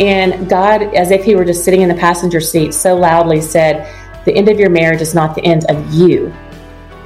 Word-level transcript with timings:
And 0.00 0.48
God, 0.48 0.82
as 0.94 1.10
if 1.10 1.24
He 1.24 1.36
were 1.36 1.44
just 1.44 1.64
sitting 1.64 1.82
in 1.82 1.88
the 1.88 1.94
passenger 1.94 2.40
seat, 2.40 2.74
so 2.74 2.96
loudly 2.96 3.40
said, 3.40 3.88
The 4.24 4.34
end 4.34 4.48
of 4.48 4.58
your 4.58 4.70
marriage 4.70 5.00
is 5.00 5.14
not 5.14 5.34
the 5.34 5.44
end 5.44 5.64
of 5.70 5.92
you. 5.92 6.34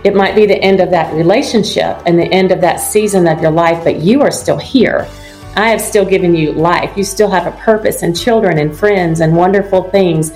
It 0.05 0.14
might 0.14 0.34
be 0.34 0.47
the 0.47 0.56
end 0.62 0.80
of 0.80 0.91
that 0.91 1.12
relationship 1.14 2.00
and 2.06 2.19
the 2.19 2.33
end 2.33 2.53
of 2.53 2.61
that 2.61 2.77
season 2.77 3.27
of 3.27 3.42
your 3.42 3.50
life, 3.50 3.83
but 3.84 3.97
you 3.97 4.22
are 4.22 4.31
still 4.31 4.56
here. 4.56 5.09
I 5.56 5.70
have 5.70 5.81
still 5.81 6.05
given 6.05 6.34
you 6.34 6.53
life. 6.53 6.97
You 6.97 7.03
still 7.03 7.28
have 7.31 7.47
a 7.47 7.56
purpose 7.59 8.03
and 8.03 8.16
children 8.16 8.59
and 8.59 8.77
friends 8.77 9.20
and 9.20 9.36
wonderful 9.36 9.91
things. 9.91 10.33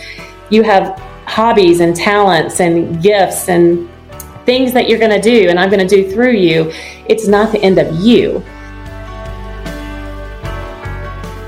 You 0.50 0.64
have 0.64 0.98
hobbies 1.26 1.80
and 1.80 1.94
talents 1.94 2.60
and 2.60 3.00
gifts 3.00 3.48
and 3.48 3.88
things 4.44 4.72
that 4.72 4.88
you're 4.88 4.98
going 4.98 5.12
to 5.12 5.20
do 5.20 5.48
and 5.48 5.58
I'm 5.58 5.70
going 5.70 5.86
to 5.86 5.96
do 6.02 6.10
through 6.10 6.32
you. 6.32 6.72
It's 7.06 7.28
not 7.28 7.52
the 7.52 7.60
end 7.60 7.78
of 7.78 7.94
you. 8.00 8.44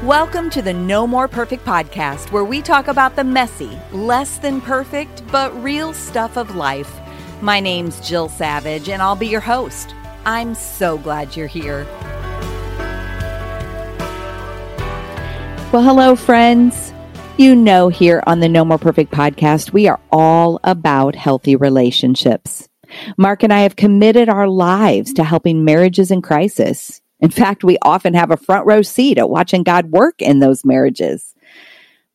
Welcome 0.04 0.50
to 0.50 0.60
the 0.60 0.74
No 0.74 1.06
More 1.06 1.26
Perfect 1.28 1.64
podcast, 1.64 2.30
where 2.30 2.44
we 2.44 2.60
talk 2.60 2.88
about 2.88 3.16
the 3.16 3.24
messy, 3.24 3.70
less 3.90 4.36
than 4.36 4.60
perfect, 4.60 5.26
but 5.32 5.50
real 5.62 5.94
stuff 5.94 6.36
of 6.36 6.56
life. 6.56 6.92
My 7.40 7.58
name's 7.58 8.06
Jill 8.06 8.28
Savage, 8.28 8.90
and 8.90 9.00
I'll 9.00 9.16
be 9.16 9.28
your 9.28 9.40
host. 9.40 9.94
I'm 10.26 10.54
so 10.54 10.98
glad 10.98 11.34
you're 11.34 11.46
here. 11.46 11.86
Well, 15.72 15.82
hello, 15.82 16.16
friends. 16.16 16.92
You 17.38 17.56
know, 17.56 17.88
here 17.88 18.22
on 18.26 18.40
the 18.40 18.48
No 18.50 18.62
More 18.62 18.76
Perfect 18.76 19.10
podcast, 19.10 19.72
we 19.72 19.88
are 19.88 20.00
all 20.12 20.60
about 20.64 21.14
healthy 21.14 21.56
relationships. 21.56 22.68
Mark 23.16 23.42
and 23.42 23.54
I 23.54 23.60
have 23.60 23.76
committed 23.76 24.28
our 24.28 24.48
lives 24.48 25.14
to 25.14 25.24
helping 25.24 25.64
marriages 25.64 26.10
in 26.10 26.20
crisis. 26.20 27.00
In 27.24 27.30
fact, 27.30 27.64
we 27.64 27.78
often 27.80 28.12
have 28.12 28.30
a 28.30 28.36
front 28.36 28.66
row 28.66 28.82
seat 28.82 29.16
at 29.16 29.30
watching 29.30 29.62
God 29.62 29.90
work 29.90 30.20
in 30.20 30.40
those 30.40 30.62
marriages. 30.62 31.34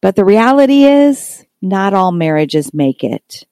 But 0.01 0.15
the 0.15 0.23
reality 0.23 0.83
is, 0.83 1.43
not 1.63 1.95
all 1.95 2.11
marriages 2.11 2.75
make 2.75 3.03
it. 3.03 3.43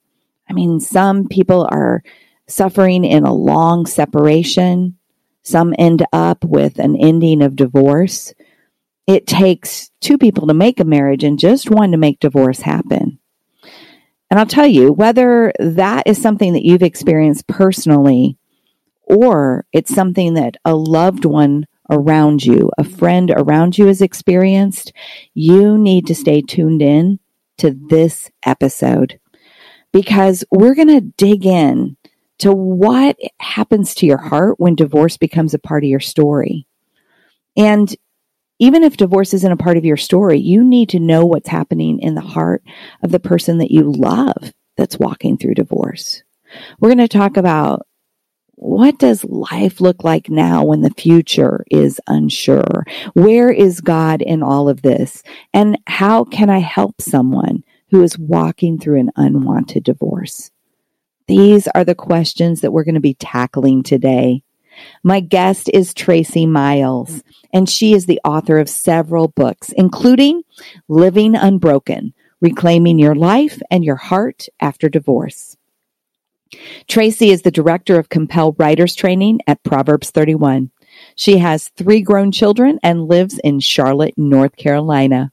I 0.48 0.54
mean, 0.54 0.80
some 0.80 1.28
people 1.28 1.68
are 1.68 2.04
suffering 2.46 3.04
in 3.04 3.24
a 3.24 3.34
long 3.34 3.88
separation. 3.88 5.00
Some 5.42 5.74
end 5.80 6.06
up 6.14 6.46
with 6.46 6.78
an 6.78 6.96
ending 6.96 7.42
of 7.42 7.56
divorce. 7.56 8.36
It 9.08 9.26
takes 9.26 9.90
two 10.00 10.20
people 10.20 10.46
to 10.50 10.54
make 10.54 10.80
a 10.80 10.86
marriage 10.86 11.24
and 11.24 11.40
just 11.40 11.72
one 11.72 11.90
to 11.90 11.98
make 11.98 12.20
divorce 12.20 12.60
happen. 12.60 13.18
And 14.30 14.40
I'll 14.40 14.46
tell 14.46 14.68
you, 14.68 14.94
whether 14.94 15.52
that 15.58 16.04
is 16.06 16.22
something 16.22 16.54
that 16.54 16.66
you've 16.66 16.84
experienced 16.84 17.48
personally 17.48 18.38
or 19.08 19.66
it's 19.72 19.94
something 19.94 20.34
that 20.34 20.58
a 20.66 20.76
loved 20.76 21.26
one 21.26 21.66
around 21.90 22.46
you, 22.46 22.70
a 22.78 22.84
friend 22.84 23.32
around 23.32 23.78
you 23.78 23.88
has 23.88 24.02
experienced, 24.02 24.92
you 25.34 25.78
need 25.78 26.06
to 26.08 26.16
stay 26.16 26.42
tuned 26.42 26.82
in 26.82 27.20
to 27.58 27.76
this 27.90 28.30
episode 28.44 29.20
because 29.94 30.44
we're 30.52 30.76
going 30.76 30.90
to 30.90 31.14
dig 31.18 31.46
in 31.46 31.96
to 32.40 32.52
what 32.52 33.18
happens 33.40 33.96
to 33.96 34.06
your 34.06 34.18
heart 34.18 34.60
when 34.60 34.76
divorce 34.76 35.18
becomes 35.18 35.54
a 35.54 35.60
part 35.60 35.84
of 35.84 35.90
your 35.90 36.02
story. 36.02 36.68
And 37.56 37.96
even 38.60 38.84
if 38.84 38.98
divorce 38.98 39.34
isn't 39.34 39.52
a 39.52 39.58
part 39.58 39.78
of 39.78 39.86
your 39.86 39.98
story, 39.98 40.40
you 40.40 40.64
need 40.64 40.90
to 40.90 41.00
know 41.00 41.26
what's 41.26 41.50
happening 41.50 42.00
in 42.00 42.16
the 42.16 42.22
heart 42.22 42.62
of 43.02 43.12
the 43.12 43.20
person 43.20 43.60
that 43.60 43.72
you 43.72 43.92
love 43.92 44.52
that's 44.76 45.00
walking 45.00 45.38
through 45.38 45.56
divorce. 45.56 46.24
We're 46.80 46.90
going 46.90 46.98
to 47.00 47.08
talk 47.08 47.38
about 47.38 47.88
what 48.58 48.98
does 48.98 49.24
life 49.24 49.80
look 49.80 50.04
like 50.04 50.32
now 50.32 50.66
when 50.66 50.82
the 50.82 50.90
future 50.90 51.64
is 51.70 52.02
unsure? 52.08 52.86
Where 53.14 53.52
is 53.52 53.82
God 53.82 54.24
in 54.24 54.42
all 54.42 54.68
of 54.68 54.82
this? 54.82 55.22
And 55.54 55.78
how 55.86 56.24
can 56.24 56.50
I 56.50 56.58
help 56.58 57.00
someone 57.00 57.64
who 57.92 58.02
is 58.02 58.18
walking 58.18 58.80
through 58.80 59.00
an 59.00 59.12
unwanted 59.16 59.84
divorce? 59.84 60.50
These 61.28 61.68
are 61.76 61.84
the 61.84 61.94
questions 61.94 62.62
that 62.62 62.72
we're 62.72 62.84
going 62.84 62.96
to 62.96 63.00
be 63.00 63.14
tackling 63.14 63.84
today. 63.84 64.42
My 65.04 65.20
guest 65.20 65.70
is 65.72 65.94
Tracie 65.94 66.48
Miles, 66.48 67.24
and 67.54 67.70
she 67.70 67.94
is 67.94 68.08
the 68.08 68.22
author 68.24 68.58
of 68.58 68.70
several 68.70 69.28
books, 69.28 69.72
including 69.78 70.42
Living 70.88 71.36
Unbroken 71.36 72.14
Reclaiming 72.42 72.98
Your 72.98 73.16
Life 73.16 73.62
and 73.70 73.86
Your 73.86 73.98
Heart 73.98 74.48
After 74.60 74.90
Divorce. 74.90 75.57
Tracie 76.88 77.32
is 77.32 77.42
the 77.42 77.52
director 77.52 78.00
of 78.00 78.10
Compel 78.10 78.56
Writers 78.58 78.96
Training 78.96 79.40
at 79.48 79.64
Proverbs 79.64 80.12
31. 80.12 80.72
She 81.16 81.38
has 81.38 81.70
three 81.70 82.02
grown 82.02 82.32
children 82.32 82.80
and 82.84 83.08
lives 83.08 83.40
in 83.44 83.60
Charlotte, 83.60 84.14
North 84.18 84.56
Carolina. 84.56 85.32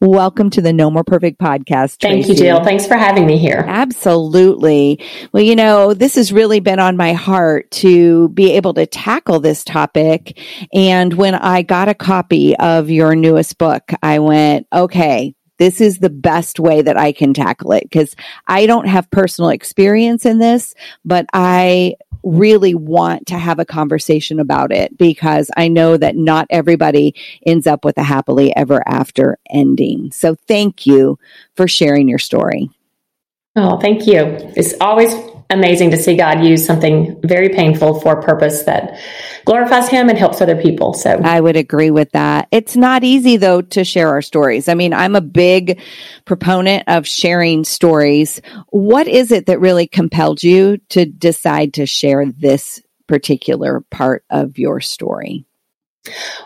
Welcome 0.00 0.50
to 0.50 0.62
the 0.62 0.72
No 0.72 0.90
More 0.90 1.04
Perfect 1.04 1.40
podcast. 1.40 1.98
Tracie. 1.98 2.22
Thank 2.22 2.28
you, 2.28 2.34
Jill. 2.34 2.62
Thanks 2.62 2.86
for 2.86 2.96
having 2.96 3.26
me 3.26 3.36
here. 3.36 3.64
Absolutely. 3.66 5.00
Well, 5.32 5.42
you 5.42 5.56
know, 5.56 5.92
this 5.92 6.14
has 6.14 6.32
really 6.32 6.60
been 6.60 6.78
on 6.78 6.96
my 6.96 7.12
heart 7.14 7.70
to 7.72 8.28
be 8.30 8.52
able 8.52 8.74
to 8.74 8.86
tackle 8.86 9.40
this 9.40 9.64
topic. 9.64 10.38
And 10.72 11.14
when 11.14 11.34
I 11.34 11.62
got 11.62 11.88
a 11.88 11.94
copy 11.94 12.56
of 12.56 12.90
your 12.90 13.16
newest 13.16 13.58
book, 13.58 13.92
I 14.02 14.20
went, 14.20 14.66
okay, 14.72 15.34
this 15.58 15.80
is 15.80 15.98
the 15.98 16.10
best 16.10 16.60
way 16.60 16.82
that 16.82 16.96
I 16.96 17.12
can 17.12 17.34
tackle 17.34 17.72
it 17.72 17.84
because 17.84 18.14
I 18.46 18.66
don't 18.66 18.88
have 18.88 19.10
personal 19.10 19.50
experience 19.50 20.26
in 20.26 20.38
this, 20.38 20.74
but 21.04 21.26
I 21.32 21.96
really 22.22 22.74
want 22.74 23.26
to 23.28 23.38
have 23.38 23.58
a 23.58 23.64
conversation 23.64 24.40
about 24.40 24.72
it 24.72 24.96
because 24.98 25.50
I 25.56 25.68
know 25.68 25.96
that 25.96 26.16
not 26.16 26.46
everybody 26.50 27.14
ends 27.46 27.66
up 27.66 27.84
with 27.84 27.96
a 27.98 28.02
happily 28.02 28.54
ever 28.56 28.82
after 28.86 29.38
ending. 29.48 30.10
So 30.10 30.34
thank 30.34 30.86
you 30.86 31.18
for 31.54 31.68
sharing 31.68 32.08
your 32.08 32.18
story. 32.18 32.68
Oh, 33.54 33.78
thank 33.78 34.06
you. 34.06 34.36
It's 34.56 34.74
always 34.80 35.14
amazing 35.50 35.90
to 35.92 35.96
see 35.96 36.16
God 36.16 36.44
use 36.44 36.64
something 36.64 37.20
very 37.22 37.48
painful 37.50 38.00
for 38.00 38.18
a 38.18 38.22
purpose 38.22 38.64
that 38.64 38.98
glorifies 39.44 39.88
Him 39.88 40.08
and 40.08 40.18
helps 40.18 40.40
other 40.40 40.60
people. 40.60 40.92
So 40.94 41.20
I 41.22 41.40
would 41.40 41.56
agree 41.56 41.90
with 41.90 42.10
that. 42.12 42.48
It's 42.50 42.76
not 42.76 43.04
easy 43.04 43.36
though 43.36 43.62
to 43.62 43.84
share 43.84 44.08
our 44.08 44.22
stories. 44.22 44.68
I 44.68 44.74
mean, 44.74 44.92
I'm 44.92 45.16
a 45.16 45.20
big 45.20 45.80
proponent 46.24 46.84
of 46.86 47.06
sharing 47.06 47.64
stories. 47.64 48.40
What 48.70 49.06
is 49.06 49.32
it 49.32 49.46
that 49.46 49.60
really 49.60 49.86
compelled 49.86 50.42
you 50.42 50.78
to 50.90 51.06
decide 51.06 51.74
to 51.74 51.86
share 51.86 52.26
this 52.26 52.82
particular 53.06 53.80
part 53.90 54.24
of 54.30 54.58
your 54.58 54.80
story? 54.80 55.46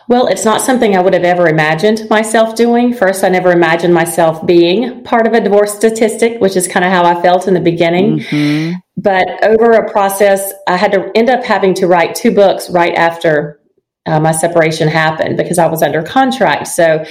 Well, 0.07 0.27
it's 0.27 0.45
not 0.45 0.61
something 0.61 0.95
I 0.95 1.01
would 1.01 1.13
have 1.13 1.23
ever 1.23 1.47
imagined 1.47 2.07
myself 2.09 2.55
doing. 2.55 2.93
First, 2.93 3.23
I 3.23 3.29
never 3.29 3.51
imagined 3.51 3.93
myself 3.93 4.45
being 4.45 5.03
part 5.03 5.27
of 5.27 5.33
a 5.33 5.41
divorce 5.41 5.75
statistic, 5.75 6.39
which 6.41 6.55
is 6.55 6.67
kind 6.67 6.85
of 6.85 6.91
how 6.91 7.05
I 7.05 7.21
felt 7.21 7.47
in 7.47 7.53
the 7.53 7.61
beginning. 7.61 8.19
Mm-hmm. 8.19 8.77
But 8.97 9.27
over 9.43 9.71
a 9.71 9.91
process, 9.91 10.53
I 10.67 10.77
had 10.77 10.91
to 10.91 11.11
end 11.15 11.29
up 11.29 11.43
having 11.43 11.73
to 11.75 11.87
write 11.87 12.15
two 12.15 12.33
books 12.33 12.69
right 12.69 12.93
after 12.93 13.59
uh, 14.05 14.19
my 14.19 14.31
separation 14.31 14.87
happened 14.87 15.37
because 15.37 15.57
I 15.57 15.67
was 15.67 15.81
under 15.81 16.03
contract. 16.03 16.67
So, 16.67 17.05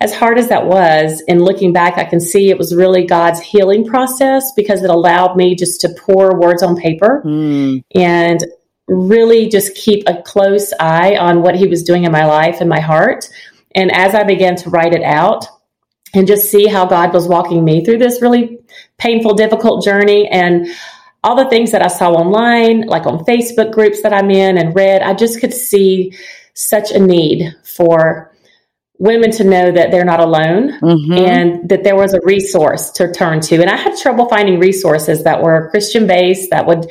as 0.00 0.12
hard 0.12 0.36
as 0.36 0.48
that 0.48 0.66
was, 0.66 1.22
in 1.28 1.38
looking 1.38 1.72
back, 1.72 1.96
I 1.96 2.04
can 2.04 2.18
see 2.18 2.50
it 2.50 2.58
was 2.58 2.74
really 2.74 3.06
God's 3.06 3.40
healing 3.40 3.86
process 3.86 4.50
because 4.56 4.82
it 4.82 4.90
allowed 4.90 5.36
me 5.36 5.54
just 5.54 5.80
to 5.82 5.94
pour 5.96 6.40
words 6.40 6.60
on 6.60 6.76
paper. 6.76 7.22
Mm. 7.24 7.84
And 7.94 8.40
really 8.88 9.48
just 9.48 9.74
keep 9.74 10.04
a 10.06 10.22
close 10.22 10.72
eye 10.80 11.16
on 11.16 11.42
what 11.42 11.54
he 11.54 11.66
was 11.66 11.82
doing 11.82 12.04
in 12.04 12.12
my 12.12 12.26
life 12.26 12.60
and 12.60 12.68
my 12.68 12.80
heart. 12.80 13.28
And 13.74 13.90
as 13.92 14.14
I 14.14 14.24
began 14.24 14.56
to 14.56 14.70
write 14.70 14.92
it 14.92 15.02
out, 15.02 15.46
and 16.14 16.26
just 16.26 16.50
see 16.50 16.66
how 16.66 16.84
God 16.84 17.12
was 17.12 17.26
walking 17.26 17.64
me 17.64 17.84
through 17.84 17.98
this 17.98 18.20
really 18.20 18.58
painful, 18.98 19.34
difficult 19.34 19.84
journey. 19.84 20.28
And 20.28 20.68
all 21.24 21.36
the 21.36 21.48
things 21.48 21.70
that 21.72 21.82
I 21.82 21.88
saw 21.88 22.12
online, 22.12 22.82
like 22.82 23.06
on 23.06 23.24
Facebook 23.24 23.72
groups 23.72 24.02
that 24.02 24.12
I'm 24.12 24.30
in 24.30 24.58
and 24.58 24.74
read, 24.74 25.02
I 25.02 25.14
just 25.14 25.40
could 25.40 25.54
see 25.54 26.12
such 26.54 26.90
a 26.90 26.98
need 26.98 27.54
for 27.64 28.30
women 28.98 29.30
to 29.32 29.44
know 29.44 29.72
that 29.72 29.90
they're 29.90 30.04
not 30.04 30.20
alone 30.20 30.78
mm-hmm. 30.80 31.12
and 31.12 31.68
that 31.68 31.82
there 31.82 31.96
was 31.96 32.14
a 32.14 32.20
resource 32.24 32.90
to 32.90 33.10
turn 33.12 33.40
to. 33.40 33.60
And 33.60 33.70
I 33.70 33.76
had 33.76 33.96
trouble 33.96 34.28
finding 34.28 34.60
resources 34.60 35.24
that 35.24 35.42
were 35.42 35.70
Christian 35.70 36.06
based 36.06 36.50
that 36.50 36.66
would 36.66 36.90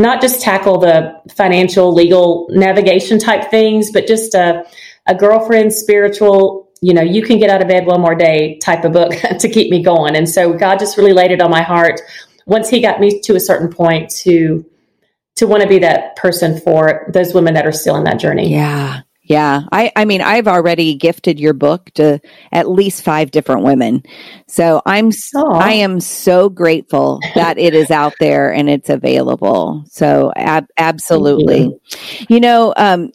not 0.00 0.20
just 0.20 0.40
tackle 0.40 0.78
the 0.78 1.20
financial, 1.34 1.92
legal, 1.92 2.48
navigation 2.50 3.18
type 3.18 3.50
things, 3.50 3.90
but 3.90 4.06
just 4.06 4.34
a, 4.34 4.64
a 5.06 5.14
girlfriend, 5.14 5.72
spiritual, 5.72 6.68
you 6.80 6.94
know, 6.94 7.02
you 7.02 7.22
can 7.22 7.38
get 7.38 7.50
out 7.50 7.60
of 7.60 7.68
bed 7.68 7.86
one 7.86 8.00
more 8.00 8.14
day 8.14 8.58
type 8.58 8.84
of 8.84 8.92
book 8.92 9.12
to 9.38 9.48
keep 9.48 9.70
me 9.70 9.82
going. 9.82 10.16
And 10.16 10.28
so 10.28 10.52
God 10.52 10.78
just 10.78 10.96
really 10.96 11.12
laid 11.12 11.30
it 11.30 11.40
on 11.40 11.50
my 11.50 11.62
heart 11.62 12.00
once 12.46 12.68
He 12.68 12.80
got 12.80 13.00
me 13.00 13.20
to 13.20 13.36
a 13.36 13.40
certain 13.40 13.70
point 13.70 14.10
to 14.22 14.64
to 15.36 15.46
want 15.46 15.62
to 15.62 15.68
be 15.68 15.78
that 15.78 16.16
person 16.16 16.60
for 16.60 17.10
those 17.14 17.32
women 17.32 17.54
that 17.54 17.66
are 17.66 17.72
still 17.72 17.96
in 17.96 18.04
that 18.04 18.18
journey. 18.18 18.52
Yeah. 18.52 19.00
Yeah. 19.30 19.62
I, 19.70 19.92
I 19.94 20.06
mean, 20.06 20.22
I've 20.22 20.48
already 20.48 20.96
gifted 20.96 21.38
your 21.38 21.52
book 21.52 21.92
to 21.94 22.20
at 22.50 22.68
least 22.68 23.04
five 23.04 23.30
different 23.30 23.62
women. 23.62 24.02
So 24.48 24.82
I'm, 24.84 25.10
Aww. 25.10 25.54
I 25.54 25.74
am 25.74 26.00
so 26.00 26.48
grateful 26.48 27.20
that 27.36 27.56
it 27.56 27.72
is 27.72 27.92
out 27.92 28.14
there 28.18 28.52
and 28.52 28.68
it's 28.68 28.90
available. 28.90 29.84
So 29.86 30.32
ab- 30.34 30.66
absolutely. 30.76 31.60
You. 31.60 31.80
you. 32.28 32.40
know, 32.40 32.74
um, 32.76 33.12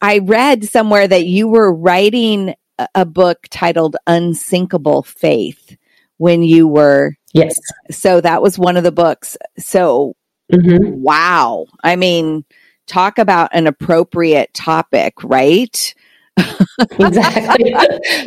I 0.00 0.20
read 0.20 0.64
somewhere 0.64 1.06
that 1.06 1.26
you 1.26 1.48
were 1.48 1.70
writing 1.70 2.54
a, 2.78 2.88
a 2.94 3.04
book 3.04 3.46
titled 3.50 3.94
Unsinkable 4.06 5.02
Faith 5.02 5.76
when 6.16 6.42
you 6.42 6.66
were. 6.66 7.12
Yes. 7.34 7.60
So 7.90 8.22
that 8.22 8.40
was 8.40 8.58
one 8.58 8.78
of 8.78 8.84
the 8.84 8.90
books. 8.90 9.36
So, 9.58 10.16
mm-hmm. 10.50 11.02
wow. 11.02 11.66
I 11.84 11.96
mean, 11.96 12.46
talk 12.88 13.18
about 13.18 13.50
an 13.52 13.66
appropriate 13.66 14.52
topic, 14.54 15.14
right? 15.22 15.94
exactly. 16.98 17.74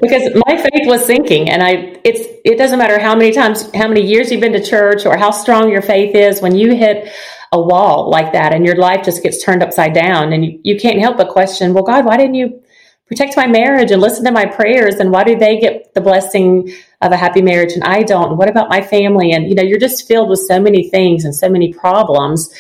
Because 0.01 0.41
my 0.45 0.57
faith 0.57 0.85
was 0.85 1.05
sinking 1.05 1.49
and 1.49 1.63
i 1.63 1.97
it's 2.03 2.27
it 2.43 2.57
doesn't 2.57 2.77
matter 2.77 2.99
how 2.99 3.15
many 3.15 3.31
times 3.31 3.69
how 3.73 3.87
many 3.87 4.05
years 4.05 4.29
you've 4.29 4.41
been 4.41 4.51
to 4.51 4.61
church 4.61 5.05
or 5.05 5.15
how 5.15 5.31
strong 5.31 5.71
your 5.71 5.81
faith 5.81 6.13
is 6.13 6.41
when 6.41 6.53
you 6.53 6.75
hit 6.75 7.09
a 7.53 7.61
wall 7.61 8.09
like 8.09 8.33
that 8.33 8.53
and 8.53 8.65
your 8.65 8.75
life 8.75 9.05
just 9.05 9.23
gets 9.23 9.41
turned 9.41 9.63
upside 9.63 9.93
down 9.93 10.33
and 10.33 10.43
you, 10.43 10.59
you 10.63 10.77
can't 10.77 10.99
help 10.99 11.15
but 11.15 11.29
question 11.29 11.73
well 11.73 11.85
god 11.85 12.03
why 12.03 12.17
didn't 12.17 12.35
you 12.35 12.61
protect 13.11 13.35
my 13.35 13.45
marriage 13.45 13.91
and 13.91 14.01
listen 14.01 14.23
to 14.23 14.31
my 14.31 14.45
prayers? 14.45 14.95
And 14.95 15.11
why 15.11 15.25
do 15.25 15.37
they 15.37 15.59
get 15.59 15.93
the 15.93 15.99
blessing 15.99 16.73
of 17.01 17.11
a 17.11 17.17
happy 17.17 17.41
marriage 17.41 17.73
and 17.73 17.83
i 17.83 18.03
don't? 18.03 18.37
What 18.37 18.49
about 18.49 18.69
my 18.69 18.81
family? 18.81 19.33
And 19.33 19.49
you 19.49 19.53
know 19.53 19.63
you're 19.63 19.79
just 19.79 20.07
filled 20.07 20.29
with 20.29 20.39
so 20.39 20.61
many 20.61 20.89
things 20.89 21.25
and 21.25 21.35
so 21.35 21.49
many 21.49 21.73
problems 21.73 22.55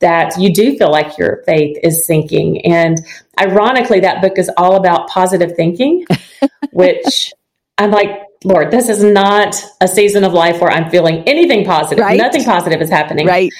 that 0.00 0.38
you 0.38 0.52
do 0.52 0.76
feel 0.76 0.90
like 0.90 1.16
your 1.18 1.42
faith 1.46 1.78
is 1.82 2.06
sinking. 2.06 2.64
And 2.66 2.98
ironically, 3.40 4.00
that 4.00 4.20
book 4.20 4.38
is 4.38 4.50
all 4.56 4.76
about 4.76 5.08
positive 5.08 5.54
thinking, 5.56 6.04
which 6.72 7.32
I'm 7.78 7.90
like, 7.90 8.22
Lord, 8.44 8.70
this 8.70 8.88
is 8.88 9.02
not 9.02 9.56
a 9.80 9.88
season 9.88 10.24
of 10.24 10.32
life 10.32 10.60
where 10.60 10.70
I'm 10.70 10.90
feeling 10.90 11.22
anything 11.26 11.64
positive. 11.64 12.04
Right. 12.04 12.18
Nothing 12.18 12.44
positive 12.44 12.80
is 12.80 12.90
happening. 12.90 13.26
Right. 13.26 13.50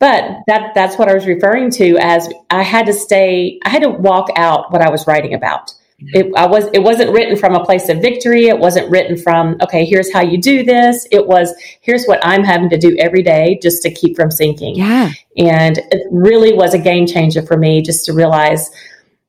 But 0.00 0.38
that 0.46 0.74
that's 0.74 0.96
what 0.96 1.08
I 1.08 1.14
was 1.14 1.26
referring 1.26 1.70
to 1.72 1.98
as 1.98 2.28
I 2.50 2.62
had 2.62 2.86
to 2.86 2.92
stay, 2.92 3.58
I 3.64 3.68
had 3.68 3.82
to 3.82 3.90
walk 3.90 4.28
out 4.36 4.70
what 4.70 4.80
I 4.80 4.90
was 4.90 5.06
writing 5.06 5.34
about. 5.34 5.72
It, 6.00 6.32
I 6.36 6.46
was, 6.46 6.68
it 6.72 6.82
wasn't 6.82 7.10
written 7.10 7.36
from 7.36 7.56
a 7.56 7.64
place 7.64 7.88
of 7.88 8.00
victory. 8.00 8.46
It 8.46 8.58
wasn't 8.58 8.88
written 8.88 9.16
from, 9.16 9.56
okay, 9.60 9.84
here's 9.84 10.12
how 10.12 10.20
you 10.20 10.40
do 10.40 10.62
this. 10.62 11.08
It 11.10 11.26
was, 11.26 11.52
here's 11.80 12.04
what 12.06 12.24
I'm 12.24 12.44
having 12.44 12.70
to 12.70 12.78
do 12.78 12.96
every 12.98 13.22
day 13.22 13.58
just 13.60 13.82
to 13.82 13.90
keep 13.92 14.14
from 14.14 14.30
sinking. 14.30 14.76
Yeah. 14.76 15.10
And 15.36 15.78
it 15.78 16.06
really 16.12 16.52
was 16.52 16.72
a 16.72 16.78
game 16.78 17.06
changer 17.06 17.42
for 17.42 17.56
me 17.56 17.82
just 17.82 18.04
to 18.04 18.12
realize 18.12 18.70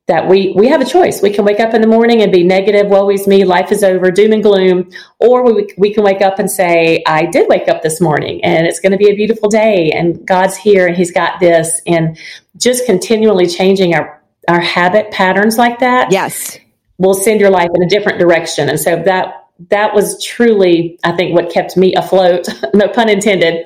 that 0.06 0.27
we, 0.27 0.54
we 0.56 0.68
have 0.68 0.81
a 0.81 0.86
choice. 0.86 1.21
We 1.21 1.31
can 1.31 1.45
wake 1.45 1.60
up 1.60 1.74
in 1.74 1.81
the 1.81 1.88
morning 1.88 2.21
and 2.21 2.31
be 2.31 2.44
negative, 2.44 2.88
woe 2.88 3.10
is 3.10 3.27
me, 3.27 3.45
life 3.45 3.72
is 3.72 3.83
over, 3.83 4.10
doom 4.10 4.33
and 4.33 4.44
gloom. 4.44 4.92
Or 5.19 5.44
we, 5.45 5.72
we 5.77 5.94
can 5.94 6.04
wake 6.04 6.22
up 6.22 6.39
and 6.39 6.50
say, 6.50 7.04
I 7.06 7.25
did 7.25 7.48
wake 7.48 7.68
up 7.68 7.81
this 7.81 8.01
morning 8.01 8.44
and 8.44 8.65
it's 8.65 8.80
going 8.80 8.92
to 8.92 8.98
be 8.98 9.10
a 9.10 9.15
beautiful 9.15 9.50
day 9.50 9.92
and 9.92 10.25
God's 10.27 10.57
here 10.57 10.88
and 10.88 10.95
he's 10.95 11.12
got 11.12 11.39
this. 11.39 11.81
And 11.88 12.18
just 12.57 12.86
continually 12.88 13.48
changing 13.48 13.94
our 13.94 14.19
our 14.50 14.60
habit 14.60 15.12
patterns 15.12 15.57
like 15.57 15.80
that, 15.80 16.12
yes, 16.12 16.57
will 16.98 17.13
send 17.13 17.40
your 17.40 17.50
life 17.50 17.69
in 17.74 17.84
a 17.84 17.90
different 17.90 18.19
direction. 18.19 18.68
And 18.68 18.80
so 18.80 19.01
that 19.04 19.36
that 19.69 19.94
was 19.94 20.22
truly, 20.24 21.00
I 21.04 21.12
think, 21.12 21.36
what 21.36 21.51
kept 21.51 21.78
me 21.78 21.94
afloat. 21.94 22.48
no 22.74 22.88
pun 22.88 23.10
intended, 23.10 23.66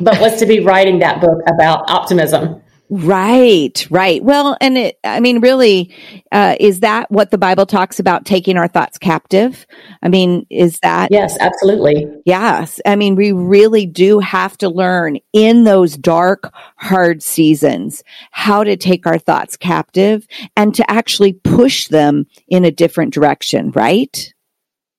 but 0.00 0.20
was 0.20 0.38
to 0.40 0.46
be 0.46 0.60
writing 0.60 1.00
that 1.00 1.20
book 1.20 1.40
about 1.46 1.88
optimism. 1.90 2.62
Right, 2.90 3.86
right. 3.90 4.22
Well, 4.22 4.56
and 4.60 4.76
it, 4.76 4.98
I 5.02 5.20
mean, 5.20 5.40
really, 5.40 5.94
uh, 6.30 6.56
is 6.60 6.80
that 6.80 7.10
what 7.10 7.30
the 7.30 7.38
Bible 7.38 7.64
talks 7.64 7.98
about 7.98 8.26
taking 8.26 8.58
our 8.58 8.68
thoughts 8.68 8.98
captive? 8.98 9.66
I 10.02 10.08
mean, 10.08 10.46
is 10.50 10.80
that? 10.80 11.10
Yes, 11.10 11.36
absolutely. 11.40 12.06
Yes. 12.26 12.80
I 12.84 12.96
mean, 12.96 13.16
we 13.16 13.32
really 13.32 13.86
do 13.86 14.18
have 14.18 14.58
to 14.58 14.68
learn 14.68 15.18
in 15.32 15.64
those 15.64 15.96
dark, 15.96 16.52
hard 16.76 17.22
seasons 17.22 18.04
how 18.30 18.62
to 18.62 18.76
take 18.76 19.06
our 19.06 19.18
thoughts 19.18 19.56
captive 19.56 20.26
and 20.54 20.74
to 20.74 20.88
actually 20.90 21.32
push 21.32 21.88
them 21.88 22.26
in 22.48 22.66
a 22.66 22.70
different 22.70 23.14
direction, 23.14 23.70
right? 23.70 24.32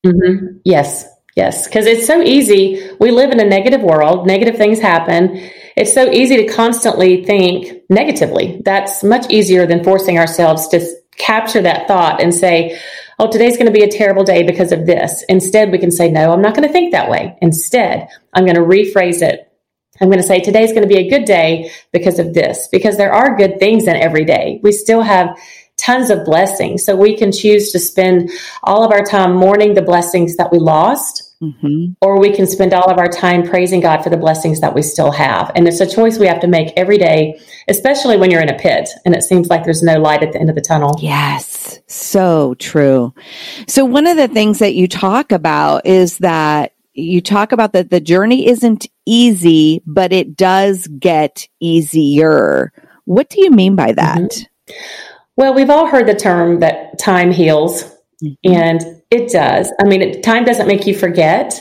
Mm-hmm. 0.04 0.58
Yes, 0.64 1.06
yes. 1.36 1.68
Because 1.68 1.86
it's 1.86 2.08
so 2.08 2.22
easy. 2.22 2.90
We 3.00 3.12
live 3.12 3.32
in 3.32 3.40
a 3.40 3.46
negative 3.46 3.82
world, 3.82 4.26
negative 4.26 4.58
things 4.58 4.80
happen 4.80 5.52
it's 5.76 5.94
so 5.94 6.10
easy 6.10 6.38
to 6.38 6.54
constantly 6.54 7.24
think 7.26 7.82
negatively. 7.90 8.62
That's 8.64 9.04
much 9.04 9.30
easier 9.30 9.66
than 9.66 9.84
forcing 9.84 10.18
ourselves 10.18 10.68
to 10.70 10.86
capture 11.18 11.62
that 11.62 11.88
thought 11.88 12.22
and 12.22 12.34
say, 12.34 12.80
oh, 13.20 13.30
today's 13.30 13.58
going 13.58 13.68
to 13.68 13.78
be 13.78 13.84
a 13.84 13.92
terrible 13.92 14.24
day 14.24 14.44
because 14.44 14.72
of 14.72 14.86
this. 14.86 15.24
Instead, 15.28 15.72
we 15.72 15.78
can 15.78 15.92
say, 15.92 16.10
no, 16.10 16.32
I'm 16.32 16.42
not 16.42 16.56
going 16.56 16.68
to 16.68 16.72
think 16.72 16.92
that 16.92 17.10
way. 17.10 17.38
Instead, 17.42 18.08
I'm 18.34 18.46
going 18.46 18.56
to 18.56 18.62
rephrase 18.62 19.22
it. 19.22 19.52
I'm 20.02 20.10
going 20.10 20.22
to 20.22 20.28
say, 20.28 20.42
today's 20.42 20.72
going 20.72 20.88
to 20.88 20.94
be 20.94 21.00
a 21.00 21.10
good 21.10 21.26
day 21.26 21.72
because 21.94 22.20
of 22.20 22.34
this, 22.34 22.68
because 22.70 22.98
there 22.98 23.14
are 23.14 23.38
good 23.38 23.60
things 23.60 23.88
in 23.88 23.96
every 23.96 24.26
day. 24.26 24.60
We 24.62 24.74
still 24.74 25.02
have 25.02 25.38
tons 25.78 26.10
of 26.10 26.26
blessings. 26.26 26.84
So 26.86 26.96
we 26.96 27.18
can 27.18 27.32
choose 27.32 27.72
to 27.72 27.80
spend 27.80 28.30
all 28.64 28.84
of 28.84 28.92
our 28.92 29.04
time 29.04 29.36
mourning 29.36 29.74
the 29.74 29.82
blessings 29.82 30.36
that 30.38 30.52
we 30.52 30.60
lost 30.60 31.25
Mm-hmm. 31.42 31.94
Or 32.02 32.20
we 32.20 32.34
can 32.34 32.48
spend 32.48 32.74
all 32.74 32.90
of 32.90 32.98
our 32.98 33.10
time 33.10 33.44
praising 33.44 33.82
God 33.82 34.04
for 34.04 34.10
the 34.10 34.18
blessings 34.18 34.62
that 34.62 34.74
we 34.74 34.82
still 34.82 35.12
have. 35.12 35.52
And 35.56 35.68
it's 35.68 35.82
a 35.82 35.90
choice 35.90 36.18
we 36.18 36.28
have 36.28 36.40
to 36.42 36.48
make 36.48 36.72
every 36.78 36.98
day, 36.98 37.40
especially 37.68 38.18
when 38.18 38.32
you're 38.32 38.42
in 38.42 38.50
a 38.50 38.58
pit 38.58 38.90
and 39.06 39.14
it 39.14 39.24
seems 39.24 39.48
like 39.48 39.64
there's 39.64 39.84
no 39.84 40.00
light 40.00 40.24
at 40.24 40.32
the 40.32 40.40
end 40.40 40.50
of 40.50 40.56
the 40.56 40.62
tunnel. 40.62 40.98
Yes, 41.02 41.80
so 41.88 42.56
true. 42.56 43.14
So, 43.68 43.86
one 43.86 44.08
of 44.08 44.18
the 44.18 44.28
things 44.28 44.60
that 44.60 44.76
you 44.76 44.88
talk 44.88 45.32
about 45.32 45.86
is 45.86 46.20
that 46.20 46.74
you 46.94 47.22
talk 47.22 47.52
about 47.52 47.74
that 47.74 47.90
the 47.90 48.00
journey 48.00 48.48
isn't 48.48 48.88
easy, 49.06 49.82
but 49.86 50.14
it 50.14 50.38
does 50.38 50.88
get 50.88 51.48
easier. 51.60 52.72
What 53.04 53.30
do 53.30 53.44
you 53.44 53.52
mean 53.52 53.76
by 53.76 53.92
that? 53.92 54.18
Mm-hmm. 54.18 54.74
Well, 55.38 55.54
we've 55.54 55.70
all 55.70 55.88
heard 55.88 56.08
the 56.08 56.16
term 56.16 56.62
that 56.62 56.98
time 56.98 57.32
heals. 57.32 57.95
Mm-hmm. 58.24 58.52
And 58.52 59.02
it 59.12 59.32
does. 59.32 59.72
I 59.80 59.86
mean, 59.86 60.02
it, 60.02 60.24
time 60.24 60.44
doesn't 60.44 60.68
make 60.68 60.88
you 60.88 60.96
forget, 60.96 61.60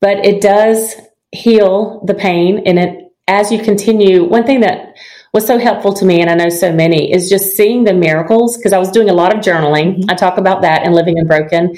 but 0.00 0.24
it 0.24 0.40
does 0.40 0.94
heal 1.32 2.02
the 2.06 2.14
pain. 2.14 2.62
And 2.66 2.78
it, 2.78 3.12
as 3.26 3.50
you 3.50 3.62
continue, 3.62 4.24
one 4.24 4.44
thing 4.44 4.60
that 4.60 4.94
was 5.32 5.46
so 5.46 5.58
helpful 5.58 5.92
to 5.94 6.04
me, 6.04 6.20
and 6.20 6.30
I 6.30 6.34
know 6.34 6.48
so 6.48 6.72
many, 6.72 7.12
is 7.12 7.28
just 7.28 7.56
seeing 7.56 7.84
the 7.84 7.94
miracles 7.94 8.56
because 8.56 8.72
I 8.72 8.78
was 8.78 8.90
doing 8.90 9.10
a 9.10 9.14
lot 9.14 9.34
of 9.34 9.40
journaling. 9.42 9.98
Mm-hmm. 9.98 10.10
I 10.10 10.14
talk 10.14 10.38
about 10.38 10.62
that 10.62 10.82
and 10.84 10.94
living 10.94 11.18
unbroken, 11.18 11.76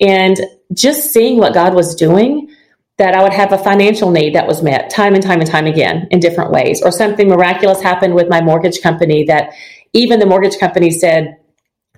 and 0.00 0.36
just 0.72 1.12
seeing 1.12 1.38
what 1.38 1.54
God 1.54 1.74
was 1.74 1.94
doing. 1.94 2.48
That 2.98 3.14
I 3.14 3.22
would 3.22 3.32
have 3.32 3.52
a 3.52 3.58
financial 3.58 4.10
need 4.12 4.34
that 4.34 4.46
was 4.46 4.62
met 4.62 4.90
time 4.90 5.14
and 5.14 5.22
time 5.22 5.40
and 5.40 5.50
time 5.50 5.66
again 5.66 6.06
in 6.10 6.20
different 6.20 6.52
ways, 6.52 6.82
or 6.82 6.92
something 6.92 7.26
miraculous 7.26 7.82
happened 7.82 8.14
with 8.14 8.28
my 8.28 8.40
mortgage 8.40 8.80
company 8.82 9.24
that 9.24 9.54
even 9.92 10.20
the 10.20 10.26
mortgage 10.26 10.58
company 10.58 10.90
said, 10.90 11.36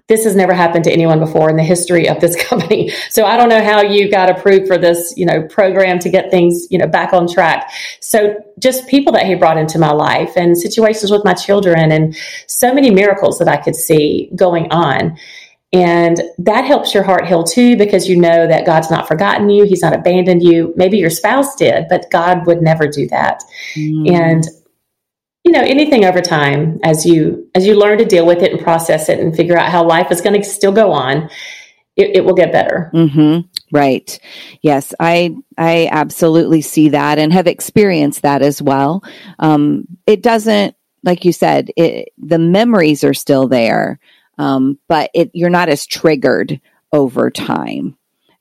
this 0.06 0.24
has 0.24 0.36
never 0.36 0.52
happened 0.52 0.84
to 0.84 0.92
anyone 0.92 1.18
before 1.18 1.48
in 1.48 1.56
the 1.56 1.62
history 1.62 2.08
of 2.08 2.20
this 2.20 2.36
company. 2.48 2.90
So 3.08 3.24
I 3.24 3.36
don't 3.36 3.48
know 3.48 3.62
how 3.62 3.82
you 3.82 4.10
got 4.10 4.30
approved 4.30 4.66
for 4.66 4.76
this, 4.76 5.14
you 5.16 5.24
know, 5.24 5.42
program 5.48 5.98
to 6.00 6.10
get 6.10 6.30
things, 6.30 6.66
you 6.70 6.78
know, 6.78 6.86
back 6.86 7.12
on 7.12 7.26
track. 7.26 7.70
So 8.00 8.34
just 8.58 8.86
people 8.86 9.12
that 9.14 9.26
he 9.26 9.34
brought 9.34 9.56
into 9.56 9.78
my 9.78 9.92
life 9.92 10.32
and 10.36 10.56
situations 10.56 11.10
with 11.10 11.24
my 11.24 11.34
children 11.34 11.90
and 11.90 12.16
so 12.46 12.74
many 12.74 12.90
miracles 12.90 13.38
that 13.38 13.48
I 13.48 13.56
could 13.56 13.76
see 13.76 14.30
going 14.36 14.70
on. 14.70 15.16
And 15.72 16.22
that 16.38 16.64
helps 16.64 16.94
your 16.94 17.02
heart 17.02 17.26
heal 17.26 17.42
too, 17.42 17.76
because 17.76 18.08
you 18.08 18.16
know 18.16 18.46
that 18.46 18.64
God's 18.64 18.92
not 18.92 19.08
forgotten 19.08 19.50
you. 19.50 19.64
He's 19.64 19.82
not 19.82 19.92
abandoned 19.92 20.42
you. 20.42 20.72
Maybe 20.76 20.98
your 20.98 21.10
spouse 21.10 21.56
did, 21.56 21.86
but 21.88 22.08
God 22.12 22.46
would 22.46 22.62
never 22.62 22.86
do 22.86 23.08
that. 23.08 23.42
Mm. 23.74 24.08
And 24.12 24.44
you 25.44 25.52
know 25.52 25.60
anything 25.60 26.04
over 26.04 26.20
time 26.20 26.78
as 26.82 27.06
you 27.06 27.50
as 27.54 27.66
you 27.66 27.78
learn 27.78 27.98
to 27.98 28.04
deal 28.04 28.26
with 28.26 28.42
it 28.42 28.52
and 28.52 28.60
process 28.60 29.08
it 29.08 29.20
and 29.20 29.36
figure 29.36 29.56
out 29.56 29.70
how 29.70 29.84
life 29.86 30.10
is 30.10 30.20
going 30.20 30.40
to 30.40 30.48
still 30.48 30.72
go 30.72 30.90
on 30.92 31.28
it, 31.96 32.16
it 32.16 32.24
will 32.24 32.34
get 32.34 32.50
better 32.50 32.90
mm-hmm. 32.94 33.46
Right. 33.74 34.20
Yes, 34.62 34.94
I 35.00 35.34
I 35.58 35.88
absolutely 35.90 36.60
see 36.60 36.90
that 36.90 37.18
and 37.18 37.32
have 37.32 37.48
experienced 37.48 38.22
that 38.22 38.40
as 38.40 38.62
well. 38.62 39.02
Um, 39.40 39.88
it 40.06 40.22
doesn't, 40.22 40.76
like 41.02 41.24
you 41.24 41.32
said, 41.32 41.72
it, 41.76 42.12
the 42.16 42.38
memories 42.38 43.02
are 43.02 43.14
still 43.14 43.48
there, 43.48 43.98
um, 44.38 44.78
but 44.86 45.10
it, 45.12 45.32
you're 45.34 45.50
not 45.50 45.70
as 45.70 45.86
triggered 45.86 46.60
over 46.92 47.32
time, 47.32 47.96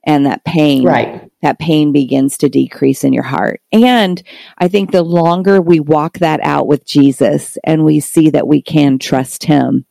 and 0.06 0.26
that 0.26 0.44
pain, 0.44 0.84
right? 0.84 1.30
That 1.42 1.60
pain 1.60 1.92
begins 1.92 2.38
to 2.38 2.50
decrease 2.50 3.04
in 3.04 3.14
your 3.14 3.24
heart. 3.24 3.62
And 3.72 4.22
I 4.58 4.68
think 4.68 4.92
the 4.92 5.04
longer 5.04 5.62
we 5.62 5.80
walk 5.80 6.20
that 6.20 6.40
out 6.42 6.68
with 6.68 6.86
Jesus, 6.86 7.58
and 7.64 7.84
we 7.84 8.00
see 8.00 8.30
that 8.32 8.48
we 8.48 8.62
can 8.62 9.00
trust 9.00 9.44
Him, 9.44 9.86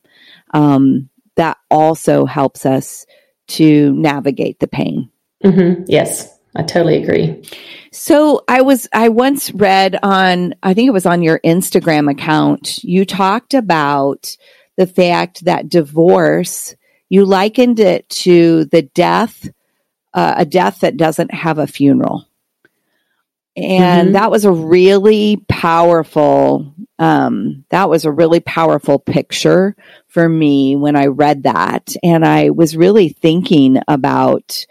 um, 0.53 1.09
that 1.35 1.57
also 1.69 2.25
helps 2.25 2.65
us 2.65 3.05
to 3.47 3.93
navigate 3.93 4.59
the 4.59 4.67
pain. 4.67 5.09
Mm-hmm. 5.43 5.83
Yes, 5.87 6.39
I 6.55 6.63
totally 6.63 7.01
agree. 7.03 7.43
So 7.91 8.43
I 8.47 8.61
was, 8.61 8.87
I 8.93 9.09
once 9.09 9.51
read 9.51 9.99
on, 10.01 10.55
I 10.63 10.73
think 10.73 10.87
it 10.87 10.93
was 10.93 11.05
on 11.05 11.21
your 11.21 11.39
Instagram 11.39 12.09
account, 12.09 12.83
you 12.83 13.05
talked 13.05 13.53
about 13.53 14.35
the 14.77 14.87
fact 14.87 15.45
that 15.45 15.69
divorce, 15.69 16.75
you 17.09 17.25
likened 17.25 17.79
it 17.79 18.09
to 18.09 18.65
the 18.65 18.81
death, 18.81 19.47
uh, 20.13 20.35
a 20.37 20.45
death 20.45 20.81
that 20.81 20.97
doesn't 20.97 21.33
have 21.33 21.57
a 21.57 21.67
funeral. 21.67 22.25
And 23.55 24.07
mm-hmm. 24.07 24.13
that 24.13 24.31
was 24.31 24.45
a 24.45 24.51
really 24.51 25.37
powerful, 25.47 26.73
um, 26.97 27.65
that 27.69 27.87
was 27.87 28.05
a 28.05 28.11
really 28.11 28.39
powerful 28.39 28.97
picture 28.97 29.75
for 30.07 30.27
me 30.27 30.75
when 30.75 30.95
I 30.95 31.05
read 31.05 31.43
that. 31.43 31.95
And 32.01 32.25
I 32.25 32.49
was 32.49 32.75
really 32.75 33.09
thinking 33.09 33.77
about, 33.87 34.65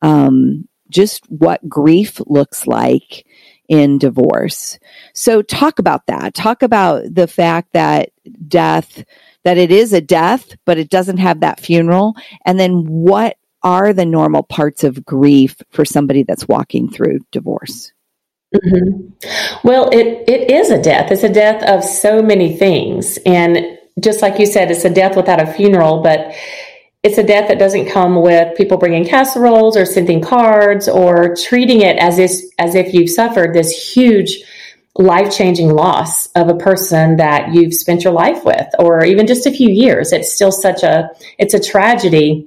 um, 0.00 0.66
just 0.88 1.24
what 1.30 1.68
grief 1.68 2.20
looks 2.26 2.66
like 2.66 3.26
in 3.68 3.98
divorce. 3.98 4.78
So 5.14 5.42
talk 5.42 5.78
about 5.78 6.06
that. 6.06 6.34
Talk 6.34 6.62
about 6.62 7.14
the 7.14 7.26
fact 7.26 7.72
that 7.72 8.10
death, 8.48 9.04
that 9.44 9.58
it 9.58 9.70
is 9.70 9.92
a 9.92 10.00
death, 10.00 10.54
but 10.64 10.78
it 10.78 10.90
doesn't 10.90 11.18
have 11.18 11.40
that 11.40 11.60
funeral. 11.60 12.14
And 12.44 12.58
then 12.58 12.84
what 12.86 13.36
are 13.62 13.92
the 13.92 14.06
normal 14.06 14.42
parts 14.42 14.84
of 14.84 15.04
grief 15.04 15.56
for 15.70 15.84
somebody 15.84 16.22
that's 16.22 16.48
walking 16.48 16.90
through 16.90 17.20
divorce? 17.30 17.92
Mm-hmm. 18.54 19.66
Well, 19.66 19.88
it, 19.90 20.28
it 20.28 20.50
is 20.50 20.70
a 20.70 20.82
death. 20.82 21.10
It's 21.10 21.22
a 21.22 21.32
death 21.32 21.62
of 21.62 21.82
so 21.82 22.22
many 22.22 22.56
things. 22.56 23.18
And 23.24 23.78
just 24.00 24.20
like 24.22 24.38
you 24.38 24.46
said, 24.46 24.70
it's 24.70 24.84
a 24.84 24.90
death 24.90 25.16
without 25.16 25.40
a 25.40 25.52
funeral, 25.52 26.02
but 26.02 26.34
it's 27.02 27.18
a 27.18 27.22
death 27.22 27.48
that 27.48 27.58
doesn't 27.58 27.90
come 27.90 28.22
with 28.22 28.56
people 28.56 28.78
bringing 28.78 29.06
casseroles 29.06 29.76
or 29.76 29.84
sending 29.84 30.20
cards 30.20 30.88
or 30.88 31.34
treating 31.34 31.80
it 31.80 31.96
as 31.98 32.18
if 32.18 32.30
as 32.58 32.74
if 32.74 32.94
you've 32.94 33.10
suffered 33.10 33.54
this 33.54 33.92
huge 33.92 34.42
life-changing 34.96 35.70
loss 35.70 36.26
of 36.32 36.48
a 36.48 36.54
person 36.54 37.16
that 37.16 37.52
you've 37.54 37.72
spent 37.74 38.04
your 38.04 38.12
life 38.12 38.44
with 38.44 38.66
or 38.78 39.04
even 39.04 39.26
just 39.26 39.46
a 39.46 39.50
few 39.50 39.70
years 39.70 40.12
it's 40.12 40.32
still 40.32 40.52
such 40.52 40.82
a 40.82 41.08
it's 41.38 41.54
a 41.54 41.60
tragedy 41.60 42.46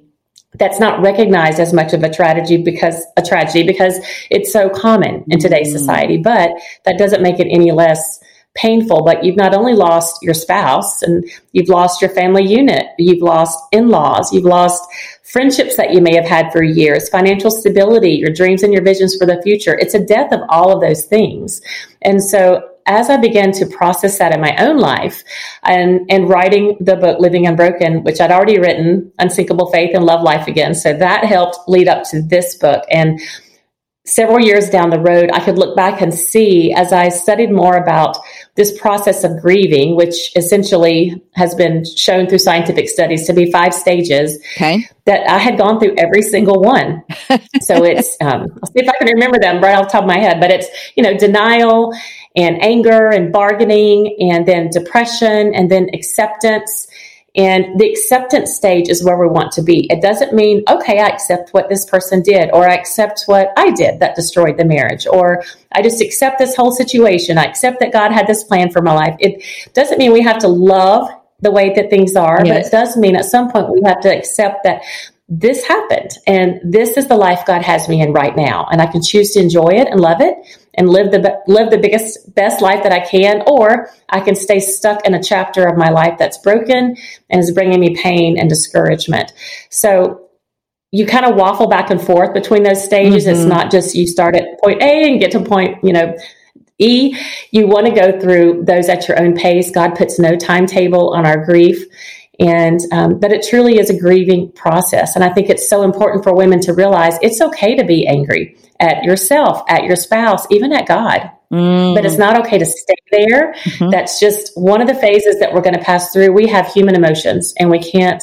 that's 0.58 0.80
not 0.80 1.02
recognized 1.02 1.60
as 1.60 1.74
much 1.74 1.94
of 1.94 2.04
a 2.04 2.14
tragedy 2.14 2.58
because 2.58 3.06
a 3.18 3.22
tragedy 3.22 3.66
because 3.66 4.00
it's 4.30 4.52
so 4.52 4.70
common 4.70 5.24
in 5.30 5.40
today's 5.40 5.70
mm-hmm. 5.70 5.78
society 5.78 6.18
but 6.18 6.52
that 6.84 6.98
doesn't 6.98 7.22
make 7.22 7.40
it 7.40 7.48
any 7.50 7.72
less 7.72 8.20
painful, 8.56 9.04
but 9.04 9.24
you've 9.24 9.36
not 9.36 9.54
only 9.54 9.74
lost 9.74 10.24
your 10.24 10.34
spouse 10.34 11.02
and 11.02 11.30
you've 11.52 11.68
lost 11.68 12.02
your 12.02 12.10
family 12.10 12.44
unit, 12.44 12.86
you've 12.98 13.22
lost 13.22 13.60
in 13.72 13.90
laws, 13.90 14.34
you've 14.34 14.46
lost 14.46 14.82
friendships 15.24 15.76
that 15.76 15.94
you 15.94 16.02
may 16.02 16.16
have 16.16 16.26
had 16.26 16.52
for 16.52 16.64
years, 16.64 17.10
financial 17.10 17.52
stability, 17.52 18.12
your 18.12 18.32
dreams 18.32 18.64
and 18.64 18.74
your 18.74 18.82
visions 18.82 19.16
for 19.18 19.26
the 19.26 19.42
future. 19.44 19.78
It's 19.78 19.94
a 19.94 20.04
death 20.04 20.32
of 20.32 20.40
all 20.50 20.72
of 20.72 20.80
those 20.80 21.04
things. 21.04 21.62
And 22.02 22.24
so 22.24 22.75
as 22.86 23.10
I 23.10 23.18
began 23.18 23.52
to 23.54 23.66
process 23.66 24.20
that 24.20 24.34
in 24.34 24.42
my 24.42 24.56
own 24.58 24.78
life 24.78 25.24
and, 25.64 26.02
and 26.10 26.30
writing 26.30 26.78
the 26.80 26.96
book 26.96 27.20
Living 27.20 27.48
Unbroken, 27.48 28.04
which 28.04 28.22
I'd 28.22 28.32
already 28.32 28.60
written, 28.60 29.12
Unsinkable 29.18 29.72
Faith 29.72 29.92
and 29.96 30.06
Love 30.06 30.22
Life 30.22 30.48
Again. 30.48 30.76
So 30.76 30.94
that 30.94 31.26
helped 31.26 31.58
lead 31.68 31.88
up 31.88 32.04
to 32.12 32.22
this 32.22 32.56
book. 32.56 32.84
And 32.92 33.20
several 34.06 34.40
years 34.40 34.70
down 34.70 34.92
the 34.92 35.00
road, 35.00 35.32
I 35.34 35.40
could 35.40 35.58
look 35.58 35.76
back 35.76 36.00
and 36.02 36.14
see 36.14 36.72
as 36.74 36.94
I 36.94 37.10
studied 37.10 37.52
more 37.52 37.76
about 37.76 38.18
this 38.54 38.80
process 38.80 39.24
of 39.24 39.42
grieving, 39.42 39.96
which 39.96 40.32
essentially 40.36 41.22
has 41.34 41.56
been 41.56 41.84
shown 41.84 42.28
through 42.28 42.38
scientific 42.38 42.88
studies 42.88 43.26
to 43.26 43.34
be 43.34 43.52
five 43.52 43.74
stages, 43.74 44.38
okay. 44.56 44.88
that 45.06 45.28
I 45.28 45.40
had 45.40 45.58
gone 45.58 45.80
through 45.80 45.96
every 45.98 46.22
single 46.22 46.62
one. 46.62 47.04
so 47.62 47.84
it's, 47.84 48.16
um, 48.22 48.46
I'll 48.62 48.72
see 48.72 48.84
if 48.84 48.90
I 48.90 48.94
can 49.00 49.08
remember 49.08 49.40
them 49.40 49.62
right 49.62 49.76
off 49.76 49.88
the 49.88 49.94
top 49.94 50.04
of 50.04 50.08
my 50.08 50.20
head, 50.20 50.40
but 50.40 50.52
it's, 50.52 50.68
you 50.96 51.02
know, 51.02 51.18
denial 51.18 51.92
and 52.36 52.62
anger 52.64 53.10
and 53.10 53.32
bargaining 53.32 54.16
and 54.32 54.48
then 54.48 54.70
depression 54.70 55.54
and 55.54 55.72
then 55.72 55.90
acceptance 55.94 56.88
and 57.36 57.78
the 57.80 57.90
acceptance 57.90 58.56
stage 58.56 58.88
is 58.88 59.04
where 59.04 59.18
we 59.18 59.28
want 59.28 59.52
to 59.54 59.62
be. 59.62 59.92
It 59.92 60.02
doesn't 60.02 60.34
mean, 60.34 60.64
okay, 60.70 61.00
I 61.00 61.08
accept 61.08 61.54
what 61.54 61.68
this 61.68 61.86
person 61.86 62.22
did, 62.22 62.50
or 62.54 62.70
I 62.70 62.76
accept 62.76 63.24
what 63.26 63.52
I 63.58 63.72
did 63.72 64.00
that 64.00 64.16
destroyed 64.16 64.58
the 64.58 64.64
marriage, 64.64 65.06
or 65.06 65.44
I 65.74 65.82
just 65.82 66.02
accept 66.02 66.40
this 66.40 66.56
whole 66.56 66.72
situation. 66.72 67.38
I 67.38 67.44
accept 67.44 67.82
that 67.82 67.92
God 67.92 68.14
had 68.14 68.26
this 68.26 68.46
plan 68.46 68.72
for 68.72 68.82
my 68.82 68.94
life. 68.94 69.18
It 69.20 69.44
doesn't 69.74 69.98
mean 69.98 70.14
we 70.14 70.22
have 70.22 70.40
to 70.40 70.48
love 70.48 71.10
the 71.42 71.52
way 71.52 71.74
that 71.74 71.90
things 71.90 72.16
are, 72.16 72.42
yes. 72.46 72.48
but 72.48 72.68
it 72.68 72.72
does 72.72 72.96
mean 72.96 73.18
at 73.18 73.26
some 73.26 73.52
point 73.52 73.70
we 73.70 73.82
have 73.84 74.00
to 74.02 74.18
accept 74.18 74.64
that 74.64 74.82
this 75.28 75.66
happened 75.66 76.12
and 76.28 76.60
this 76.64 76.98
is 76.98 77.08
the 77.08 77.18
life 77.18 77.46
God 77.48 77.64
has 77.64 77.90
me 77.90 78.02
in 78.02 78.14
right 78.14 78.36
now. 78.36 78.68
And 78.72 78.82
I 78.82 78.86
can 78.86 79.02
choose 79.02 79.32
to 79.32 79.40
enjoy 79.40 79.70
it 79.70 79.88
and 79.88 80.00
love 80.00 80.22
it 80.22 80.36
and 80.76 80.88
live 80.88 81.12
the 81.12 81.42
live 81.48 81.72
the 81.72 81.80
biggest 81.80 82.34
best 82.36 82.62
life 82.62 82.84
that 82.84 82.92
I 82.92 83.00
can 83.00 83.42
or 83.48 83.90
I 84.10 84.20
can 84.20 84.36
stay 84.36 84.60
stuck 84.60 85.06
in 85.06 85.16
a 85.16 85.24
chapter 85.24 85.68
of 85.68 85.78
my 85.78 85.90
life 85.90 86.18
that's 86.20 86.38
broken 86.38 86.96
and 87.30 87.42
is 87.42 87.52
bringing 87.52 87.80
me 87.80 87.96
pain 87.96 88.38
and 88.38 88.48
discouragement. 88.48 89.34
So 89.72 90.30
you 90.92 91.08
kind 91.08 91.26
of 91.26 91.36
waffle 91.36 91.68
back 91.68 91.90
and 91.90 92.00
forth 92.00 92.34
between 92.34 92.64
those 92.64 92.84
stages. 92.84 93.26
Mm-hmm. 93.26 93.36
It's 93.36 93.46
not 93.46 93.72
just 93.72 93.96
you 93.96 94.06
start 94.06 94.36
at 94.36 94.62
point 94.64 94.82
A 94.84 95.10
and 95.10 95.20
get 95.20 95.32
to 95.32 95.44
point, 95.44 95.84
you 95.84 95.92
know, 95.92 96.16
E. 96.78 97.18
You 97.52 97.68
want 97.68 97.88
to 97.88 97.92
go 97.92 98.20
through 98.20 98.66
those 98.66 98.90
at 98.90 99.08
your 99.08 99.20
own 99.20 99.36
pace. 99.36 99.72
God 99.72 99.96
puts 99.96 100.20
no 100.20 100.36
timetable 100.36 101.14
on 101.14 101.26
our 101.26 101.44
grief 101.44 101.84
and 102.40 102.80
um, 102.92 103.20
but 103.20 103.32
it 103.32 103.46
truly 103.48 103.80
is 103.80 103.90
a 103.90 104.00
grieving 104.00 104.52
process. 104.52 105.16
And 105.16 105.24
i 105.24 105.30
think 105.30 105.50
it's 105.50 105.70
so 105.70 105.84
important 105.84 106.24
for 106.24 106.34
women 106.34 106.60
to 106.62 106.74
realize 106.74 107.18
it's 107.22 107.42
okay 107.42 107.76
to 107.76 107.84
be 107.84 108.08
angry 108.08 108.58
at 108.80 109.04
yourself 109.04 109.64
at 109.70 109.84
your 109.84 109.96
spouse 109.96 110.46
even 110.50 110.74
at 110.74 110.88
god. 110.88 111.32
Mm. 111.52 111.94
but 111.94 112.06
it's 112.06 112.18
not 112.18 112.40
okay 112.40 112.58
to 112.58 112.66
stay 112.66 112.96
there. 113.12 113.54
Mm-hmm. 113.54 113.92
that's 113.92 114.20
just 114.20 114.52
one 114.56 114.82
of 114.82 114.88
the 114.88 114.96
phases 114.96 115.40
that 115.40 115.54
we're 115.54 115.62
going 115.62 115.76
to 115.76 115.84
pass 115.84 116.12
through. 116.12 116.34
We 116.34 116.48
have 116.48 116.68
human 116.68 116.96
emotions 116.96 117.54
and 117.60 117.70
we 117.70 117.80
can't 117.80 118.22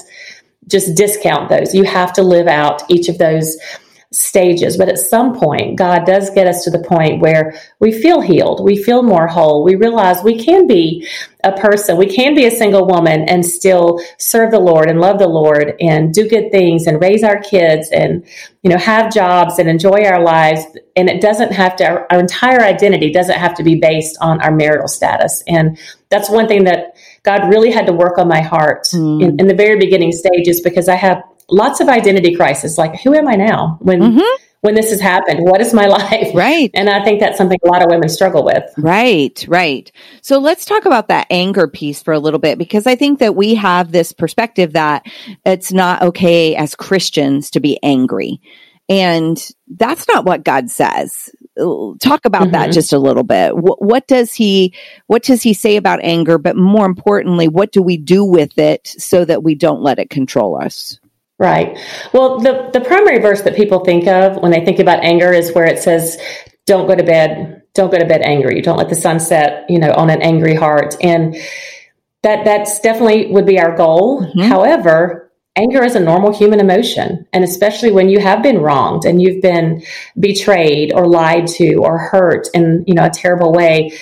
just 0.69 0.97
discount 0.97 1.49
those. 1.49 1.75
You 1.75 1.85
have 1.85 2.13
to 2.15 2.23
live 2.23 2.47
out 2.47 2.83
each 2.91 3.09
of 3.09 3.19
those 3.19 3.57
stages. 4.13 4.77
But 4.77 4.89
at 4.89 4.99
some 4.99 5.35
point, 5.35 5.77
God 5.77 6.05
does 6.05 6.31
get 6.31 6.47
us 6.47 6.65
to 6.65 6.71
the 6.71 6.85
point 6.85 7.21
where 7.21 7.55
we 7.81 7.93
feel 7.93 8.21
healed, 8.21 8.63
we 8.63 8.81
feel 8.83 9.03
more 9.03 9.27
whole, 9.27 9.65
we 9.65 9.75
realize 9.75 10.23
we 10.23 10.43
can 10.43 10.67
be 10.67 11.09
a 11.45 11.53
person, 11.53 11.97
we 11.97 12.07
can 12.07 12.35
be 12.35 12.47
a 12.47 12.51
single 12.51 12.87
woman 12.87 13.29
and 13.29 13.45
still 13.45 14.01
serve 14.19 14.51
the 14.51 14.61
Lord 14.61 14.89
and 14.89 15.01
love 15.01 15.19
the 15.19 15.27
Lord 15.27 15.75
and 15.81 16.13
do 16.13 16.29
good 16.29 16.53
things 16.53 16.87
and 16.87 17.01
raise 17.01 17.25
our 17.25 17.41
kids 17.41 17.89
and 17.91 18.25
you 18.63 18.71
know 18.71 18.79
have 18.79 19.13
jobs 19.13 19.59
and 19.59 19.69
enjoy 19.69 20.05
our 20.05 20.23
lives 20.23 20.65
and 20.95 21.09
it 21.09 21.21
doesn't 21.21 21.53
have 21.53 21.75
to 21.77 21.85
our, 21.85 22.07
our 22.11 22.21
entire 22.21 22.61
identity 22.61 23.11
doesn't 23.11 23.39
have 23.39 23.55
to 23.55 23.65
be 23.65 23.75
based 23.75 24.17
on 24.21 24.41
our 24.41 24.55
marital 24.55 24.87
status 24.87 25.43
and 25.49 25.79
that's 26.11 26.31
one 26.31 26.47
thing 26.47 26.65
that 26.65 26.95
God 27.25 27.49
really 27.49 27.71
had 27.71 27.87
to 27.87 27.93
work 27.93 28.19
on 28.19 28.29
my 28.29 28.41
heart 28.41 28.85
mm. 28.93 29.23
in, 29.23 29.41
in 29.41 29.47
the 29.49 29.55
very 29.55 29.79
beginning 29.79 30.13
stages 30.13 30.61
because 30.61 30.89
I 30.89 30.95
have 30.95 31.23
lots 31.53 31.81
of 31.81 31.89
identity 31.89 32.35
crisis. 32.35 32.79
Like 32.79 33.01
who 33.01 33.15
am 33.15 33.29
i 33.29 33.35
now 33.35 33.79
when 33.81 34.01
mm-hmm. 34.01 34.45
when 34.63 34.75
this 34.75 34.91
has 34.91 35.01
happened? 35.01 35.41
What 35.43 35.61
is 35.61 35.73
my 35.73 35.87
life? 35.99 36.35
Right. 36.35 36.71
And 36.75 36.89
i 36.89 37.05
think 37.05 37.21
that's 37.21 37.39
something 37.39 37.59
a 37.63 37.69
lot 37.69 37.83
of 37.83 37.91
women 37.91 38.09
struggle 38.09 38.45
with. 38.45 38.65
Right 38.77 39.45
right. 39.49 39.93
So 40.23 40.39
let's 40.39 40.65
talk 40.65 40.87
about 40.87 41.09
that 41.09 41.27
anger 41.31 41.69
piece 41.69 42.03
for 42.03 42.13
a 42.13 42.19
little 42.19 42.41
bit 42.41 42.59
because 42.59 42.87
i 42.87 42.97
think 42.97 43.21
that 43.21 43.37
we 43.37 43.55
have 43.55 43.93
this 43.93 44.13
perspective 44.13 44.73
that 44.73 45.07
it's 45.45 45.73
not 45.73 46.03
okay 46.03 46.57
as 46.57 46.75
christians 46.75 47.51
to 47.51 47.61
be 47.61 47.79
angry. 47.83 48.41
And 48.89 49.39
that's 49.69 50.09
not 50.09 50.25
what 50.25 50.45
god 50.45 50.71
says. 50.71 51.31
Talk 52.01 52.25
about 52.25 52.45
mm-hmm. 52.45 52.53
that 52.53 52.73
just 52.73 52.95
a 52.95 52.99
little 52.99 53.25
bit. 53.25 53.55
What, 53.55 53.83
what 53.83 54.07
does 54.09 54.33
he 54.33 54.75
what 55.07 55.23
does 55.23 55.43
he 55.43 55.53
say 55.53 55.77
about 55.77 56.01
anger? 56.03 56.39
But 56.39 56.57
more 56.57 56.87
importantly 56.87 57.47
what 57.47 57.73
do 57.73 57.83
we 57.83 57.99
do 57.99 58.25
with 58.25 58.59
it 58.59 58.87
so 58.87 59.25
that 59.25 59.43
we 59.43 59.55
don't 59.55 59.83
let 59.83 59.99
it 59.99 60.09
control 60.09 60.61
us 60.61 60.99
Right. 61.43 61.77
Well, 62.13 62.39
the, 62.39 62.71
the 62.73 62.81
primary 62.81 63.19
verse 63.19 63.43
that 63.43 63.57
people 63.57 63.81
think 63.81 64.07
of 64.07 64.37
when 64.37 64.53
they 64.53 64.65
think 64.65 64.79
about 64.79 65.03
anger 65.03 65.33
is 65.33 65.53
where 65.53 65.65
it 65.65 65.81
says, 65.81 66.17
don't 66.67 66.87
go 66.87 66.95
to 66.95 67.03
bed, 67.03 67.65
don't 67.75 67.91
go 67.91 67.99
to 67.99 68.07
bed 68.07 68.23
angry. 68.23 68.61
Don't 68.61 68.79
let 68.79 68.89
the 68.89 68.95
sun 68.95 69.19
set, 69.19 69.69
you 69.69 69.81
know, 69.81 69.93
on 69.93 70.09
an 70.09 70.23
angry 70.23 70.55
heart. 70.55 70.95
And 71.03 71.35
that, 72.23 72.45
that's 72.45 72.79
definitely 72.79 73.33
would 73.33 73.45
be 73.45 73.59
our 73.59 73.77
goal. 73.77 74.23
Mm-hmm. 74.23 74.43
However, 74.43 75.33
anger 75.57 75.83
is 75.83 75.97
a 75.97 76.01
normal 76.01 76.33
human 76.33 76.61
emotion. 76.61 77.27
And 77.33 77.43
especially 77.43 77.91
when 77.91 78.09
you 78.09 78.21
have 78.21 78.41
been 78.41 78.61
wronged 78.61 79.05
and 79.05 79.21
you've 79.21 79.43
been 79.43 79.83
betrayed 80.21 80.93
or 80.95 81.09
lied 81.09 81.49
to 81.59 81.75
or 81.79 81.99
hurt 81.99 82.47
in, 82.55 82.85
you 82.87 82.95
know, 82.95 83.07
a 83.07 83.11
terrible 83.11 83.53
way, 83.53 83.99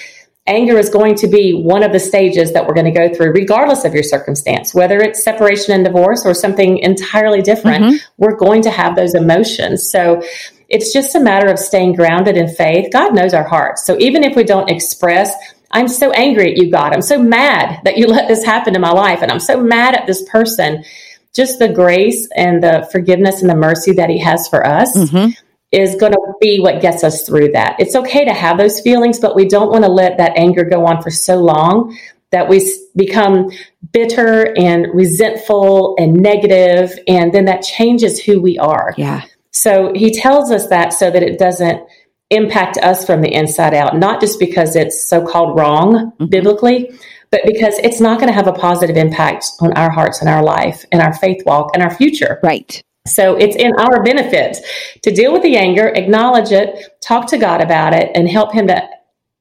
anger 0.51 0.77
is 0.77 0.91
going 0.91 1.15
to 1.15 1.29
be 1.29 1.55
one 1.55 1.83
of 1.83 1.93
the 1.93 2.01
stages 2.01 2.53
that 2.53 2.67
we're 2.67 2.75
going 2.75 2.93
to 2.93 2.99
go 2.99 3.15
through, 3.15 3.33
regardless 3.33 3.85
of 3.85 3.95
your 3.95 4.03
circumstance, 4.03 4.75
whether 4.75 4.99
it's 4.99 5.23
separation 5.23 5.73
and 5.73 5.85
divorce 5.85 6.27
or 6.27 6.35
something 6.35 6.79
entirely 6.79 7.41
different. 7.41 7.85
Mm-hmm. 7.85 7.97
We're 8.19 8.37
going 8.37 8.63
to 8.63 8.71
have 8.71 8.97
those 8.97 9.15
emotions. 9.15 9.91
So 9.91 10.23
it's 10.69 10.93
just 10.93 11.15
a 11.15 11.21
matter 11.21 11.49
of 11.49 11.59
staying 11.59 11.95
grounded 11.95 12.37
in 12.37 12.49
faith. 12.49 12.93
God 12.93 13.15
knows 13.15 13.33
our 13.33 13.49
hearts. 13.49 13.87
So 13.87 13.97
even 13.99 14.25
if 14.25 14.37
we 14.37 14.45
don't 14.45 14.69
express, 14.69 15.33
I'm 15.71 15.89
so 15.89 16.11
angry 16.13 16.53
at 16.53 16.59
you, 16.59 16.71
God. 16.71 16.93
I'm 16.93 17.03
so 17.03 17.23
mad 17.23 17.81
that 17.85 17.97
you 17.97 18.07
let 18.09 18.29
this 18.29 18.45
happen 18.45 18.75
in 18.75 18.81
my 18.81 18.93
life. 18.93 19.23
And 19.23 19.31
I'm 19.31 19.41
so 19.41 19.61
mad 19.63 19.95
at 19.95 20.07
this 20.07 20.29
person. 20.29 20.85
Just 21.33 21.61
the 21.61 21.69
grace 21.69 22.29
and 22.35 22.61
the 22.61 22.89
forgiveness 22.91 23.41
and 23.41 23.49
the 23.49 23.55
mercy 23.55 23.93
that 23.93 24.11
He 24.11 24.19
has 24.19 24.49
for 24.49 24.67
us. 24.67 24.97
Mm-hmm 24.97 25.31
is 25.73 25.95
going 25.97 26.13
to 26.13 26.33
be 26.41 26.61
what 26.61 26.81
gets 26.81 27.05
us 27.05 27.27
through 27.27 27.53
that. 27.53 27.77
It's 27.79 27.95
okay 27.95 28.25
to 28.25 28.33
have 28.33 28.59
those 28.59 28.81
feelings, 28.81 29.21
but 29.21 29.37
we 29.37 29.47
don't 29.47 29.71
want 29.71 29.85
to 29.85 29.91
let 29.91 30.19
that 30.19 30.33
anger 30.37 30.65
go 30.65 30.87
on 30.87 31.03
for 31.03 31.11
so 31.11 31.37
long 31.37 31.97
that 32.31 32.49
we 32.49 32.61
become 32.97 33.51
bitter 33.93 34.57
and 34.57 34.87
resentful 34.95 35.97
and 35.99 36.15
negative, 36.15 36.99
and 37.09 37.33
then 37.33 37.45
that 37.47 37.63
changes 37.63 38.23
who 38.23 38.41
we 38.41 38.59
are. 38.59 38.95
Yeah. 38.97 39.23
So 39.53 39.93
he 39.95 40.13
tells 40.13 40.51
us 40.51 40.69
that 40.69 40.93
so 40.93 41.11
that 41.11 41.23
it 41.23 41.39
doesn't 41.39 41.83
impact 42.31 42.79
us 42.79 43.05
from 43.05 43.21
the 43.21 43.33
inside 43.33 43.75
out, 43.75 43.99
not 43.99 44.21
just 44.21 44.39
because 44.39 44.77
it's 44.77 45.09
so 45.09 45.27
called 45.27 45.59
wrong 45.59 46.13
mm-hmm. 46.13 46.27
biblically, 46.27 46.91
but 47.31 47.41
because 47.45 47.75
it's 47.79 48.01
not 48.01 48.21
going 48.21 48.29
to 48.29 48.35
have 48.35 48.47
a 48.47 48.53
positive 48.53 48.97
impact 48.97 49.47
on 49.61 49.73
our 49.75 49.91
hearts 49.91 50.21
and 50.21 50.29
our 50.29 50.43
life 50.43 50.85
and 50.93 51.03
our 51.03 51.13
faith 51.15 51.43
walk 51.47 51.71
and 51.75 51.83
our 51.83 51.95
future. 51.95 52.39
Right. 52.43 52.83
So 53.07 53.37
it's 53.37 53.57
in 53.57 53.73
our 53.79 54.03
benefit 54.03 54.59
to 55.03 55.11
deal 55.11 55.33
with 55.33 55.43
the 55.43 55.57
anger, 55.57 55.89
acknowledge 55.89 56.53
it, 56.53 57.01
talk 57.01 57.29
to 57.29 57.39
God 57.39 57.61
about 57.61 57.95
it, 57.95 58.11
and 58.15 58.29
help 58.29 58.53
Him 58.53 58.67
to 58.67 58.89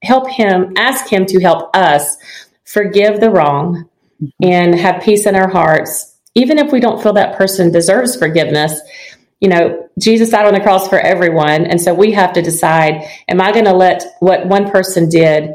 help 0.01 0.30
Him, 0.30 0.74
ask 0.78 1.12
Him 1.12 1.25
to 1.25 1.39
help 1.39 1.75
us 1.75 2.18
forgive 2.66 3.20
the 3.20 3.30
wrong 3.30 3.89
and 4.42 4.75
have 4.75 5.04
peace 5.04 5.25
in 5.25 5.36
our 5.36 5.50
hearts, 5.50 6.18
even 6.36 6.58
if 6.58 6.72
we 6.72 6.80
don't 6.80 7.01
feel 7.01 7.13
that 7.13 7.38
person 7.38 7.72
deserves 7.72 8.16
forgiveness. 8.16 8.80
You 9.42 9.50
know, 9.50 9.89
Jesus 10.00 10.30
died 10.30 10.46
on 10.46 10.54
the 10.54 10.60
cross 10.60 10.88
for 10.88 11.00
everyone. 11.00 11.66
And 11.66 11.82
so 11.82 11.94
we 11.94 12.12
have 12.12 12.34
to 12.34 12.42
decide 12.42 13.08
am 13.28 13.42
I 13.42 13.51
going 13.51 13.66
to 13.66 13.74
let 13.74 14.04
what 14.20 14.48
one 14.48 14.70
person 14.70 15.10
did 15.10 15.51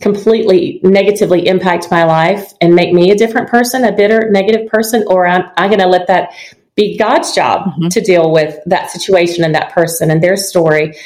completely 0.00 0.80
negatively 0.84 1.46
impact 1.48 1.90
my 1.90 2.04
life 2.04 2.52
and 2.60 2.74
make 2.74 2.92
me 2.92 3.10
a 3.10 3.16
different 3.16 3.48
person, 3.48 3.84
a 3.84 3.92
bitter, 3.92 4.30
negative 4.30 4.68
person, 4.68 5.04
or 5.08 5.26
am 5.26 5.50
I 5.56 5.66
going 5.66 5.80
to 5.80 5.88
let 5.88 6.06
that 6.06 6.30
be 6.78 6.96
God's 6.96 7.34
job 7.34 7.66
mm-hmm. 7.66 7.88
to 7.88 8.00
deal 8.00 8.30
with 8.30 8.56
that 8.66 8.88
situation 8.88 9.44
and 9.44 9.54
that 9.54 9.72
person 9.72 10.12
and 10.12 10.22
their 10.22 10.36
story 10.36 10.96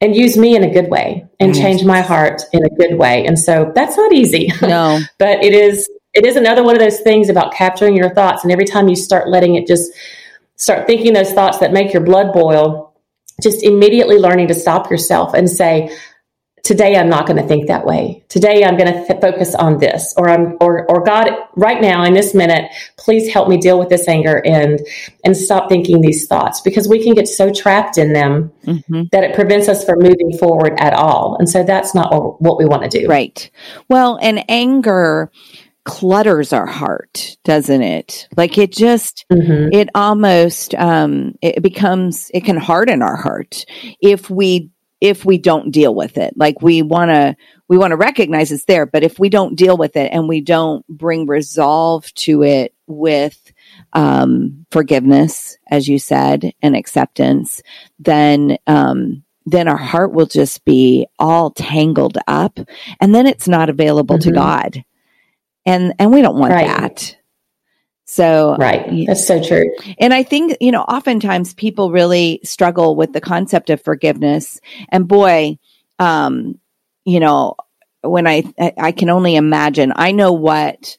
and 0.00 0.16
use 0.16 0.38
me 0.38 0.56
in 0.56 0.64
a 0.64 0.72
good 0.72 0.88
way 0.88 1.26
and 1.38 1.54
change 1.54 1.84
my 1.84 2.00
heart 2.00 2.42
in 2.52 2.64
a 2.64 2.70
good 2.70 2.98
way. 2.98 3.24
And 3.26 3.38
so 3.38 3.70
that's 3.74 3.96
not 3.96 4.12
easy. 4.12 4.50
No. 4.62 5.00
but 5.18 5.44
it 5.44 5.52
is 5.52 5.88
it 6.14 6.24
is 6.26 6.36
another 6.36 6.64
one 6.64 6.74
of 6.74 6.80
those 6.80 7.00
things 7.00 7.28
about 7.28 7.52
capturing 7.52 7.94
your 7.94 8.12
thoughts 8.14 8.42
and 8.42 8.50
every 8.50 8.64
time 8.64 8.88
you 8.88 8.96
start 8.96 9.28
letting 9.28 9.54
it 9.54 9.66
just 9.66 9.92
start 10.56 10.86
thinking 10.86 11.12
those 11.12 11.32
thoughts 11.32 11.58
that 11.58 11.72
make 11.72 11.92
your 11.92 12.02
blood 12.02 12.32
boil, 12.32 12.94
just 13.42 13.62
immediately 13.62 14.16
learning 14.16 14.48
to 14.48 14.54
stop 14.54 14.90
yourself 14.90 15.34
and 15.34 15.50
say, 15.50 15.94
today 16.62 16.96
I'm 16.96 17.08
not 17.08 17.26
going 17.26 17.40
to 17.40 17.46
think 17.46 17.66
that 17.66 17.84
way. 17.84 18.24
Today 18.28 18.64
I'm 18.64 18.76
going 18.76 18.92
to 18.92 19.06
th- 19.06 19.20
focus 19.20 19.54
on 19.54 19.78
this 19.78 20.14
or 20.16 20.28
I'm 20.28 20.56
or 20.60 20.88
or 20.90 21.02
God 21.04 21.30
right 21.56 21.80
now 21.80 22.04
in 22.04 22.14
this 22.14 22.34
minute, 22.34 22.70
please 22.96 23.32
help 23.32 23.48
me 23.48 23.56
deal 23.56 23.78
with 23.78 23.88
this 23.88 24.06
anger 24.08 24.42
and 24.44 24.80
and 25.24 25.36
stop 25.36 25.68
thinking 25.68 26.00
these 26.00 26.26
thoughts 26.26 26.60
because 26.60 26.88
we 26.88 27.02
can 27.02 27.14
get 27.14 27.28
so 27.28 27.52
trapped 27.52 27.98
in 27.98 28.12
them 28.12 28.52
mm-hmm. 28.64 29.02
that 29.12 29.24
it 29.24 29.34
prevents 29.34 29.68
us 29.68 29.84
from 29.84 29.98
moving 29.98 30.36
forward 30.38 30.74
at 30.78 30.94
all. 30.94 31.36
And 31.38 31.48
so 31.48 31.64
that's 31.64 31.94
not 31.94 32.12
what, 32.12 32.40
what 32.40 32.58
we 32.58 32.64
want 32.64 32.90
to 32.90 33.00
do. 33.00 33.06
Right. 33.08 33.50
Well, 33.88 34.18
and 34.22 34.44
anger 34.48 35.30
clutters 35.84 36.52
our 36.52 36.66
heart 36.66 37.36
doesn't 37.42 37.82
it 37.82 38.28
like 38.36 38.56
it 38.56 38.70
just 38.70 39.24
mm-hmm. 39.32 39.68
it 39.72 39.88
almost 39.96 40.76
um 40.76 41.34
it 41.42 41.60
becomes 41.60 42.30
it 42.32 42.44
can 42.44 42.56
harden 42.56 43.02
our 43.02 43.16
heart 43.16 43.64
if 44.00 44.30
we 44.30 44.70
if 45.02 45.24
we 45.24 45.36
don't 45.36 45.72
deal 45.72 45.92
with 45.92 46.16
it. 46.16 46.32
Like 46.36 46.62
we 46.62 46.80
want 46.80 47.10
to 47.10 47.36
we 47.66 47.76
want 47.76 47.90
to 47.90 47.96
recognize 47.96 48.52
it's 48.52 48.66
there, 48.66 48.86
but 48.86 49.02
if 49.02 49.18
we 49.18 49.28
don't 49.28 49.56
deal 49.56 49.76
with 49.76 49.96
it 49.96 50.12
and 50.12 50.28
we 50.28 50.40
don't 50.40 50.86
bring 50.86 51.26
resolve 51.26 52.14
to 52.14 52.44
it 52.44 52.72
with 52.86 53.52
um, 53.94 54.64
forgiveness, 54.70 55.58
as 55.68 55.88
you 55.88 55.98
said, 55.98 56.52
and 56.62 56.76
acceptance, 56.76 57.62
then 57.98 58.58
um, 58.68 59.24
then 59.44 59.66
our 59.66 59.76
heart 59.76 60.12
will 60.12 60.26
just 60.26 60.64
be 60.64 61.08
all 61.18 61.50
tangled 61.50 62.18
up, 62.28 62.60
and 63.00 63.12
then 63.12 63.26
it's 63.26 63.48
not 63.48 63.68
available 63.68 64.18
mm-hmm. 64.18 64.30
to 64.30 64.36
God, 64.36 64.84
and 65.66 65.94
and 65.98 66.12
we 66.12 66.22
don't 66.22 66.38
want 66.38 66.52
right. 66.52 66.68
that. 66.68 67.16
So, 68.04 68.56
right. 68.58 69.06
That's 69.06 69.26
so 69.26 69.42
true. 69.42 69.74
And 69.98 70.12
I 70.12 70.22
think, 70.22 70.56
you 70.60 70.72
know, 70.72 70.82
oftentimes 70.82 71.54
people 71.54 71.90
really 71.90 72.40
struggle 72.44 72.96
with 72.96 73.12
the 73.12 73.20
concept 73.20 73.70
of 73.70 73.80
forgiveness. 73.80 74.60
And 74.90 75.06
boy, 75.06 75.58
um, 75.98 76.58
you 77.04 77.20
know, 77.20 77.56
when 78.02 78.26
I, 78.26 78.44
I 78.76 78.92
can 78.92 79.08
only 79.08 79.36
imagine, 79.36 79.92
I 79.94 80.12
know 80.12 80.32
what 80.32 80.98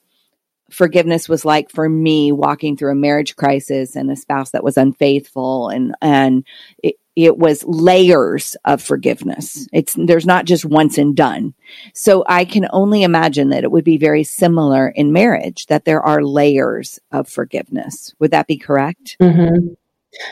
forgiveness 0.71 1.29
was 1.29 1.45
like 1.45 1.69
for 1.69 1.87
me 1.87 2.31
walking 2.31 2.77
through 2.77 2.91
a 2.91 2.95
marriage 2.95 3.35
crisis 3.35 3.95
and 3.95 4.09
a 4.09 4.15
spouse 4.15 4.51
that 4.51 4.63
was 4.63 4.77
unfaithful 4.77 5.69
and, 5.69 5.93
and 6.01 6.45
it, 6.81 6.95
it 7.15 7.37
was 7.37 7.63
layers 7.65 8.55
of 8.65 8.81
forgiveness. 8.81 9.67
It's 9.71 9.95
there's 9.97 10.25
not 10.25 10.45
just 10.45 10.65
once 10.65 10.97
and 10.97 11.15
done. 11.15 11.53
So 11.93 12.23
I 12.27 12.45
can 12.45 12.67
only 12.71 13.03
imagine 13.03 13.49
that 13.49 13.63
it 13.63 13.71
would 13.71 13.83
be 13.83 13.97
very 13.97 14.23
similar 14.23 14.89
in 14.89 15.13
marriage 15.13 15.67
that 15.67 15.85
there 15.85 16.01
are 16.01 16.23
layers 16.23 16.99
of 17.11 17.27
forgiveness. 17.29 18.13
Would 18.19 18.31
that 18.31 18.47
be 18.47 18.57
correct? 18.57 19.17
Mm-hmm. 19.21 19.73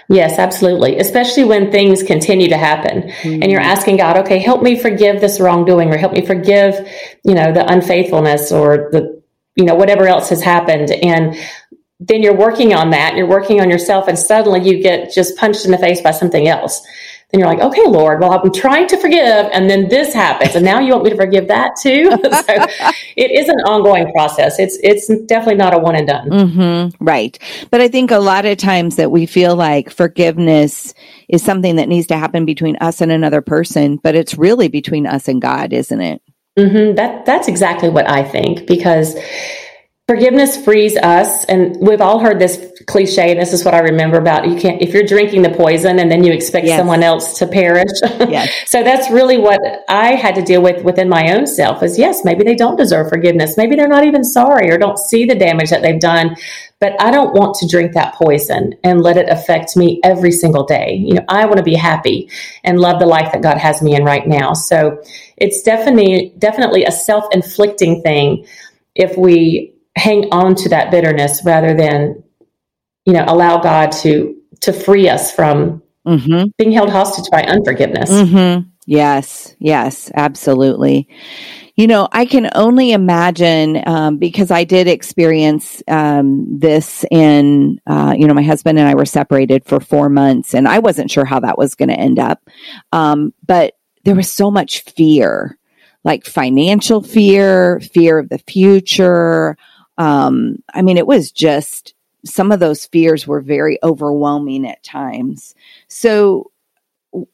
Yes, 0.09 0.37
absolutely. 0.37 0.97
Especially 0.99 1.43
when 1.43 1.71
things 1.71 2.03
continue 2.03 2.49
to 2.49 2.57
happen 2.57 3.03
mm-hmm. 3.03 3.41
and 3.41 3.51
you're 3.51 3.61
mm-hmm. 3.61 3.69
asking 3.69 3.97
God, 3.97 4.17
okay, 4.17 4.39
help 4.39 4.61
me 4.61 4.77
forgive 4.77 5.21
this 5.21 5.39
wrongdoing 5.39 5.91
or 5.91 5.97
help 5.97 6.13
me 6.13 6.25
forgive, 6.25 6.87
you 7.23 7.33
know, 7.33 7.51
the 7.51 7.65
unfaithfulness 7.71 8.51
or 8.51 8.89
the, 8.91 9.21
you 9.55 9.65
know, 9.65 9.75
whatever 9.75 10.07
else 10.07 10.29
has 10.29 10.41
happened. 10.41 10.91
And 10.91 11.35
then 12.01 12.23
you're 12.23 12.35
working 12.35 12.73
on 12.73 12.89
that, 12.89 13.15
you're 13.15 13.27
working 13.27 13.61
on 13.61 13.69
yourself, 13.69 14.07
and 14.07 14.17
suddenly 14.17 14.67
you 14.67 14.81
get 14.81 15.13
just 15.13 15.37
punched 15.37 15.65
in 15.65 15.71
the 15.71 15.77
face 15.77 16.01
by 16.01 16.11
something 16.11 16.47
else. 16.47 16.81
Then 17.29 17.39
you're 17.39 17.47
like, 17.47 17.59
okay, 17.59 17.85
Lord, 17.85 18.19
well, 18.19 18.33
I'm 18.33 18.51
trying 18.51 18.87
to 18.87 18.97
forgive, 18.97 19.47
and 19.53 19.69
then 19.69 19.87
this 19.87 20.13
happens, 20.13 20.55
and 20.55 20.65
now 20.65 20.79
you 20.79 20.91
want 20.91 21.05
me 21.05 21.11
to 21.11 21.15
forgive 21.15 21.47
that 21.47 21.73
too. 21.81 22.09
so 22.09 22.89
it 23.15 23.31
is 23.31 23.47
an 23.47 23.59
ongoing 23.61 24.11
process. 24.11 24.57
It's 24.57 24.77
it's 24.81 25.07
definitely 25.27 25.55
not 25.55 25.75
a 25.75 25.77
one 25.77 25.95
and 25.95 26.07
done. 26.07 26.29
Mm-hmm, 26.29 27.05
right, 27.05 27.37
but 27.69 27.81
I 27.81 27.87
think 27.87 28.09
a 28.09 28.17
lot 28.17 28.45
of 28.45 28.57
times 28.57 28.95
that 28.95 29.11
we 29.11 29.27
feel 29.27 29.55
like 29.55 29.91
forgiveness 29.91 30.95
is 31.29 31.43
something 31.43 31.75
that 31.75 31.87
needs 31.87 32.07
to 32.07 32.17
happen 32.17 32.45
between 32.45 32.77
us 32.77 32.99
and 32.99 33.11
another 33.11 33.41
person, 33.41 33.97
but 33.97 34.15
it's 34.15 34.37
really 34.37 34.67
between 34.67 35.05
us 35.05 35.27
and 35.27 35.41
God, 35.41 35.71
isn't 35.71 36.01
it? 36.01 36.21
Mm-hmm. 36.57 36.95
That 36.95 37.25
that's 37.25 37.47
exactly 37.47 37.89
what 37.89 38.09
I 38.09 38.23
think 38.23 38.65
because 38.65 39.15
forgiveness 40.11 40.61
frees 40.61 40.97
us 40.97 41.45
and 41.45 41.77
we've 41.79 42.01
all 42.01 42.19
heard 42.19 42.37
this 42.37 42.69
cliche 42.85 43.31
and 43.31 43.39
this 43.39 43.53
is 43.53 43.63
what 43.63 43.73
i 43.73 43.79
remember 43.79 44.17
about 44.17 44.45
you 44.45 44.57
can't 44.57 44.81
if 44.81 44.93
you're 44.93 45.05
drinking 45.05 45.41
the 45.41 45.49
poison 45.51 45.99
and 45.99 46.11
then 46.11 46.21
you 46.21 46.33
expect 46.33 46.67
yes. 46.67 46.77
someone 46.77 47.01
else 47.01 47.39
to 47.39 47.47
perish 47.47 47.87
yes. 48.03 48.51
so 48.69 48.83
that's 48.83 49.09
really 49.09 49.37
what 49.37 49.61
i 49.87 50.13
had 50.13 50.35
to 50.35 50.41
deal 50.41 50.61
with 50.61 50.83
within 50.83 51.07
my 51.07 51.31
own 51.33 51.47
self 51.47 51.81
is 51.81 51.97
yes 51.97 52.25
maybe 52.25 52.43
they 52.43 52.55
don't 52.55 52.75
deserve 52.75 53.07
forgiveness 53.07 53.55
maybe 53.55 53.73
they're 53.73 53.87
not 53.87 54.03
even 54.03 54.21
sorry 54.21 54.69
or 54.69 54.77
don't 54.77 54.99
see 54.99 55.23
the 55.23 55.33
damage 55.33 55.69
that 55.69 55.81
they've 55.81 56.01
done 56.01 56.35
but 56.81 57.01
i 57.01 57.09
don't 57.09 57.33
want 57.33 57.55
to 57.55 57.65
drink 57.65 57.93
that 57.93 58.13
poison 58.13 58.73
and 58.83 59.01
let 59.01 59.15
it 59.15 59.29
affect 59.29 59.77
me 59.77 60.01
every 60.03 60.33
single 60.33 60.65
day 60.65 60.93
you 60.95 61.13
know 61.13 61.23
i 61.29 61.45
want 61.45 61.57
to 61.57 61.63
be 61.63 61.75
happy 61.75 62.29
and 62.65 62.81
love 62.81 62.99
the 62.99 63.05
life 63.05 63.31
that 63.31 63.41
god 63.41 63.57
has 63.57 63.81
me 63.81 63.95
in 63.95 64.03
right 64.03 64.27
now 64.27 64.51
so 64.51 65.01
it's 65.37 65.63
definitely 65.63 66.33
definitely 66.37 66.83
a 66.83 66.91
self-inflicting 66.91 68.01
thing 68.01 68.45
if 68.93 69.15
we 69.17 69.73
hang 69.95 70.25
on 70.31 70.55
to 70.55 70.69
that 70.69 70.91
bitterness 70.91 71.41
rather 71.45 71.75
than 71.75 72.23
you 73.05 73.13
know 73.13 73.25
allow 73.27 73.59
god 73.59 73.91
to 73.91 74.35
to 74.61 74.71
free 74.71 75.09
us 75.09 75.31
from 75.31 75.81
mm-hmm. 76.07 76.45
being 76.57 76.71
held 76.71 76.89
hostage 76.89 77.29
by 77.31 77.43
unforgiveness 77.43 78.09
mm-hmm. 78.09 78.67
yes 78.85 79.55
yes 79.59 80.11
absolutely 80.15 81.07
you 81.75 81.87
know 81.87 82.07
i 82.11 82.25
can 82.25 82.49
only 82.55 82.91
imagine 82.91 83.81
um, 83.85 84.17
because 84.17 84.49
i 84.51 84.63
did 84.63 84.87
experience 84.87 85.83
um, 85.87 86.45
this 86.59 87.03
in 87.11 87.79
uh, 87.87 88.13
you 88.17 88.27
know 88.27 88.33
my 88.33 88.43
husband 88.43 88.79
and 88.79 88.87
i 88.87 88.95
were 88.95 89.05
separated 89.05 89.65
for 89.65 89.79
four 89.79 90.09
months 90.09 90.53
and 90.53 90.67
i 90.67 90.79
wasn't 90.79 91.11
sure 91.11 91.25
how 91.25 91.39
that 91.39 91.57
was 91.57 91.75
going 91.75 91.89
to 91.89 91.99
end 91.99 92.19
up 92.19 92.41
um, 92.93 93.33
but 93.45 93.73
there 94.03 94.15
was 94.15 94.31
so 94.31 94.49
much 94.49 94.83
fear 94.83 95.57
like 96.03 96.25
financial 96.25 97.01
fear 97.01 97.79
fear 97.79 98.19
of 98.19 98.29
the 98.29 98.39
future 98.39 99.57
um, 100.01 100.63
I 100.73 100.81
mean, 100.81 100.97
it 100.97 101.05
was 101.05 101.31
just 101.31 101.93
some 102.25 102.51
of 102.51 102.59
those 102.59 102.87
fears 102.87 103.27
were 103.27 103.39
very 103.39 103.77
overwhelming 103.83 104.67
at 104.67 104.83
times. 104.83 105.53
So 105.89 106.51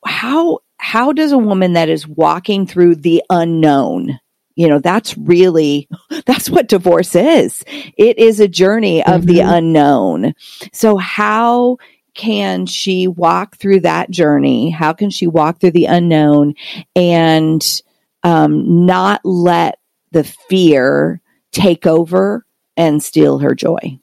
how 0.06 0.60
how 0.78 1.14
does 1.14 1.32
a 1.32 1.38
woman 1.38 1.74
that 1.74 1.88
is 1.88 2.06
walking 2.06 2.68
through 2.68 2.96
the 2.96 3.24
unknown 3.30 4.20
you 4.56 4.68
know 4.68 4.80
that's 4.80 5.18
really 5.18 5.88
that's 6.26 6.50
what 6.50 6.68
divorce 6.68 7.16
is 7.16 7.64
it 7.68 8.18
is 8.18 8.40
a 8.40 8.48
journey 8.48 9.04
of 9.04 9.22
mm-hmm. 9.22 9.28
the 9.28 9.40
unknown 9.42 10.34
so 10.74 10.98
how 10.98 11.78
can 12.16 12.66
she 12.66 13.08
walk 13.08 13.58
through 13.58 13.80
that 13.82 14.10
journey 14.10 14.72
how 14.72 14.94
can 14.94 15.12
she 15.12 15.28
walk 15.28 15.60
through 15.60 15.72
the 15.72 15.86
unknown 15.86 16.56
and 16.96 17.82
um, 18.24 18.86
not 18.88 19.22
let 19.24 19.78
the 20.12 20.24
fear 20.24 21.22
take 21.52 21.86
over 21.86 22.47
and 22.78 23.04
steal 23.04 23.40
her 23.40 23.54
joy. 23.54 24.00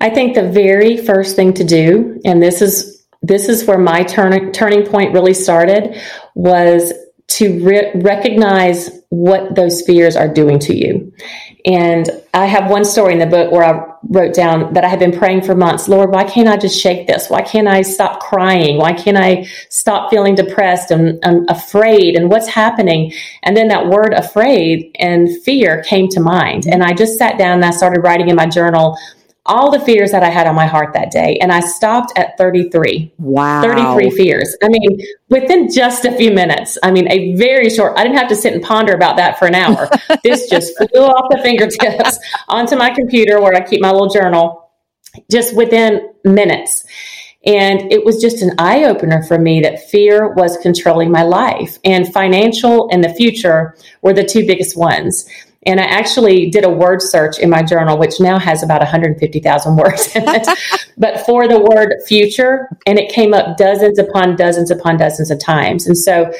I 0.00 0.08
think 0.08 0.34
the 0.34 0.48
very 0.48 0.96
first 0.96 1.36
thing 1.36 1.52
to 1.54 1.64
do 1.64 2.20
and 2.24 2.42
this 2.42 2.62
is 2.62 3.00
this 3.22 3.50
is 3.50 3.66
where 3.66 3.78
my 3.78 4.02
turn, 4.02 4.50
turning 4.52 4.86
point 4.86 5.12
really 5.12 5.34
started 5.34 6.00
was 6.34 6.92
to 7.30 7.64
re- 7.64 7.92
recognize 7.94 8.90
what 9.10 9.54
those 9.54 9.82
fears 9.82 10.16
are 10.16 10.28
doing 10.28 10.58
to 10.58 10.76
you. 10.76 11.12
And 11.64 12.08
I 12.34 12.46
have 12.46 12.70
one 12.70 12.84
story 12.84 13.12
in 13.12 13.18
the 13.18 13.26
book 13.26 13.52
where 13.52 13.64
I 13.64 13.94
wrote 14.08 14.34
down 14.34 14.72
that 14.74 14.84
I 14.84 14.88
had 14.88 14.98
been 14.98 15.16
praying 15.16 15.42
for 15.42 15.54
months. 15.54 15.88
Lord, 15.88 16.10
why 16.10 16.24
can't 16.24 16.48
I 16.48 16.56
just 16.56 16.80
shake 16.80 17.06
this? 17.06 17.28
Why 17.28 17.42
can't 17.42 17.68
I 17.68 17.82
stop 17.82 18.20
crying? 18.20 18.78
Why 18.78 18.92
can't 18.92 19.16
I 19.16 19.46
stop 19.68 20.10
feeling 20.10 20.34
depressed 20.34 20.90
and, 20.90 21.18
and 21.24 21.48
afraid? 21.48 22.16
And 22.16 22.30
what's 22.30 22.48
happening? 22.48 23.12
And 23.42 23.56
then 23.56 23.68
that 23.68 23.86
word 23.86 24.12
afraid 24.14 24.96
and 24.98 25.28
fear 25.42 25.82
came 25.82 26.08
to 26.08 26.20
mind. 26.20 26.66
And 26.66 26.82
I 26.82 26.94
just 26.94 27.16
sat 27.18 27.38
down 27.38 27.58
and 27.58 27.64
I 27.64 27.70
started 27.70 28.00
writing 28.00 28.28
in 28.28 28.36
my 28.36 28.46
journal 28.46 28.96
all 29.46 29.70
the 29.70 29.80
fears 29.80 30.12
that 30.12 30.22
I 30.22 30.28
had 30.28 30.46
on 30.46 30.54
my 30.54 30.66
heart 30.66 30.92
that 30.94 31.10
day. 31.10 31.38
And 31.40 31.50
I 31.50 31.60
stopped 31.60 32.16
at 32.16 32.36
33. 32.36 33.12
Wow. 33.18 33.62
33 33.62 34.10
fears. 34.10 34.56
I 34.62 34.68
mean, 34.68 35.00
within 35.28 35.70
just 35.70 36.04
a 36.04 36.12
few 36.12 36.30
minutes. 36.30 36.76
I 36.82 36.90
mean, 36.90 37.10
a 37.10 37.34
very 37.36 37.70
short, 37.70 37.98
I 37.98 38.02
didn't 38.02 38.18
have 38.18 38.28
to 38.28 38.36
sit 38.36 38.52
and 38.52 38.62
ponder 38.62 38.92
about 38.92 39.16
that 39.16 39.38
for 39.38 39.46
an 39.46 39.54
hour. 39.54 39.88
this 40.24 40.48
just 40.48 40.76
flew 40.76 41.02
off 41.02 41.30
the 41.30 41.42
fingertips 41.42 42.18
onto 42.48 42.76
my 42.76 42.90
computer 42.90 43.40
where 43.40 43.54
I 43.54 43.66
keep 43.66 43.80
my 43.80 43.90
little 43.90 44.10
journal 44.10 44.70
just 45.30 45.56
within 45.56 46.12
minutes. 46.24 46.84
And 47.46 47.90
it 47.90 48.04
was 48.04 48.20
just 48.20 48.42
an 48.42 48.52
eye 48.58 48.84
opener 48.84 49.22
for 49.22 49.38
me 49.38 49.62
that 49.62 49.88
fear 49.88 50.28
was 50.34 50.58
controlling 50.58 51.10
my 51.10 51.22
life 51.22 51.78
and 51.84 52.12
financial 52.12 52.88
and 52.92 53.02
the 53.02 53.14
future 53.14 53.74
were 54.02 54.12
the 54.12 54.24
two 54.24 54.46
biggest 54.46 54.76
ones. 54.76 55.26
And 55.66 55.78
I 55.78 55.84
actually 55.84 56.48
did 56.48 56.64
a 56.64 56.70
word 56.70 57.02
search 57.02 57.38
in 57.38 57.50
my 57.50 57.62
journal, 57.62 57.98
which 57.98 58.18
now 58.18 58.38
has 58.38 58.62
about 58.62 58.80
150,000 58.80 59.76
words 59.76 60.16
in 60.16 60.24
it, 60.26 60.48
but 60.96 61.20
for 61.26 61.46
the 61.46 61.60
word 61.60 61.94
future, 62.06 62.68
and 62.86 62.98
it 62.98 63.12
came 63.12 63.34
up 63.34 63.58
dozens 63.58 63.98
upon 63.98 64.36
dozens 64.36 64.70
upon 64.70 64.96
dozens 64.96 65.30
of 65.30 65.38
times. 65.38 65.86
And 65.86 65.96
so 65.96 66.32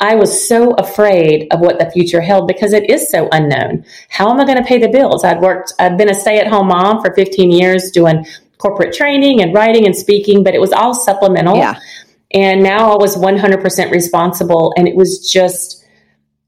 I 0.00 0.16
was 0.16 0.48
so 0.48 0.72
afraid 0.72 1.46
of 1.52 1.60
what 1.60 1.78
the 1.78 1.90
future 1.90 2.20
held 2.20 2.48
because 2.48 2.72
it 2.72 2.90
is 2.90 3.08
so 3.10 3.28
unknown. 3.30 3.84
How 4.08 4.28
am 4.30 4.40
I 4.40 4.44
going 4.44 4.58
to 4.58 4.64
pay 4.64 4.78
the 4.78 4.88
bills? 4.88 5.24
I'd 5.24 5.40
worked, 5.40 5.72
I've 5.78 5.96
been 5.96 6.10
a 6.10 6.14
stay 6.14 6.38
at 6.40 6.48
home 6.48 6.68
mom 6.68 7.00
for 7.00 7.14
15 7.14 7.50
years 7.50 7.90
doing 7.92 8.26
corporate 8.58 8.92
training 8.92 9.40
and 9.40 9.54
writing 9.54 9.86
and 9.86 9.94
speaking, 9.94 10.42
but 10.42 10.54
it 10.54 10.60
was 10.60 10.72
all 10.72 10.94
supplemental. 10.94 11.56
Yeah. 11.56 11.78
And 12.32 12.62
now 12.62 12.92
I 12.92 12.96
was 12.96 13.16
100% 13.16 13.92
responsible. 13.92 14.74
And 14.76 14.88
it 14.88 14.96
was 14.96 15.30
just, 15.30 15.83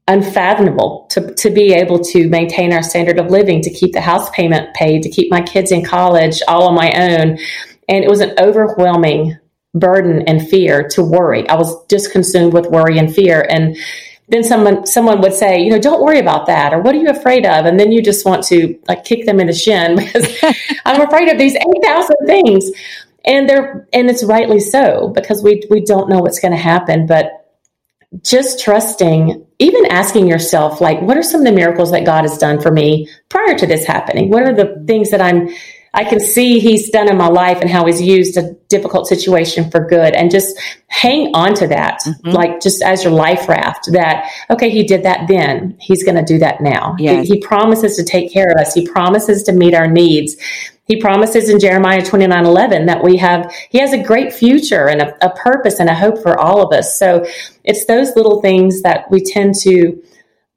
unfathomable 0.07 1.07
to, 1.11 1.33
to 1.35 1.49
be 1.49 1.73
able 1.73 1.99
to 1.99 2.29
maintain 2.29 2.73
our 2.73 2.83
standard 2.83 3.19
of 3.19 3.27
living, 3.29 3.61
to 3.61 3.69
keep 3.69 3.93
the 3.93 4.01
house 4.01 4.29
payment 4.31 4.73
paid, 4.73 5.03
to 5.03 5.09
keep 5.09 5.29
my 5.29 5.41
kids 5.41 5.71
in 5.71 5.83
college 5.83 6.41
all 6.47 6.67
on 6.67 6.75
my 6.75 6.91
own. 6.91 7.37
And 7.89 8.03
it 8.03 8.09
was 8.09 8.21
an 8.21 8.33
overwhelming 8.39 9.37
burden 9.73 10.23
and 10.23 10.47
fear 10.47 10.87
to 10.89 11.03
worry. 11.03 11.47
I 11.49 11.55
was 11.55 11.85
just 11.87 12.11
consumed 12.11 12.53
with 12.53 12.67
worry 12.67 12.97
and 12.97 13.13
fear. 13.13 13.45
And 13.49 13.77
then 14.29 14.43
someone 14.43 14.85
someone 14.85 15.21
would 15.21 15.33
say, 15.33 15.61
you 15.61 15.69
know, 15.69 15.79
don't 15.79 16.03
worry 16.03 16.19
about 16.19 16.47
that, 16.47 16.73
or 16.73 16.81
what 16.81 16.93
are 16.93 16.99
you 16.99 17.09
afraid 17.09 17.45
of? 17.45 17.65
And 17.65 17.79
then 17.79 17.91
you 17.91 18.01
just 18.01 18.25
want 18.25 18.43
to 18.45 18.77
like 18.87 19.05
kick 19.05 19.25
them 19.25 19.39
in 19.39 19.47
the 19.47 19.53
shin 19.53 19.95
because 19.97 20.27
I'm 20.85 21.01
afraid 21.01 21.29
of 21.29 21.37
these 21.37 21.55
eight 21.55 21.83
thousand 21.83 22.17
things. 22.25 22.69
And 23.25 23.49
they're 23.49 23.87
and 23.93 24.09
it's 24.09 24.23
rightly 24.23 24.59
so 24.59 25.09
because 25.09 25.43
we 25.43 25.63
we 25.69 25.81
don't 25.81 26.09
know 26.09 26.19
what's 26.19 26.39
going 26.39 26.53
to 26.53 26.57
happen. 26.57 27.07
But 27.07 27.31
just 28.23 28.61
trusting 28.61 29.46
even 29.59 29.87
asking 29.87 30.27
yourself, 30.27 30.81
like, 30.81 31.01
what 31.01 31.17
are 31.17 31.23
some 31.23 31.41
of 31.41 31.45
the 31.47 31.51
miracles 31.51 31.91
that 31.91 32.05
God 32.05 32.21
has 32.21 32.37
done 32.37 32.61
for 32.61 32.71
me 32.71 33.09
prior 33.29 33.57
to 33.57 33.65
this 33.65 33.85
happening? 33.85 34.29
What 34.29 34.43
are 34.43 34.53
the 34.53 34.83
things 34.85 35.09
that 35.09 35.19
I'm, 35.19 35.49
I 35.95 36.03
can 36.03 36.19
see 36.19 36.59
He's 36.59 36.91
done 36.91 37.09
in 37.09 37.17
my 37.17 37.27
life 37.27 37.59
and 37.61 37.69
how 37.69 37.85
He's 37.85 37.99
used 37.99 38.37
a 38.37 38.53
difficult 38.69 39.07
situation 39.07 39.71
for 39.71 39.87
good 39.87 40.13
and 40.13 40.29
just 40.29 40.55
hang 40.87 41.31
on 41.33 41.55
to 41.55 41.67
that, 41.67 42.01
mm-hmm. 42.05 42.29
like 42.29 42.61
just 42.61 42.83
as 42.83 43.03
your 43.03 43.13
life 43.13 43.49
raft 43.49 43.89
that, 43.93 44.29
okay, 44.51 44.69
He 44.69 44.83
did 44.83 45.01
that 45.03 45.27
then. 45.27 45.75
He's 45.79 46.03
going 46.03 46.17
to 46.17 46.23
do 46.23 46.37
that 46.37 46.61
now. 46.61 46.95
Yes. 46.99 47.27
He, 47.27 47.35
he 47.35 47.41
promises 47.41 47.95
to 47.95 48.03
take 48.03 48.31
care 48.31 48.51
of 48.51 48.57
us. 48.61 48.75
He 48.75 48.87
promises 48.87 49.41
to 49.43 49.53
meet 49.53 49.73
our 49.73 49.87
needs. 49.87 50.35
He 50.87 51.01
promises 51.01 51.49
in 51.49 51.59
Jeremiah 51.59 52.03
29 52.03 52.45
11 52.45 52.85
that 52.85 53.03
we 53.03 53.17
have, 53.17 53.53
he 53.69 53.79
has 53.79 53.91
a 53.91 54.01
great 54.01 54.33
future 54.33 54.87
and 54.87 55.01
a, 55.01 55.25
a 55.25 55.35
purpose 55.35 55.79
and 55.79 55.89
a 55.89 55.93
hope 55.93 56.21
for 56.21 56.39
all 56.39 56.65
of 56.65 56.73
us. 56.73 56.97
So 56.97 57.25
it's 57.65 57.85
those 57.85 58.15
little 58.15 58.41
things 58.41 58.81
that 58.83 59.11
we 59.11 59.21
tend 59.21 59.55
to 59.63 60.01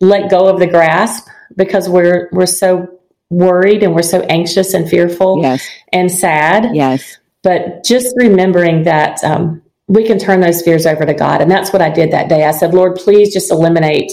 let 0.00 0.30
go 0.30 0.46
of 0.46 0.60
the 0.60 0.68
grasp 0.68 1.28
because 1.56 1.88
we're, 1.88 2.28
we're 2.32 2.46
so 2.46 3.00
worried 3.28 3.82
and 3.82 3.92
we're 3.94 4.02
so 4.02 4.20
anxious 4.22 4.72
and 4.72 4.88
fearful 4.88 5.40
yes. 5.42 5.66
and 5.92 6.10
sad. 6.10 6.74
Yes. 6.74 7.18
But 7.42 7.84
just 7.84 8.14
remembering 8.16 8.84
that 8.84 9.22
um, 9.24 9.62
we 9.88 10.06
can 10.06 10.18
turn 10.18 10.40
those 10.40 10.62
fears 10.62 10.86
over 10.86 11.04
to 11.04 11.14
God. 11.14 11.40
And 11.40 11.50
that's 11.50 11.72
what 11.72 11.82
I 11.82 11.90
did 11.90 12.12
that 12.12 12.28
day. 12.28 12.44
I 12.44 12.52
said, 12.52 12.72
Lord, 12.72 12.94
please 12.94 13.32
just 13.32 13.50
eliminate 13.50 14.12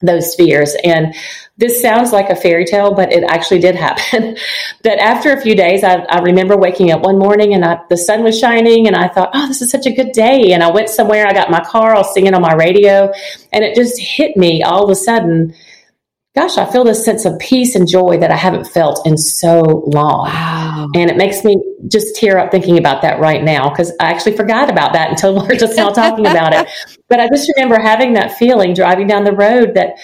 those 0.00 0.34
fears. 0.34 0.76
And 0.84 1.14
this 1.56 1.82
sounds 1.82 2.12
like 2.12 2.30
a 2.30 2.36
fairy 2.36 2.64
tale, 2.64 2.94
but 2.94 3.12
it 3.12 3.24
actually 3.24 3.58
did 3.58 3.74
happen. 3.74 4.36
that 4.82 4.98
after 4.98 5.32
a 5.32 5.40
few 5.40 5.56
days, 5.56 5.82
I, 5.82 5.96
I 6.04 6.20
remember 6.20 6.56
waking 6.56 6.92
up 6.92 7.02
one 7.02 7.18
morning 7.18 7.54
and 7.54 7.64
I, 7.64 7.80
the 7.90 7.96
sun 7.96 8.22
was 8.22 8.38
shining, 8.38 8.86
and 8.86 8.94
I 8.94 9.08
thought, 9.08 9.30
oh, 9.34 9.48
this 9.48 9.60
is 9.60 9.70
such 9.70 9.86
a 9.86 9.92
good 9.92 10.12
day. 10.12 10.52
And 10.52 10.62
I 10.62 10.70
went 10.70 10.88
somewhere, 10.88 11.26
I 11.26 11.32
got 11.32 11.50
my 11.50 11.60
car, 11.64 11.94
I 11.94 11.98
was 11.98 12.14
singing 12.14 12.34
on 12.34 12.42
my 12.42 12.54
radio, 12.54 13.12
and 13.52 13.64
it 13.64 13.74
just 13.74 13.98
hit 13.98 14.36
me 14.36 14.62
all 14.62 14.84
of 14.84 14.90
a 14.90 14.94
sudden. 14.94 15.54
Gosh, 16.38 16.56
I 16.56 16.70
feel 16.70 16.84
this 16.84 17.04
sense 17.04 17.24
of 17.24 17.36
peace 17.40 17.74
and 17.74 17.88
joy 17.88 18.16
that 18.18 18.30
I 18.30 18.36
haven't 18.36 18.64
felt 18.64 19.04
in 19.04 19.18
so 19.18 19.82
long. 19.88 20.26
Wow. 20.26 20.88
And 20.94 21.10
it 21.10 21.16
makes 21.16 21.42
me 21.42 21.60
just 21.88 22.14
tear 22.14 22.38
up 22.38 22.52
thinking 22.52 22.78
about 22.78 23.02
that 23.02 23.18
right 23.18 23.42
now 23.42 23.68
because 23.70 23.90
I 23.98 24.04
actually 24.04 24.36
forgot 24.36 24.70
about 24.70 24.92
that 24.92 25.10
until 25.10 25.34
we're 25.34 25.56
just 25.56 25.76
now 25.76 25.90
talking 25.90 26.28
about 26.28 26.52
it. 26.52 26.68
But 27.08 27.18
I 27.18 27.26
just 27.26 27.50
remember 27.56 27.82
having 27.82 28.12
that 28.12 28.38
feeling 28.38 28.72
driving 28.72 29.08
down 29.08 29.24
the 29.24 29.32
road 29.32 29.74
that 29.74 29.94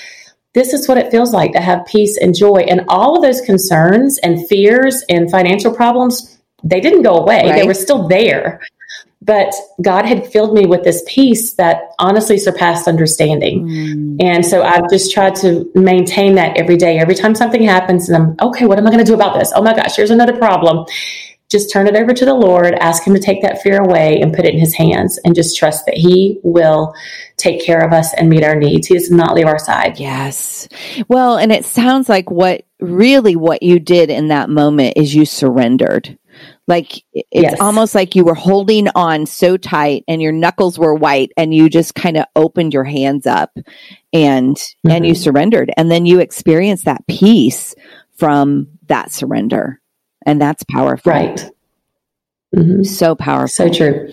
this 0.55 0.73
is 0.73 0.89
what 0.89 0.99
it 0.99 1.13
feels 1.13 1.33
like 1.33 1.53
to 1.53 1.61
have 1.61 1.87
peace 1.87 2.19
and 2.21 2.35
joy. 2.35 2.65
And 2.69 2.81
all 2.89 3.15
of 3.15 3.23
those 3.23 3.41
concerns 3.41 4.19
and 4.19 4.45
fears 4.49 5.05
and 5.09 5.31
financial 5.31 5.73
problems, 5.73 6.41
they 6.65 6.81
didn't 6.81 7.03
go 7.03 7.15
away. 7.15 7.45
Right. 7.45 7.61
They 7.61 7.67
were 7.69 7.75
still 7.75 8.09
there. 8.09 8.61
But 9.25 9.55
God 9.81 10.05
had 10.05 10.27
filled 10.31 10.55
me 10.55 10.67
with 10.67 10.85
this 10.85 11.03
peace 11.07 11.55
that 11.55 11.95
honestly 11.99 12.37
surpassed 12.37 12.87
understanding. 12.87 13.67
Mm. 13.67 14.23
And 14.23 14.45
so 14.45 14.63
I've 14.63 14.89
just 14.91 15.13
tried 15.13 15.35
to 15.37 15.71
maintain 15.75 16.35
that 16.35 16.59
every 16.59 16.77
day. 16.77 16.99
Every 16.99 17.15
time 17.15 17.35
something 17.35 17.63
happens 17.63 18.09
and 18.09 18.23
I'm, 18.23 18.49
okay, 18.49 18.67
what 18.67 18.79
am 18.79 18.87
I 18.87 18.91
going 18.91 19.05
to 19.05 19.11
do 19.11 19.15
about 19.15 19.39
this? 19.39 19.51
Oh 19.57 19.63
my 19.63 19.75
gosh, 19.75 19.97
here's 19.97 20.11
another 20.11 20.37
problem 20.37 20.85
just 21.55 21.71
turn 21.71 21.87
it 21.87 21.95
over 21.95 22.13
to 22.13 22.25
the 22.25 22.35
Lord, 22.35 22.75
ask 22.75 23.07
Him 23.07 23.15
to 23.15 23.21
take 23.21 23.43
that 23.43 23.63
fear 23.63 23.81
away 23.81 24.21
and 24.21 24.35
put 24.35 24.45
it 24.45 24.55
in 24.55 24.61
His 24.61 24.75
hands, 24.75 25.19
and 25.25 25.35
just 25.35 25.57
trust 25.57 25.87
that 25.87 25.97
He 25.97 26.41
will 26.43 26.95
take 27.37 27.65
care 27.65 27.79
of 27.79 27.93
us 27.93 28.13
and 28.15 28.29
meet 28.29 28.43
our 28.43 28.57
needs. 28.57 28.89
He 28.89 28.95
does 28.95 29.11
not 29.11 29.35
leave 29.35 29.47
our 29.47 29.59
side. 29.59 29.99
Yes. 30.01 30.69
Well, 31.07 31.37
and 31.37 31.53
it 31.53 31.65
sounds 31.65 32.09
like 32.09 32.31
what 32.31 32.67
really 32.81 33.37
what 33.37 33.63
you 33.63 33.79
did 33.79 34.11
in 34.11 34.29
that 34.29 34.51
moment 34.51 34.95
is 34.97 35.15
you 35.15 35.25
surrendered. 35.25 36.19
Like 36.67 37.05
it's 37.13 37.27
yes. 37.33 37.61
almost 37.61 37.95
like 37.95 38.15
you 38.15 38.25
were 38.25 38.35
holding 38.35 38.89
on 38.95 39.27
so 39.27 39.57
tight 39.57 40.05
and 40.09 40.23
your 40.23 40.33
knuckles 40.33 40.79
were 40.79 40.95
white 40.95 41.31
and 41.37 41.55
you 41.55 41.69
just 41.69 41.95
kind 41.95 42.17
of 42.17 42.25
opened 42.37 42.73
your 42.73 42.85
hands 42.85 43.27
up 43.27 43.51
and 44.13 44.57
mm-hmm. 44.57 44.91
and 44.91 45.07
you 45.07 45.13
mm-hmm. 45.13 45.23
surrendered 45.23 45.71
and 45.77 45.91
then 45.91 46.07
you 46.07 46.21
experienced 46.21 46.87
that 46.87 47.07
peace 47.07 47.75
from 48.17 48.69
that 48.87 49.13
surrender. 49.13 49.81
And 50.25 50.41
that's 50.41 50.65
powerful. 50.65 51.13
Right. 51.13 51.51
Mm-hmm. 52.57 52.85
So 52.85 53.15
powerful. 53.15 53.49
So 53.49 53.69
true. 53.69 54.11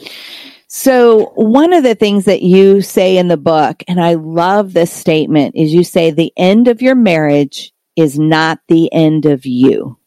So, 0.74 1.34
one 1.36 1.74
of 1.74 1.84
the 1.84 1.96
things 1.96 2.24
that 2.26 2.42
you 2.42 2.82
say 2.82 3.18
in 3.18 3.28
the 3.28 3.36
book, 3.36 3.84
and 3.90 4.00
I 4.00 4.14
love 4.14 4.72
this 4.72 4.92
statement, 4.92 5.56
is 5.56 5.74
you 5.74 5.84
say 5.84 6.12
the 6.12 6.32
end 6.38 6.70
of 6.70 6.82
your 6.82 6.96
marriage 6.96 7.74
is 7.98 8.18
not 8.18 8.60
the 8.70 8.92
end 8.94 9.26
of 9.26 9.46
you. 9.46 9.98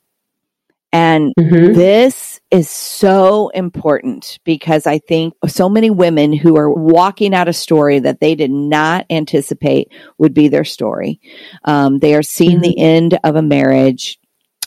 And 0.95 1.35
mm-hmm. 1.37 1.73
this 1.73 2.41
is 2.53 2.71
so 2.71 3.49
important 3.49 4.39
because 4.45 4.87
I 4.87 5.01
think 5.01 5.35
so 5.49 5.69
many 5.69 5.91
women 5.91 6.33
who 6.33 6.57
are 6.57 6.71
walking 6.71 7.35
out 7.35 7.49
a 7.49 7.53
story 7.53 7.99
that 7.99 8.21
they 8.21 8.37
did 8.37 8.53
not 8.53 9.05
anticipate 9.11 9.89
would 10.19 10.35
be 10.35 10.47
their 10.47 10.65
story. 10.65 11.21
Um, 11.65 11.99
they 11.99 12.15
are 12.15 12.23
seeing 12.23 12.61
mm-hmm. 12.61 12.63
the 12.63 12.79
end 12.79 13.19
of 13.25 13.35
a 13.35 13.43
marriage 13.43 14.21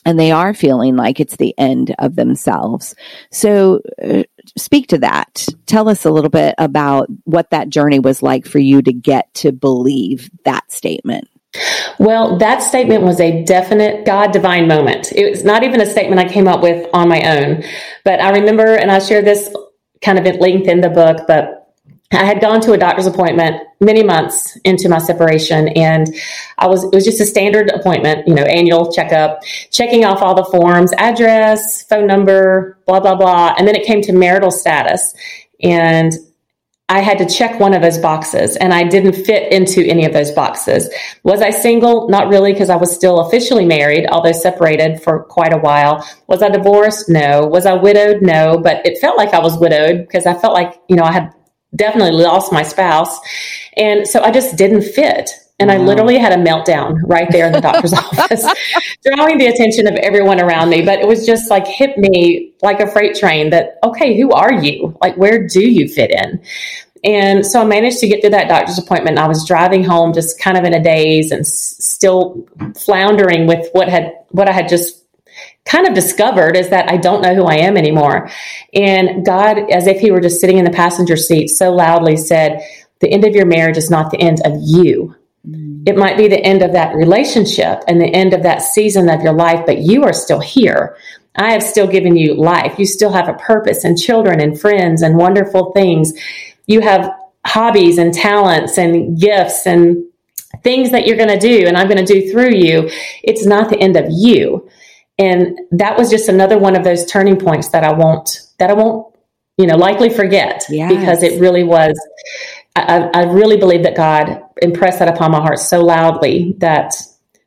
and 0.03 0.19
they 0.19 0.31
are 0.31 0.53
feeling 0.53 0.97
like 0.97 1.21
it's 1.21 1.37
the 1.37 1.57
end 1.57 1.95
of 1.97 2.17
themselves. 2.17 2.93
So, 3.31 3.79
uh, 4.03 4.23
speak 4.57 4.87
to 4.87 4.97
that. 4.97 5.47
Tell 5.65 5.87
us 5.87 6.03
a 6.03 6.11
little 6.11 6.29
bit 6.29 6.55
about 6.57 7.07
what 7.23 7.51
that 7.51 7.69
journey 7.69 7.99
was 7.99 8.21
like 8.21 8.45
for 8.45 8.59
you 8.59 8.81
to 8.81 8.91
get 8.91 9.33
to 9.35 9.53
believe 9.53 10.29
that 10.43 10.73
statement. 10.73 11.29
Well, 11.99 12.37
that 12.37 12.61
statement 12.61 13.03
was 13.03 13.19
a 13.19 13.43
definite 13.43 14.05
God 14.05 14.31
divine 14.31 14.67
moment. 14.67 15.11
It 15.11 15.29
was 15.29 15.43
not 15.43 15.63
even 15.63 15.81
a 15.81 15.85
statement 15.85 16.19
I 16.19 16.27
came 16.27 16.47
up 16.47 16.61
with 16.61 16.87
on 16.93 17.09
my 17.09 17.21
own, 17.21 17.63
but 18.03 18.21
I 18.21 18.31
remember, 18.31 18.75
and 18.75 18.91
I 18.91 18.99
share 18.99 19.21
this 19.21 19.53
kind 20.01 20.19
of 20.19 20.25
at 20.25 20.39
length 20.39 20.67
in 20.67 20.81
the 20.81 20.89
book, 20.89 21.25
but 21.27 21.57
I 22.11 22.23
had 22.23 22.39
gone 22.39 22.61
to 22.61 22.71
a 22.71 22.77
doctor's 22.77 23.05
appointment 23.05 23.61
many 23.81 24.01
months 24.01 24.55
into 24.63 24.87
my 24.87 24.97
separation 24.97 25.67
and 25.69 26.07
I 26.57 26.67
was 26.67 26.85
it 26.85 26.93
was 26.93 27.03
just 27.03 27.19
a 27.19 27.25
standard 27.25 27.69
appointment, 27.69 28.27
you 28.27 28.33
know, 28.33 28.43
annual 28.43 28.91
checkup, 28.93 29.43
checking 29.71 30.05
off 30.05 30.21
all 30.21 30.33
the 30.33 30.45
forms, 30.45 30.93
address, 30.93 31.83
phone 31.83 32.07
number, 32.07 32.79
blah 32.87 33.01
blah 33.01 33.15
blah, 33.15 33.55
and 33.57 33.67
then 33.67 33.75
it 33.75 33.85
came 33.85 34.01
to 34.03 34.13
marital 34.13 34.51
status 34.51 35.13
and 35.61 36.13
I 36.89 37.01
had 37.01 37.17
to 37.17 37.25
check 37.25 37.59
one 37.59 37.73
of 37.73 37.81
those 37.81 37.97
boxes 37.97 38.55
and 38.55 38.73
I 38.73 38.85
didn't 38.85 39.25
fit 39.25 39.51
into 39.51 39.85
any 39.85 40.05
of 40.05 40.13
those 40.13 40.31
boxes. 40.31 40.89
Was 41.23 41.41
I 41.41 41.49
single? 41.49 42.07
Not 42.07 42.29
really 42.29 42.53
because 42.53 42.69
I 42.69 42.77
was 42.77 42.95
still 42.95 43.19
officially 43.19 43.65
married, 43.65 44.07
although 44.09 44.31
separated 44.31 45.03
for 45.03 45.23
quite 45.25 45.51
a 45.51 45.57
while. 45.57 46.07
Was 46.27 46.41
I 46.41 46.47
divorced? 46.47 47.09
No. 47.09 47.45
Was 47.45 47.65
I 47.65 47.73
widowed? 47.73 48.21
No, 48.21 48.57
but 48.57 48.85
it 48.85 48.99
felt 48.99 49.17
like 49.17 49.33
I 49.33 49.39
was 49.39 49.57
widowed 49.57 50.07
because 50.07 50.25
I 50.25 50.33
felt 50.33 50.53
like, 50.53 50.79
you 50.87 50.95
know, 50.95 51.03
I 51.03 51.11
had 51.11 51.33
definitely 51.75 52.11
lost 52.11 52.53
my 52.53 52.63
spouse. 52.63 53.19
And 53.75 54.07
so 54.07 54.21
I 54.23 54.31
just 54.31 54.55
didn't 54.55 54.83
fit. 54.83 55.29
And. 55.59 55.71
I 55.71 55.77
literally 55.77 56.17
had 56.17 56.33
a 56.33 56.43
meltdown 56.43 56.97
right 57.03 57.27
there 57.31 57.47
in 57.47 57.53
the 57.53 57.61
doctor's 57.61 57.93
office, 57.95 58.45
drawing 59.05 59.37
the 59.39 59.47
attention 59.47 59.87
of 59.87 59.95
everyone 59.95 60.41
around 60.41 60.69
me. 60.69 60.83
But 60.83 60.99
it 60.99 61.07
was 61.07 61.25
just 61.25 61.49
like 61.49 61.67
hit 61.67 61.97
me 61.97 62.53
like 62.61 62.79
a 62.79 62.87
freight 62.91 63.15
train 63.15 63.49
that, 63.51 63.79
okay, 63.83 64.19
who 64.19 64.31
are 64.31 64.53
you? 64.53 64.97
Like, 65.01 65.17
where 65.17 65.47
do 65.47 65.61
you 65.69 65.87
fit 65.87 66.11
in? 66.11 66.41
And 67.03 67.45
so 67.45 67.61
I 67.61 67.65
managed 67.65 67.99
to 67.99 68.07
get 68.07 68.21
through 68.21 68.31
that 68.31 68.49
doctor's 68.49 68.77
appointment. 68.79 69.19
I 69.19 69.27
was 69.27 69.47
driving 69.47 69.83
home 69.83 70.13
just 70.13 70.39
kind 70.39 70.57
of 70.57 70.63
in 70.65 70.73
a 70.73 70.83
daze 70.83 71.31
and 71.31 71.41
s- 71.41 71.77
still 71.79 72.47
floundering 72.77 73.47
with 73.47 73.69
what 73.73 73.89
had, 73.89 74.13
what 74.29 74.49
I 74.49 74.51
had 74.51 74.67
just 74.69 75.05
kind 75.65 75.87
of 75.87 75.93
discovered 75.93 76.55
is 76.57 76.69
that 76.69 76.89
I 76.91 76.97
don't 76.97 77.21
know 77.21 77.35
who 77.35 77.45
I 77.45 77.55
am 77.55 77.77
anymore. 77.77 78.29
And 78.73 79.25
God, 79.25 79.71
as 79.71 79.87
if 79.87 79.99
He 79.99 80.11
were 80.11 80.21
just 80.21 80.41
sitting 80.41 80.57
in 80.57 80.65
the 80.65 80.71
passenger 80.71 81.17
seat, 81.17 81.49
so 81.49 81.71
loudly 81.71 82.17
said, 82.17 82.61
The 83.01 83.09
end 83.11 83.25
of 83.25 83.35
your 83.35 83.45
marriage 83.45 83.77
is 83.77 83.89
not 83.89 84.11
the 84.11 84.19
end 84.19 84.39
of 84.45 84.53
you. 84.61 85.15
It 85.87 85.95
might 85.95 86.17
be 86.17 86.27
the 86.27 86.43
end 86.43 86.63
of 86.63 86.73
that 86.73 86.93
relationship 86.95 87.81
and 87.87 88.01
the 88.01 88.13
end 88.13 88.33
of 88.33 88.43
that 88.43 88.61
season 88.61 89.07
of 89.07 89.21
your 89.21 89.31
life, 89.31 89.65
but 89.65 89.77
you 89.77 90.03
are 90.03 90.11
still 90.11 90.41
here. 90.41 90.97
I 91.37 91.53
have 91.53 91.63
still 91.63 91.87
given 91.87 92.17
you 92.17 92.33
life. 92.33 92.77
You 92.77 92.85
still 92.85 93.13
have 93.13 93.29
a 93.29 93.35
purpose 93.35 93.85
and 93.85 93.97
children 93.97 94.41
and 94.41 94.59
friends 94.59 95.01
and 95.01 95.15
wonderful 95.15 95.71
things. 95.71 96.11
You 96.65 96.81
have 96.81 97.09
hobbies 97.45 97.99
and 97.99 98.13
talents 98.13 98.77
and 98.77 99.17
gifts 99.17 99.65
and 99.65 100.03
things 100.61 100.91
that 100.91 101.07
you're 101.07 101.15
going 101.15 101.29
to 101.29 101.39
do 101.39 101.65
and 101.67 101.77
I'm 101.77 101.87
going 101.87 102.05
to 102.05 102.13
do 102.13 102.29
through 102.31 102.55
you. 102.55 102.89
It's 103.23 103.45
not 103.45 103.69
the 103.69 103.79
end 103.79 103.95
of 103.95 104.07
you. 104.09 104.69
And 105.17 105.57
that 105.71 105.97
was 105.97 106.09
just 106.09 106.27
another 106.27 106.57
one 106.57 106.75
of 106.75 106.83
those 106.83 107.05
turning 107.05 107.37
points 107.37 107.69
that 107.69 107.85
I 107.85 107.93
won't, 107.93 108.41
that 108.59 108.69
I 108.69 108.73
won't, 108.73 109.15
you 109.57 109.67
know, 109.67 109.77
likely 109.77 110.09
forget 110.09 110.65
yes. 110.69 110.91
because 110.91 111.23
it 111.23 111.39
really 111.39 111.63
was, 111.63 111.97
I, 112.81 113.21
I 113.21 113.23
really 113.23 113.57
believe 113.57 113.83
that 113.83 113.95
God 113.95 114.41
impressed 114.61 114.99
that 114.99 115.07
upon 115.07 115.31
my 115.31 115.39
heart 115.39 115.59
so 115.59 115.83
loudly 115.83 116.55
that 116.59 116.93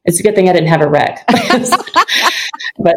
it's 0.04 0.20
a 0.20 0.22
good 0.22 0.34
thing 0.34 0.48
I 0.48 0.52
didn't 0.52 0.68
have 0.68 0.80
a 0.80 0.88
wreck. 0.88 1.24
but 2.78 2.96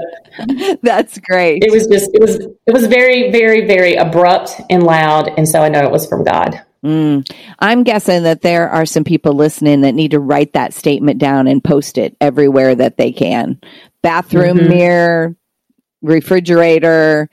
that's 0.82 1.20
great. 1.20 1.64
It 1.64 1.72
was 1.72 1.88
just, 1.88 2.12
it 2.14 2.22
was, 2.22 2.36
it 2.36 2.74
was 2.74 2.88
very, 2.88 3.32
very, 3.32 3.68
very 3.68 3.96
abrupt 3.96 4.60
and 4.70 4.84
loud. 4.84 5.30
And 5.38 5.48
so 5.48 5.62
I 5.62 5.70
know 5.70 5.82
it 5.82 5.92
was 5.92 6.08
from 6.08 6.24
God. 6.24 6.62
Mm. 6.84 7.30
I'm 7.60 7.84
guessing 7.84 8.24
that 8.24 8.42
there 8.42 8.70
are 8.70 8.86
some 8.86 9.04
people 9.04 9.34
listening 9.34 9.82
that 9.82 9.96
need 9.96 10.12
to 10.12 10.20
write 10.20 10.54
that 10.54 10.74
statement 10.74 11.20
down 11.20 11.48
and 11.48 11.64
post 11.64 11.98
it 11.98 12.16
everywhere 12.20 12.76
that 12.76 12.98
they 12.98 13.12
can. 13.12 13.60
Bathroom 14.02 14.58
mm-hmm. 14.58 14.70
mirror, 14.70 15.36
refrigerator, 16.02 17.30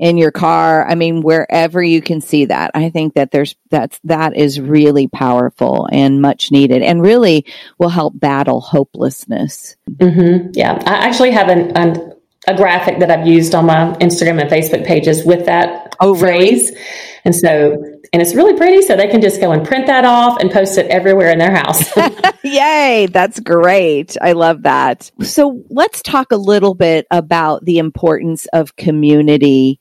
in 0.00 0.16
your 0.16 0.32
car. 0.32 0.88
I 0.88 0.94
mean, 0.94 1.22
wherever 1.22 1.82
you 1.82 2.00
can 2.00 2.22
see 2.22 2.46
that. 2.46 2.70
I 2.74 2.88
think 2.88 3.14
that 3.14 3.30
there's 3.30 3.54
that's 3.68 4.00
that 4.04 4.34
is 4.34 4.58
really 4.58 5.06
powerful 5.06 5.86
and 5.92 6.22
much 6.22 6.50
needed, 6.50 6.82
and 6.82 7.02
really 7.02 7.44
will 7.78 7.90
help 7.90 8.18
battle 8.18 8.60
hopelessness. 8.60 9.76
Mm-hmm. 9.90 10.52
Yeah, 10.54 10.82
I 10.86 11.06
actually 11.06 11.30
have 11.32 11.48
an, 11.48 11.76
an, 11.76 12.14
a 12.46 12.56
graphic 12.56 12.98
that 13.00 13.10
I've 13.10 13.26
used 13.26 13.54
on 13.54 13.66
my 13.66 13.92
Instagram 14.00 14.40
and 14.40 14.50
Facebook 14.50 14.86
pages 14.86 15.24
with 15.24 15.46
that 15.46 15.94
oh, 16.00 16.14
phrase, 16.14 16.70
really? 16.70 16.82
and 17.24 17.34
so 17.34 17.84
and 18.12 18.20
it's 18.20 18.34
really 18.34 18.56
pretty. 18.56 18.82
So 18.82 18.96
they 18.96 19.06
can 19.06 19.20
just 19.20 19.40
go 19.40 19.52
and 19.52 19.66
print 19.66 19.86
that 19.86 20.04
off 20.04 20.40
and 20.40 20.50
post 20.50 20.78
it 20.78 20.86
everywhere 20.86 21.30
in 21.30 21.38
their 21.38 21.54
house. 21.54 21.84
Yay. 22.42 23.06
That's 23.10 23.38
great. 23.40 24.16
I 24.20 24.32
love 24.32 24.62
that. 24.62 25.10
So 25.22 25.62
let's 25.68 26.02
talk 26.02 26.32
a 26.32 26.36
little 26.36 26.74
bit 26.74 27.06
about 27.10 27.64
the 27.64 27.78
importance 27.78 28.46
of 28.52 28.76
community 28.76 29.78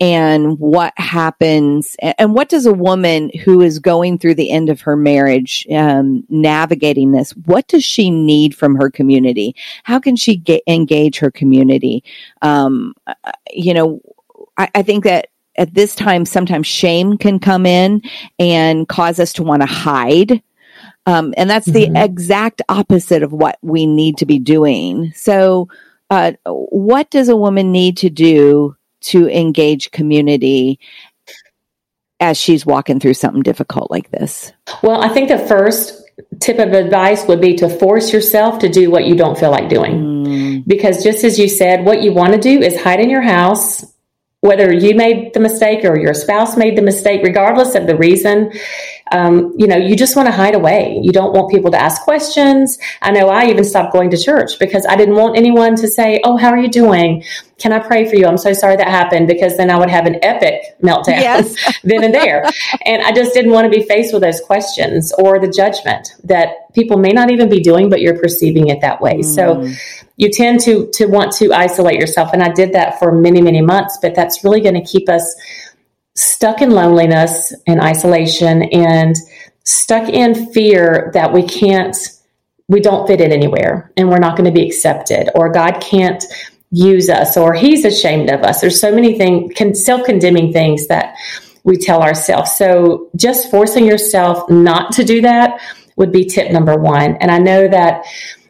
and 0.00 0.58
what 0.58 0.92
happens 0.96 1.96
and 2.00 2.34
what 2.34 2.48
does 2.48 2.66
a 2.66 2.72
woman 2.72 3.30
who 3.44 3.60
is 3.60 3.78
going 3.78 4.18
through 4.18 4.34
the 4.34 4.50
end 4.50 4.68
of 4.68 4.80
her 4.80 4.96
marriage 4.96 5.66
um, 5.72 6.24
navigating 6.28 7.12
this 7.12 7.30
what 7.46 7.66
does 7.68 7.84
she 7.84 8.10
need 8.10 8.56
from 8.56 8.74
her 8.74 8.90
community 8.90 9.54
how 9.84 10.00
can 10.00 10.16
she 10.16 10.36
get 10.36 10.62
engage 10.66 11.18
her 11.18 11.30
community 11.30 12.02
um, 12.42 12.94
uh, 13.06 13.14
you 13.52 13.72
know 13.72 14.00
I, 14.56 14.68
I 14.74 14.82
think 14.82 15.04
that 15.04 15.28
at 15.56 15.74
this 15.74 15.94
time, 15.94 16.24
sometimes 16.24 16.66
shame 16.66 17.16
can 17.16 17.38
come 17.38 17.66
in 17.66 18.02
and 18.38 18.88
cause 18.88 19.20
us 19.20 19.32
to 19.34 19.42
want 19.42 19.62
to 19.62 19.66
hide. 19.66 20.42
Um, 21.06 21.34
and 21.36 21.48
that's 21.48 21.68
mm-hmm. 21.68 21.92
the 21.92 22.04
exact 22.04 22.62
opposite 22.68 23.22
of 23.22 23.32
what 23.32 23.58
we 23.62 23.86
need 23.86 24.18
to 24.18 24.26
be 24.26 24.38
doing. 24.38 25.12
So, 25.14 25.68
uh, 26.10 26.32
what 26.46 27.10
does 27.10 27.28
a 27.28 27.36
woman 27.36 27.72
need 27.72 27.96
to 27.98 28.10
do 28.10 28.76
to 29.04 29.28
engage 29.28 29.90
community 29.90 30.78
as 32.20 32.38
she's 32.38 32.64
walking 32.64 33.00
through 33.00 33.14
something 33.14 33.42
difficult 33.42 33.90
like 33.90 34.10
this? 34.10 34.52
Well, 34.82 35.02
I 35.02 35.08
think 35.08 35.28
the 35.28 35.38
first 35.38 36.02
tip 36.40 36.58
of 36.58 36.72
advice 36.72 37.26
would 37.26 37.40
be 37.40 37.54
to 37.56 37.68
force 37.68 38.12
yourself 38.12 38.58
to 38.60 38.68
do 38.68 38.90
what 38.90 39.06
you 39.06 39.16
don't 39.16 39.38
feel 39.38 39.50
like 39.50 39.68
doing. 39.68 40.24
Mm. 40.24 40.66
Because 40.66 41.02
just 41.02 41.24
as 41.24 41.38
you 41.38 41.48
said, 41.48 41.84
what 41.84 42.02
you 42.02 42.12
want 42.12 42.32
to 42.34 42.40
do 42.40 42.60
is 42.60 42.80
hide 42.80 43.00
in 43.00 43.10
your 43.10 43.22
house 43.22 43.84
whether 44.44 44.70
you 44.70 44.94
made 44.94 45.32
the 45.32 45.40
mistake 45.40 45.86
or 45.86 45.98
your 45.98 46.12
spouse 46.12 46.54
made 46.54 46.76
the 46.76 46.82
mistake, 46.82 47.22
regardless 47.24 47.74
of 47.74 47.86
the 47.86 47.96
reason, 47.96 48.52
um, 49.14 49.54
you 49.56 49.68
know, 49.68 49.76
you 49.76 49.94
just 49.94 50.16
want 50.16 50.26
to 50.26 50.32
hide 50.32 50.56
away. 50.56 50.98
You 51.00 51.12
don't 51.12 51.32
want 51.32 51.48
people 51.48 51.70
to 51.70 51.80
ask 51.80 52.02
questions. 52.02 52.78
I 53.00 53.12
know 53.12 53.28
I 53.28 53.46
even 53.46 53.62
stopped 53.62 53.92
going 53.92 54.10
to 54.10 54.16
church 54.16 54.58
because 54.58 54.84
I 54.86 54.96
didn't 54.96 55.14
want 55.14 55.38
anyone 55.38 55.76
to 55.76 55.86
say, 55.86 56.20
Oh, 56.24 56.36
how 56.36 56.48
are 56.48 56.58
you 56.58 56.68
doing? 56.68 57.22
Can 57.58 57.72
I 57.72 57.78
pray 57.78 58.10
for 58.10 58.16
you? 58.16 58.26
I'm 58.26 58.36
so 58.36 58.52
sorry 58.52 58.74
that 58.74 58.88
happened 58.88 59.28
because 59.28 59.56
then 59.56 59.70
I 59.70 59.78
would 59.78 59.88
have 59.88 60.06
an 60.06 60.18
epic 60.24 60.62
meltdown 60.82 61.20
yes. 61.20 61.54
then 61.84 62.02
and 62.02 62.12
there. 62.12 62.44
and 62.84 63.02
I 63.02 63.12
just 63.12 63.34
didn't 63.34 63.52
want 63.52 63.72
to 63.72 63.78
be 63.78 63.86
faced 63.86 64.12
with 64.12 64.22
those 64.22 64.40
questions 64.40 65.12
or 65.16 65.38
the 65.38 65.48
judgment 65.48 66.16
that 66.24 66.72
people 66.74 66.98
may 66.98 67.12
not 67.12 67.30
even 67.30 67.48
be 67.48 67.60
doing, 67.60 67.88
but 67.88 68.00
you're 68.00 68.18
perceiving 68.18 68.66
it 68.66 68.80
that 68.80 69.00
way. 69.00 69.18
Mm. 69.20 69.24
So 69.24 69.72
you 70.16 70.30
tend 70.30 70.58
to 70.60 70.90
to 70.94 71.06
want 71.06 71.32
to 71.34 71.52
isolate 71.52 72.00
yourself. 72.00 72.30
And 72.32 72.42
I 72.42 72.50
did 72.52 72.72
that 72.72 72.98
for 72.98 73.12
many, 73.12 73.40
many 73.40 73.62
months, 73.62 73.96
but 74.02 74.16
that's 74.16 74.42
really 74.42 74.60
going 74.60 74.74
to 74.74 74.84
keep 74.84 75.08
us 75.08 75.36
stuck 76.16 76.62
in 76.62 76.70
loneliness 76.70 77.54
and 77.66 77.80
isolation 77.80 78.62
and 78.64 79.16
stuck 79.64 80.08
in 80.08 80.52
fear 80.52 81.10
that 81.14 81.32
we 81.32 81.42
can't, 81.42 81.96
we 82.68 82.80
don't 82.80 83.06
fit 83.06 83.20
in 83.20 83.32
anywhere 83.32 83.92
and 83.96 84.08
we're 84.08 84.18
not 84.18 84.36
going 84.36 84.52
to 84.52 84.58
be 84.58 84.66
accepted 84.66 85.30
or 85.34 85.50
God 85.50 85.80
can't 85.80 86.22
use 86.70 87.08
us 87.08 87.36
or 87.36 87.54
he's 87.54 87.84
ashamed 87.84 88.30
of 88.30 88.42
us. 88.42 88.60
There's 88.60 88.80
so 88.80 88.92
many 88.92 89.18
things, 89.18 89.84
self 89.84 90.04
condemning 90.04 90.52
things 90.52 90.86
that 90.88 91.14
we 91.64 91.76
tell 91.78 92.02
ourselves. 92.02 92.52
So 92.56 93.10
just 93.16 93.50
forcing 93.50 93.86
yourself 93.86 94.48
not 94.50 94.92
to 94.92 95.04
do 95.04 95.22
that 95.22 95.60
would 95.96 96.12
be 96.12 96.24
tip 96.24 96.52
number 96.52 96.76
one. 96.76 97.16
And 97.16 97.30
I 97.30 97.38
know 97.38 97.68
that, 97.68 98.04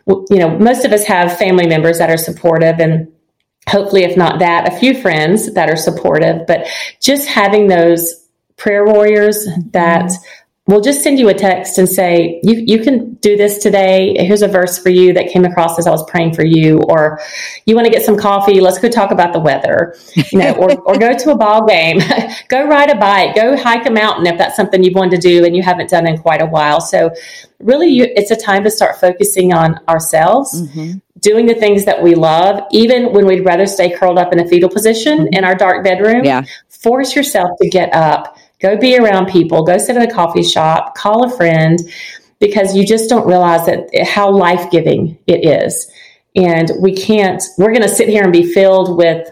you 0.07 0.39
know, 0.39 0.59
most 0.59 0.85
of 0.85 0.93
us 0.93 1.05
have 1.05 1.39
family 1.39 1.67
members 1.67 1.99
that 1.99 2.11
are 2.11 2.17
supportive 2.17 2.81
and 2.81 3.14
hopefully, 3.69 4.05
if 4.05 4.17
not 4.17 4.39
that, 4.41 4.73
a 4.73 4.79
few 4.79 5.01
friends 5.01 5.55
that 5.55 5.71
are 5.71 5.77
supportive, 5.77 6.47
but 6.47 6.67
just 7.01 7.29
having 7.29 7.67
those 7.67 8.27
prayer 8.57 8.85
warriors 8.85 9.47
that 9.73 10.07
mm-hmm. 10.07 10.44
Will 10.67 10.81
just 10.81 11.03
send 11.03 11.19
you 11.19 11.29
a 11.29 11.35
text 11.35 11.77
and 11.77 11.87
say, 11.87 12.41
you, 12.43 12.55
you 12.67 12.83
can 12.83 13.15
do 13.15 13.37
this 13.37 13.59
today. 13.59 14.15
Here's 14.19 14.41
a 14.41 14.49
verse 14.49 14.79
for 14.79 14.89
you 14.89 15.13
that 15.13 15.29
came 15.29 15.45
across 15.45 15.79
as 15.79 15.87
I 15.87 15.91
was 15.91 16.09
praying 16.09 16.35
for 16.35 16.45
you, 16.45 16.79
or 16.89 17.21
you 17.67 17.75
want 17.75 17.85
to 17.87 17.93
get 17.93 18.03
some 18.03 18.17
coffee. 18.17 18.61
Let's 18.61 18.79
go 18.79 18.89
talk 18.89 19.11
about 19.11 19.35
the 19.35 19.41
weather, 19.41 19.95
you 20.15 20.39
know, 20.39 20.55
or, 20.55 20.73
or 20.83 20.99
go 20.99 21.17
to 21.17 21.31
a 21.33 21.37
ball 21.37 21.67
game, 21.67 21.99
go 22.49 22.67
ride 22.67 22.89
a 22.89 22.97
bike, 22.97 23.35
go 23.35 23.57
hike 23.57 23.87
a 23.87 23.91
mountain 23.91 24.27
if 24.27 24.39
that's 24.39 24.57
something 24.57 24.83
you've 24.83 24.95
wanted 24.95 25.21
to 25.21 25.29
do 25.29 25.45
and 25.45 25.55
you 25.55 25.63
haven't 25.63 25.91
done 25.91 26.07
in 26.07 26.17
quite 26.17 26.41
a 26.41 26.47
while. 26.47 26.81
So 26.81 27.11
really, 27.59 27.89
you, 27.89 28.07
it's 28.17 28.31
a 28.31 28.37
time 28.37 28.65
to 28.65 28.71
start 28.71 28.99
focusing 28.99 29.53
on 29.53 29.79
ourselves. 29.87 30.63
Mm-hmm 30.63 30.99
doing 31.21 31.47
the 31.47 31.55
things 31.55 31.87
that 31.87 32.03
we 32.03 32.15
love, 32.15 32.63
even 32.71 33.11
when 33.15 33.25
we'd 33.27 33.47
rather 33.47 33.67
stay 33.67 33.91
curled 33.97 34.19
up 34.19 34.31
in 34.35 34.41
a 34.41 34.47
fetal 34.47 34.69
position 34.69 35.21
mm-hmm. 35.21 35.33
in 35.33 35.43
our 35.43 35.55
dark 35.55 35.83
bedroom. 35.83 36.23
Yeah. 36.23 36.43
Force 36.69 37.17
yourself 37.17 37.49
to 37.63 37.69
get 37.71 37.93
up, 37.95 38.37
go 38.65 38.79
be 38.79 38.97
around 38.97 39.27
people, 39.27 39.63
go 39.63 39.77
sit 39.77 39.95
in 39.95 40.03
a 40.03 40.11
coffee 40.11 40.43
shop, 40.43 40.95
call 40.95 41.25
a 41.25 41.37
friend, 41.37 41.79
because 42.41 42.75
you 42.75 42.87
just 42.87 43.11
don't 43.11 43.27
realize 43.27 43.67
that 43.67 43.89
how 44.07 44.31
life 44.31 44.71
giving 44.71 45.19
it 45.27 45.45
is. 45.45 45.91
And 46.35 46.71
we 46.81 46.97
can't, 46.97 47.43
we're 47.59 47.73
going 47.73 47.83
to 47.83 47.89
sit 47.89 48.09
here 48.09 48.23
and 48.23 48.33
be 48.33 48.53
filled 48.55 48.97
with 48.97 49.31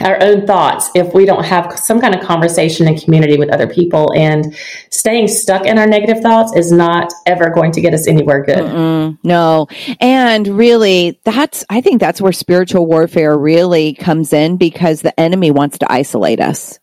our 0.00 0.20
own 0.22 0.44
thoughts 0.44 0.90
if 0.96 1.14
we 1.14 1.24
don't 1.24 1.44
have 1.44 1.78
some 1.78 2.00
kind 2.00 2.14
of 2.14 2.20
conversation 2.22 2.88
and 2.88 3.00
community 3.00 3.36
with 3.36 3.50
other 3.50 3.68
people. 3.68 4.12
And 4.16 4.56
staying 4.90 5.28
stuck 5.28 5.66
in 5.66 5.78
our 5.78 5.86
negative 5.86 6.20
thoughts 6.20 6.56
is 6.56 6.72
not 6.72 7.12
ever 7.26 7.50
going 7.50 7.70
to 7.72 7.80
get 7.80 7.94
us 7.94 8.08
anywhere 8.08 8.42
good. 8.42 8.58
Mm-mm, 8.58 9.18
no. 9.22 9.68
And 10.00 10.48
really 10.48 11.20
that's 11.24 11.64
i 11.70 11.80
think 11.80 12.00
that's 12.00 12.20
where 12.20 12.32
spiritual 12.32 12.86
warfare 12.86 13.36
really 13.36 13.94
comes 13.94 14.32
in 14.32 14.56
because 14.56 15.02
the 15.02 15.18
enemy 15.18 15.50
wants 15.50 15.78
to 15.78 15.92
isolate 15.92 16.40
us 16.40 16.78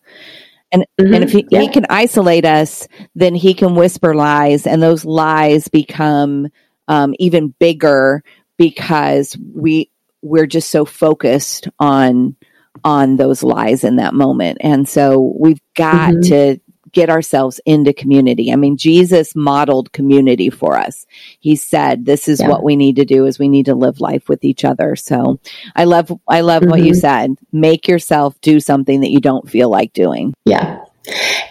and, 0.72 0.86
mm-hmm. 1.00 1.14
and 1.14 1.24
if 1.24 1.32
he, 1.32 1.46
yeah. 1.50 1.62
he 1.62 1.70
can 1.70 1.86
isolate 1.90 2.46
us 2.46 2.88
then 3.16 3.36
he 3.36 3.54
can 3.54 3.76
whisper 3.76 4.16
lies 4.16 4.66
and 4.66 4.82
those 4.82 5.06
lies 5.06 5.68
become 5.68 6.48
um, 6.88 7.14
even 7.20 7.54
bigger 7.60 8.24
because 8.58 9.38
we 9.54 9.90
we're 10.22 10.48
just 10.48 10.70
so 10.70 10.86
focused 10.86 11.68
on 11.80 12.36
on 12.84 13.18
those 13.18 13.44
lies 13.44 13.84
in 13.84 13.98
that 13.98 14.14
moment. 14.14 14.58
And 14.62 14.88
so 14.88 15.34
we've 15.38 15.62
got 15.76 16.14
mm-hmm. 16.14 16.22
to 16.30 16.60
get 16.92 17.10
ourselves 17.10 17.60
into 17.66 17.94
community. 17.94 18.52
I 18.52 18.56
mean, 18.56 18.78
Jesus 18.78 19.36
modeled 19.36 19.92
community 19.92 20.50
for 20.50 20.78
us. 20.78 21.06
He 21.40 21.56
said, 21.56 22.06
this 22.06 22.28
is 22.28 22.40
yeah. 22.40 22.48
what 22.48 22.64
we 22.64 22.76
need 22.76 22.96
to 22.98 23.06
do 23.06 23.26
is 23.26 23.40
we 23.40 23.50
need 23.50 23.66
to 23.66 23.76
live 23.76 24.00
life 24.00 24.30
with 24.30 24.44
each 24.44 24.66
other. 24.66 24.96
So 24.96 25.40
I 25.76 25.86
love, 25.86 26.12
I 26.28 26.42
love 26.42 26.64
mm-hmm. 26.64 26.72
what 26.72 26.82
you 26.82 26.94
mm-hmm. 26.94 27.00
said. 27.00 27.36
Make 27.52 27.88
yourself 27.88 28.40
do 28.42 28.60
something 28.60 29.02
that 29.02 29.12
you 29.12 29.20
don't 29.20 29.50
feel 29.50 29.70
like 29.70 29.94
doing. 29.94 30.34
Yeah. 30.46 30.84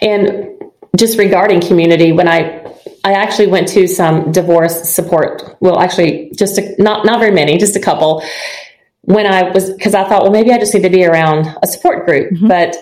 And 0.01 0.49
just 0.97 1.17
regarding 1.17 1.61
community, 1.61 2.11
when 2.11 2.27
I, 2.27 2.59
I 3.03 3.13
actually 3.13 3.47
went 3.47 3.67
to 3.69 3.87
some 3.87 4.31
divorce 4.31 4.93
support. 4.93 5.57
Well, 5.59 5.79
actually, 5.79 6.31
just 6.35 6.57
a, 6.57 6.75
not 6.77 7.05
not 7.05 7.19
very 7.19 7.31
many, 7.31 7.57
just 7.57 7.75
a 7.75 7.79
couple 7.79 8.23
when 9.01 9.25
I 9.25 9.49
was, 9.49 9.71
because 9.71 9.95
I 9.95 10.07
thought, 10.07 10.21
well, 10.21 10.31
maybe 10.31 10.51
I 10.51 10.59
just 10.59 10.73
need 10.73 10.83
to 10.83 10.89
be 10.89 11.03
around 11.03 11.47
a 11.63 11.67
support 11.67 12.05
group. 12.05 12.31
Mm-hmm. 12.33 12.47
But 12.47 12.75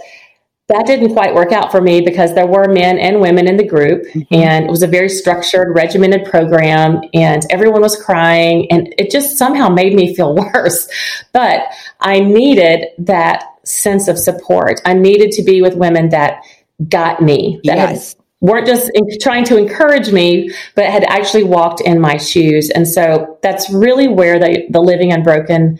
that 0.69 0.85
didn't 0.85 1.13
quite 1.13 1.33
work 1.33 1.51
out 1.51 1.71
for 1.71 1.81
me 1.81 1.99
because 1.99 2.33
there 2.35 2.45
were 2.45 2.67
men 2.71 2.97
and 2.99 3.19
women 3.19 3.47
in 3.47 3.57
the 3.57 3.67
group 3.67 4.03
mm-hmm. 4.05 4.33
and 4.33 4.65
it 4.65 4.69
was 4.69 4.83
a 4.83 4.87
very 4.87 5.09
structured 5.09 5.75
regimented 5.75 6.25
program 6.25 7.01
and 7.13 7.43
everyone 7.49 7.81
was 7.81 8.01
crying 8.01 8.71
and 8.71 8.93
it 8.97 9.11
just 9.11 9.37
somehow 9.37 9.67
made 9.67 9.93
me 9.93 10.15
feel 10.15 10.35
worse 10.53 10.87
but 11.33 11.63
i 11.99 12.19
needed 12.19 12.85
that 12.99 13.43
sense 13.63 14.07
of 14.07 14.17
support 14.17 14.79
i 14.85 14.93
needed 14.93 15.31
to 15.31 15.43
be 15.43 15.61
with 15.61 15.75
women 15.75 16.09
that 16.09 16.43
got 16.87 17.21
me 17.21 17.59
that 17.63 17.75
yes. 17.75 18.13
had, 18.13 18.23
weren't 18.41 18.67
just 18.67 18.89
in, 18.93 19.03
trying 19.19 19.43
to 19.43 19.57
encourage 19.57 20.11
me 20.11 20.51
but 20.75 20.85
had 20.85 21.03
actually 21.05 21.43
walked 21.43 21.81
in 21.81 21.99
my 21.99 22.15
shoes 22.15 22.69
and 22.69 22.87
so 22.87 23.37
that's 23.41 23.69
really 23.71 24.07
where 24.07 24.39
the, 24.39 24.65
the 24.69 24.79
living 24.79 25.11
unbroken 25.11 25.79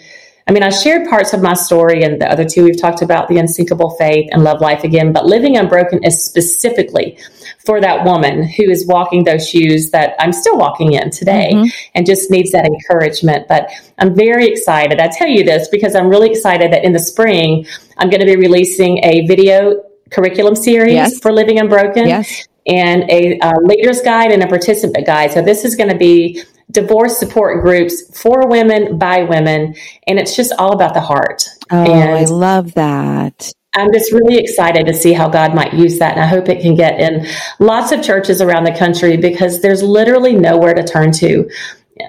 I 0.49 0.51
mean, 0.51 0.63
I 0.63 0.71
shared 0.71 1.07
parts 1.07 1.33
of 1.33 1.43
my 1.43 1.53
story 1.53 2.01
and 2.01 2.19
the 2.19 2.27
other 2.27 2.43
two 2.43 2.63
we've 2.63 2.81
talked 2.81 3.03
about 3.03 3.27
the 3.27 3.37
unsinkable 3.37 3.91
faith 3.91 4.27
and 4.31 4.43
love 4.43 4.61
life 4.61 4.83
again, 4.83 5.13
but 5.13 5.27
living 5.27 5.57
unbroken 5.57 6.03
is 6.03 6.25
specifically 6.25 7.19
for 7.63 7.79
that 7.79 8.03
woman 8.03 8.41
who 8.41 8.63
is 8.63 8.87
walking 8.87 9.25
those 9.25 9.47
shoes 9.47 9.91
that 9.91 10.15
I'm 10.17 10.33
still 10.33 10.57
walking 10.57 10.93
in 10.93 11.11
today 11.11 11.51
mm-hmm. 11.53 11.67
and 11.93 12.03
just 12.03 12.31
needs 12.31 12.51
that 12.53 12.65
encouragement. 12.65 13.47
But 13.47 13.69
I'm 13.99 14.15
very 14.15 14.47
excited. 14.47 14.99
I 14.99 15.09
tell 15.09 15.27
you 15.27 15.43
this 15.43 15.67
because 15.67 15.93
I'm 15.93 16.09
really 16.09 16.31
excited 16.31 16.73
that 16.73 16.83
in 16.83 16.93
the 16.93 16.99
spring, 16.99 17.67
I'm 17.97 18.09
going 18.09 18.21
to 18.21 18.25
be 18.25 18.35
releasing 18.35 19.03
a 19.03 19.27
video 19.27 19.83
curriculum 20.09 20.55
series 20.55 20.93
yes. 20.93 21.19
for 21.19 21.31
Living 21.31 21.59
Unbroken. 21.59 22.07
Yes. 22.07 22.47
And 22.65 23.03
a 23.11 23.37
uh, 23.39 23.53
leader's 23.61 24.01
guide 24.01 24.31
and 24.31 24.41
a 24.41 24.47
participant 24.47 25.05
guide. 25.05 25.31
So, 25.31 25.41
this 25.41 25.63
is 25.63 25.75
going 25.75 25.89
to 25.89 25.97
be 25.97 26.43
divorce 26.71 27.17
support 27.17 27.63
groups 27.63 28.19
for 28.19 28.47
women 28.47 28.97
by 28.97 29.23
women, 29.23 29.75
and 30.07 30.19
it's 30.19 30.35
just 30.35 30.53
all 30.59 30.73
about 30.73 30.93
the 30.93 31.01
heart. 31.01 31.47
Oh, 31.71 31.83
and 31.83 32.11
I 32.11 32.25
love 32.25 32.73
that. 32.75 33.51
I'm 33.75 33.93
just 33.93 34.11
really 34.11 34.37
excited 34.37 34.87
to 34.87 34.93
see 34.93 35.13
how 35.13 35.29
God 35.29 35.53
might 35.53 35.73
use 35.73 35.99
that. 35.99 36.13
And 36.13 36.21
I 36.21 36.25
hope 36.25 36.49
it 36.49 36.61
can 36.61 36.75
get 36.75 36.99
in 36.99 37.27
lots 37.59 37.91
of 37.91 38.01
churches 38.01 38.41
around 38.41 38.63
the 38.63 38.75
country 38.75 39.15
because 39.15 39.61
there's 39.61 39.83
literally 39.83 40.35
nowhere 40.35 40.73
to 40.73 40.83
turn 40.83 41.11
to. 41.13 41.49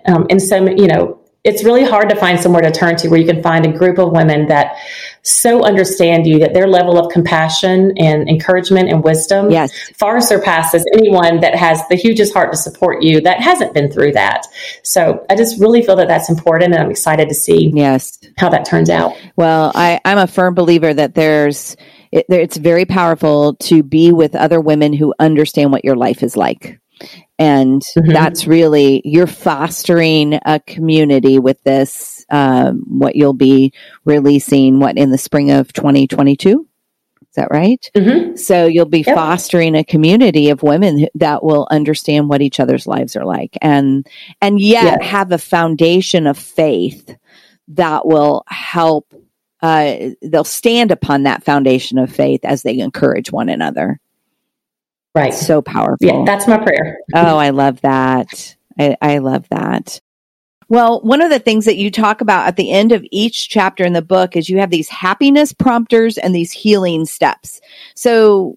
Um, 0.06 0.26
and 0.30 0.40
so, 0.40 0.66
you 0.68 0.86
know, 0.86 1.19
it's 1.42 1.64
really 1.64 1.84
hard 1.84 2.08
to 2.10 2.16
find 2.16 2.38
somewhere 2.38 2.62
to 2.62 2.70
turn 2.70 2.96
to 2.96 3.08
where 3.08 3.18
you 3.18 3.26
can 3.26 3.42
find 3.42 3.64
a 3.64 3.72
group 3.72 3.98
of 3.98 4.12
women 4.12 4.46
that 4.48 4.76
so 5.22 5.64
understand 5.64 6.26
you 6.26 6.38
that 6.38 6.54
their 6.54 6.66
level 6.66 6.98
of 6.98 7.10
compassion 7.12 7.92
and 7.98 8.28
encouragement 8.28 8.90
and 8.90 9.02
wisdom 9.02 9.50
yes. 9.50 9.72
far 9.96 10.20
surpasses 10.20 10.84
anyone 10.94 11.40
that 11.40 11.54
has 11.54 11.86
the 11.88 11.94
hugest 11.94 12.32
heart 12.34 12.52
to 12.52 12.58
support 12.58 13.02
you 13.02 13.20
that 13.20 13.40
hasn't 13.40 13.72
been 13.72 13.90
through 13.90 14.12
that. 14.12 14.46
So 14.82 15.24
I 15.30 15.36
just 15.36 15.60
really 15.60 15.82
feel 15.82 15.96
that 15.96 16.08
that's 16.08 16.28
important 16.28 16.74
and 16.74 16.82
I'm 16.82 16.90
excited 16.90 17.28
to 17.28 17.34
see 17.34 17.70
yes 17.74 18.18
how 18.36 18.48
that 18.50 18.64
turns 18.64 18.90
out. 18.90 19.14
Well, 19.36 19.72
I, 19.74 20.00
I'm 20.04 20.18
a 20.18 20.26
firm 20.26 20.54
believer 20.54 20.92
that 20.92 21.14
there's 21.14 21.76
it, 22.12 22.26
it's 22.28 22.56
very 22.56 22.84
powerful 22.84 23.54
to 23.54 23.82
be 23.82 24.12
with 24.12 24.34
other 24.34 24.60
women 24.60 24.92
who 24.92 25.14
understand 25.18 25.72
what 25.72 25.84
your 25.84 25.96
life 25.96 26.22
is 26.22 26.36
like. 26.36 26.80
And 27.38 27.82
mm-hmm. 27.96 28.12
that's 28.12 28.46
really, 28.46 29.00
you're 29.04 29.26
fostering 29.26 30.38
a 30.44 30.60
community 30.60 31.38
with 31.38 31.62
this, 31.62 32.24
um, 32.30 32.84
what 32.86 33.16
you'll 33.16 33.32
be 33.32 33.72
releasing, 34.04 34.78
what, 34.78 34.98
in 34.98 35.10
the 35.10 35.18
spring 35.18 35.50
of 35.50 35.72
2022? 35.72 36.66
Is 37.22 37.34
that 37.36 37.50
right? 37.50 37.90
Mm-hmm. 37.94 38.36
So 38.36 38.66
you'll 38.66 38.86
be 38.86 39.04
yep. 39.06 39.14
fostering 39.14 39.76
a 39.76 39.84
community 39.84 40.50
of 40.50 40.64
women 40.64 41.06
that 41.14 41.44
will 41.44 41.68
understand 41.70 42.28
what 42.28 42.42
each 42.42 42.58
other's 42.58 42.88
lives 42.88 43.14
are 43.14 43.24
like 43.24 43.56
and, 43.62 44.04
and 44.42 44.58
yet 44.58 44.98
yes. 45.00 45.10
have 45.10 45.30
a 45.30 45.38
foundation 45.38 46.26
of 46.26 46.36
faith 46.36 47.16
that 47.68 48.04
will 48.04 48.42
help, 48.48 49.14
uh, 49.62 50.10
they'll 50.22 50.42
stand 50.42 50.90
upon 50.90 51.22
that 51.22 51.44
foundation 51.44 51.98
of 51.98 52.12
faith 52.12 52.40
as 52.44 52.64
they 52.64 52.78
encourage 52.78 53.30
one 53.30 53.48
another. 53.48 54.00
Right. 55.14 55.34
So 55.34 55.60
powerful. 55.60 56.06
Yeah, 56.06 56.22
that's 56.24 56.46
my 56.46 56.58
prayer. 56.58 56.98
oh, 57.14 57.36
I 57.36 57.50
love 57.50 57.80
that. 57.80 58.56
I, 58.78 58.96
I 59.02 59.18
love 59.18 59.48
that. 59.50 60.00
Well, 60.68 61.00
one 61.00 61.20
of 61.20 61.30
the 61.30 61.40
things 61.40 61.64
that 61.64 61.78
you 61.78 61.90
talk 61.90 62.20
about 62.20 62.46
at 62.46 62.54
the 62.54 62.70
end 62.70 62.92
of 62.92 63.04
each 63.10 63.48
chapter 63.48 63.84
in 63.84 63.92
the 63.92 64.02
book 64.02 64.36
is 64.36 64.48
you 64.48 64.58
have 64.58 64.70
these 64.70 64.88
happiness 64.88 65.52
prompters 65.52 66.16
and 66.16 66.32
these 66.32 66.52
healing 66.52 67.06
steps. 67.06 67.60
So, 67.96 68.56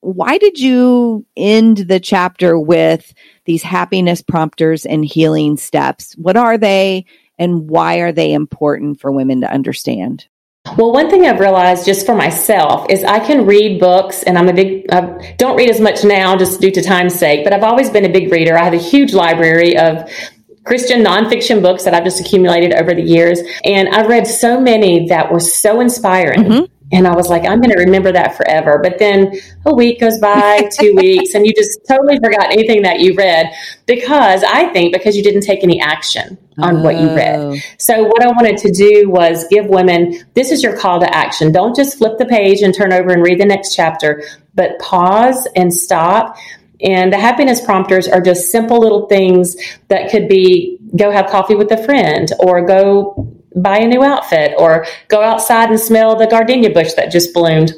why 0.00 0.38
did 0.38 0.58
you 0.58 1.26
end 1.36 1.76
the 1.76 2.00
chapter 2.00 2.58
with 2.58 3.12
these 3.44 3.62
happiness 3.62 4.22
prompters 4.22 4.86
and 4.86 5.04
healing 5.04 5.58
steps? 5.58 6.14
What 6.14 6.38
are 6.38 6.56
they 6.56 7.04
and 7.38 7.68
why 7.68 7.96
are 7.96 8.10
they 8.10 8.32
important 8.32 8.98
for 8.98 9.12
women 9.12 9.42
to 9.42 9.52
understand? 9.52 10.26
Well, 10.76 10.92
one 10.92 11.10
thing 11.10 11.26
I've 11.26 11.40
realized 11.40 11.86
just 11.86 12.06
for 12.06 12.14
myself 12.14 12.86
is 12.90 13.04
I 13.04 13.18
can 13.20 13.46
read 13.46 13.80
books, 13.80 14.22
and 14.22 14.38
I'm 14.38 14.48
a 14.48 14.52
big, 14.52 14.90
I 14.92 15.34
don't 15.38 15.56
read 15.56 15.70
as 15.70 15.80
much 15.80 16.04
now 16.04 16.36
just 16.36 16.60
due 16.60 16.70
to 16.70 16.82
time's 16.82 17.14
sake, 17.14 17.44
but 17.44 17.52
I've 17.52 17.64
always 17.64 17.90
been 17.90 18.04
a 18.04 18.12
big 18.12 18.30
reader. 18.30 18.56
I 18.56 18.64
have 18.64 18.74
a 18.74 18.78
huge 18.78 19.12
library 19.12 19.76
of 19.76 20.10
Christian 20.64 21.02
nonfiction 21.02 21.62
books 21.62 21.84
that 21.84 21.94
I've 21.94 22.04
just 22.04 22.20
accumulated 22.20 22.74
over 22.74 22.94
the 22.94 23.02
years. 23.02 23.40
And 23.64 23.88
I've 23.88 24.08
read 24.08 24.26
so 24.26 24.60
many 24.60 25.08
that 25.08 25.32
were 25.32 25.40
so 25.40 25.80
inspiring. 25.80 26.44
Mm-hmm. 26.44 26.79
And 26.92 27.06
I 27.06 27.14
was 27.14 27.28
like, 27.28 27.44
I'm 27.44 27.60
going 27.60 27.70
to 27.70 27.82
remember 27.82 28.10
that 28.12 28.36
forever. 28.36 28.80
But 28.82 28.98
then 28.98 29.32
a 29.64 29.74
week 29.74 30.00
goes 30.00 30.18
by, 30.18 30.68
two 30.78 30.94
weeks, 30.96 31.34
and 31.34 31.46
you 31.46 31.52
just 31.54 31.80
totally 31.88 32.18
forgot 32.18 32.52
anything 32.52 32.82
that 32.82 33.00
you 33.00 33.14
read 33.14 33.50
because 33.86 34.42
I 34.42 34.66
think 34.72 34.92
because 34.92 35.16
you 35.16 35.22
didn't 35.22 35.42
take 35.42 35.62
any 35.62 35.80
action 35.80 36.36
on 36.58 36.78
oh. 36.78 36.82
what 36.82 36.98
you 36.98 37.14
read. 37.14 37.38
Oh. 37.38 37.56
So, 37.78 38.02
what 38.04 38.22
I 38.22 38.28
wanted 38.28 38.56
to 38.58 38.70
do 38.72 39.08
was 39.08 39.46
give 39.48 39.66
women 39.66 40.24
this 40.34 40.50
is 40.50 40.62
your 40.62 40.76
call 40.76 41.00
to 41.00 41.14
action. 41.14 41.52
Don't 41.52 41.76
just 41.76 41.98
flip 41.98 42.18
the 42.18 42.26
page 42.26 42.62
and 42.62 42.74
turn 42.74 42.92
over 42.92 43.10
and 43.10 43.22
read 43.22 43.40
the 43.40 43.46
next 43.46 43.74
chapter, 43.74 44.22
but 44.54 44.78
pause 44.78 45.46
and 45.56 45.72
stop. 45.72 46.36
And 46.82 47.12
the 47.12 47.18
happiness 47.18 47.60
prompters 47.60 48.08
are 48.08 48.22
just 48.22 48.50
simple 48.50 48.78
little 48.78 49.06
things 49.06 49.54
that 49.88 50.10
could 50.10 50.28
be 50.28 50.78
go 50.96 51.10
have 51.10 51.26
coffee 51.26 51.54
with 51.54 51.70
a 51.72 51.84
friend 51.84 52.30
or 52.40 52.66
go 52.66 53.39
buy 53.56 53.78
a 53.78 53.86
new 53.86 54.02
outfit 54.02 54.54
or 54.58 54.86
go 55.08 55.22
outside 55.22 55.70
and 55.70 55.80
smell 55.80 56.16
the 56.16 56.26
gardenia 56.26 56.70
bush 56.70 56.92
that 56.94 57.10
just 57.10 57.34
bloomed 57.34 57.72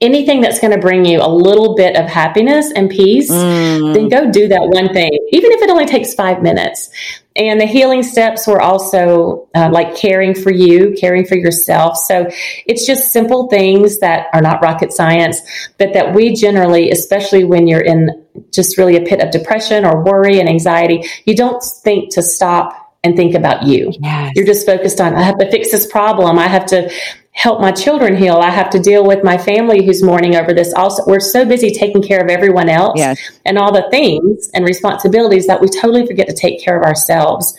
anything 0.00 0.40
that's 0.40 0.60
going 0.60 0.72
to 0.72 0.78
bring 0.78 1.04
you 1.04 1.20
a 1.20 1.28
little 1.28 1.74
bit 1.74 1.96
of 1.96 2.06
happiness 2.06 2.70
and 2.72 2.88
peace, 2.88 3.30
mm. 3.30 3.94
then 3.94 4.08
go 4.08 4.30
do 4.30 4.48
that 4.48 4.62
one 4.62 4.92
thing, 4.92 5.10
even 5.32 5.50
if 5.52 5.62
it 5.62 5.70
only 5.70 5.86
takes 5.86 6.14
five 6.14 6.42
minutes. 6.42 6.90
And 7.34 7.60
the 7.60 7.66
healing 7.66 8.02
steps 8.02 8.46
were 8.46 8.60
also 8.60 9.48
uh, 9.54 9.70
like 9.70 9.96
caring 9.96 10.34
for 10.34 10.52
you, 10.52 10.94
caring 10.98 11.24
for 11.24 11.36
yourself. 11.36 11.96
So 11.96 12.28
it's 12.66 12.86
just 12.86 13.12
simple 13.12 13.48
things 13.48 14.00
that 14.00 14.26
are 14.32 14.40
not 14.40 14.62
rocket 14.62 14.92
science, 14.92 15.40
but 15.78 15.92
that 15.94 16.14
we 16.14 16.34
generally, 16.34 16.90
especially 16.90 17.44
when 17.44 17.68
you're 17.68 17.80
in 17.80 18.24
just 18.52 18.76
really 18.76 18.96
a 18.96 19.02
pit 19.02 19.20
of 19.20 19.30
depression 19.30 19.84
or 19.84 20.04
worry 20.04 20.40
and 20.40 20.48
anxiety, 20.48 21.08
you 21.26 21.36
don't 21.36 21.62
think 21.62 22.12
to 22.14 22.22
stop 22.22 22.87
and 23.04 23.16
think 23.16 23.34
about 23.34 23.64
you. 23.64 23.92
Yes. 24.00 24.32
You're 24.34 24.46
just 24.46 24.66
focused 24.66 25.00
on, 25.00 25.14
I 25.14 25.22
have 25.22 25.38
to 25.38 25.50
fix 25.50 25.70
this 25.70 25.86
problem. 25.86 26.38
I 26.38 26.48
have 26.48 26.66
to 26.66 26.90
help 27.32 27.60
my 27.60 27.70
children 27.70 28.16
heal. 28.16 28.36
I 28.36 28.50
have 28.50 28.70
to 28.70 28.80
deal 28.80 29.06
with 29.06 29.22
my 29.22 29.38
family 29.38 29.84
who's 29.84 30.02
mourning 30.02 30.34
over 30.34 30.52
this. 30.52 30.72
Also, 30.74 31.04
we're 31.06 31.20
so 31.20 31.44
busy 31.44 31.70
taking 31.70 32.02
care 32.02 32.20
of 32.20 32.28
everyone 32.28 32.68
else 32.68 32.98
yes. 32.98 33.20
and 33.44 33.56
all 33.56 33.72
the 33.72 33.88
things 33.90 34.50
and 34.54 34.64
responsibilities 34.64 35.46
that 35.46 35.60
we 35.60 35.68
totally 35.68 36.04
forget 36.04 36.26
to 36.26 36.34
take 36.34 36.60
care 36.60 36.76
of 36.76 36.84
ourselves. 36.84 37.56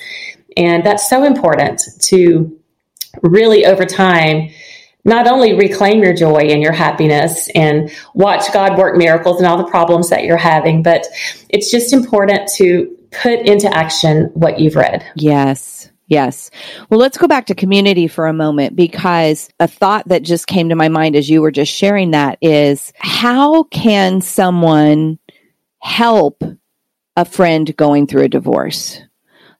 And 0.58 0.86
that's 0.86 1.10
so 1.10 1.24
important 1.24 1.82
to 2.02 2.60
really 3.24 3.66
over 3.66 3.86
time 3.86 4.50
not 5.06 5.28
only 5.28 5.54
reclaim 5.54 6.04
your 6.04 6.14
joy 6.14 6.40
and 6.40 6.62
your 6.62 6.74
happiness 6.74 7.48
and 7.56 7.90
watch 8.14 8.52
God 8.52 8.78
work 8.78 8.98
miracles 8.98 9.38
and 9.38 9.48
all 9.48 9.58
the 9.58 9.72
problems 9.72 10.10
that 10.10 10.26
you're 10.26 10.36
having, 10.36 10.84
but 10.84 11.08
it's 11.48 11.72
just 11.72 11.94
important 11.94 12.50
to 12.56 12.99
put 13.12 13.40
into 13.40 13.68
action 13.76 14.32
what 14.34 14.60
you've 14.60 14.76
read. 14.76 15.06
Yes. 15.16 15.92
Yes. 16.08 16.50
Well, 16.90 17.00
let's 17.00 17.20
go 17.20 17.28
back 17.28 17.46
to 17.48 17.56
community 17.56 18.08
for 18.08 18.26
a 18.26 18.34
moment 18.34 18.76
because 18.76 19.50
a 19.60 19.68
thought 19.68 20.08
that 20.08 20.24
just 20.24 20.48
came 20.48 20.70
to 20.70 20.76
my 20.76 20.90
mind 20.90 21.16
as 21.16 21.30
you 21.30 21.42
were 21.42 21.52
just 21.52 21.72
sharing 21.72 22.12
that 22.12 22.40
is 22.42 22.92
how 22.98 23.64
can 23.64 24.20
someone 24.22 25.20
help 25.78 26.44
a 27.16 27.26
friend 27.26 27.76
going 27.78 28.08
through 28.08 28.24
a 28.24 28.30
divorce? 28.30 29.00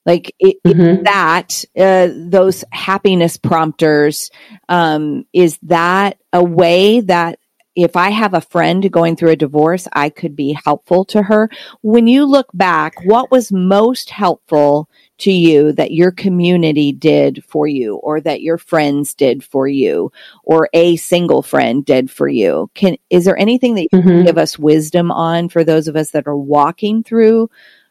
Like 0.08 0.34
it, 0.40 0.58
mm-hmm. 0.66 1.04
that, 1.04 1.66
uh, 1.78 2.08
those 2.16 2.64
happiness 2.72 3.38
prompters, 3.38 4.32
um, 4.70 5.26
is 5.34 5.60
that 5.64 6.18
a 6.34 6.44
way 6.44 7.02
that 7.02 7.39
if 7.84 7.96
I 7.96 8.10
have 8.10 8.34
a 8.34 8.42
friend 8.42 8.92
going 8.92 9.16
through 9.16 9.32
a 9.32 9.36
divorce, 9.36 9.88
I 9.94 10.10
could 10.10 10.36
be 10.36 10.58
helpful 10.66 11.06
to 11.06 11.24
her. 11.24 11.50
When 11.82 12.08
you 12.08 12.26
look 12.26 12.48
back, 12.54 12.94
what 13.06 13.32
was 13.32 13.52
most 13.52 14.10
helpful 14.10 14.90
to 15.20 15.32
you 15.32 15.72
that 15.74 15.92
your 15.92 16.12
community 16.12 16.92
did 16.92 17.44
for 17.46 17.68
you 17.68 17.96
or 17.96 18.22
that 18.22 18.42
your 18.42 18.58
friends 18.58 19.14
did 19.14 19.44
for 19.44 19.68
you 19.68 20.12
or 20.44 20.70
a 20.74 20.96
single 20.96 21.42
friend 21.42 21.86
did 21.86 22.10
for 22.10 22.28
you? 22.28 22.70
Can, 22.74 22.98
is 23.10 23.26
there 23.26 23.38
anything 23.38 23.76
that 23.76 23.88
you 23.92 24.00
mm-hmm. 24.00 24.08
can 24.08 24.26
give 24.26 24.38
us 24.38 24.58
wisdom 24.58 25.12
on 25.12 25.50
for 25.50 25.64
those 25.64 25.88
of 25.88 25.96
us 25.96 26.12
that 26.12 26.28
are 26.28 26.38
walking 26.38 27.04
through, 27.04 27.50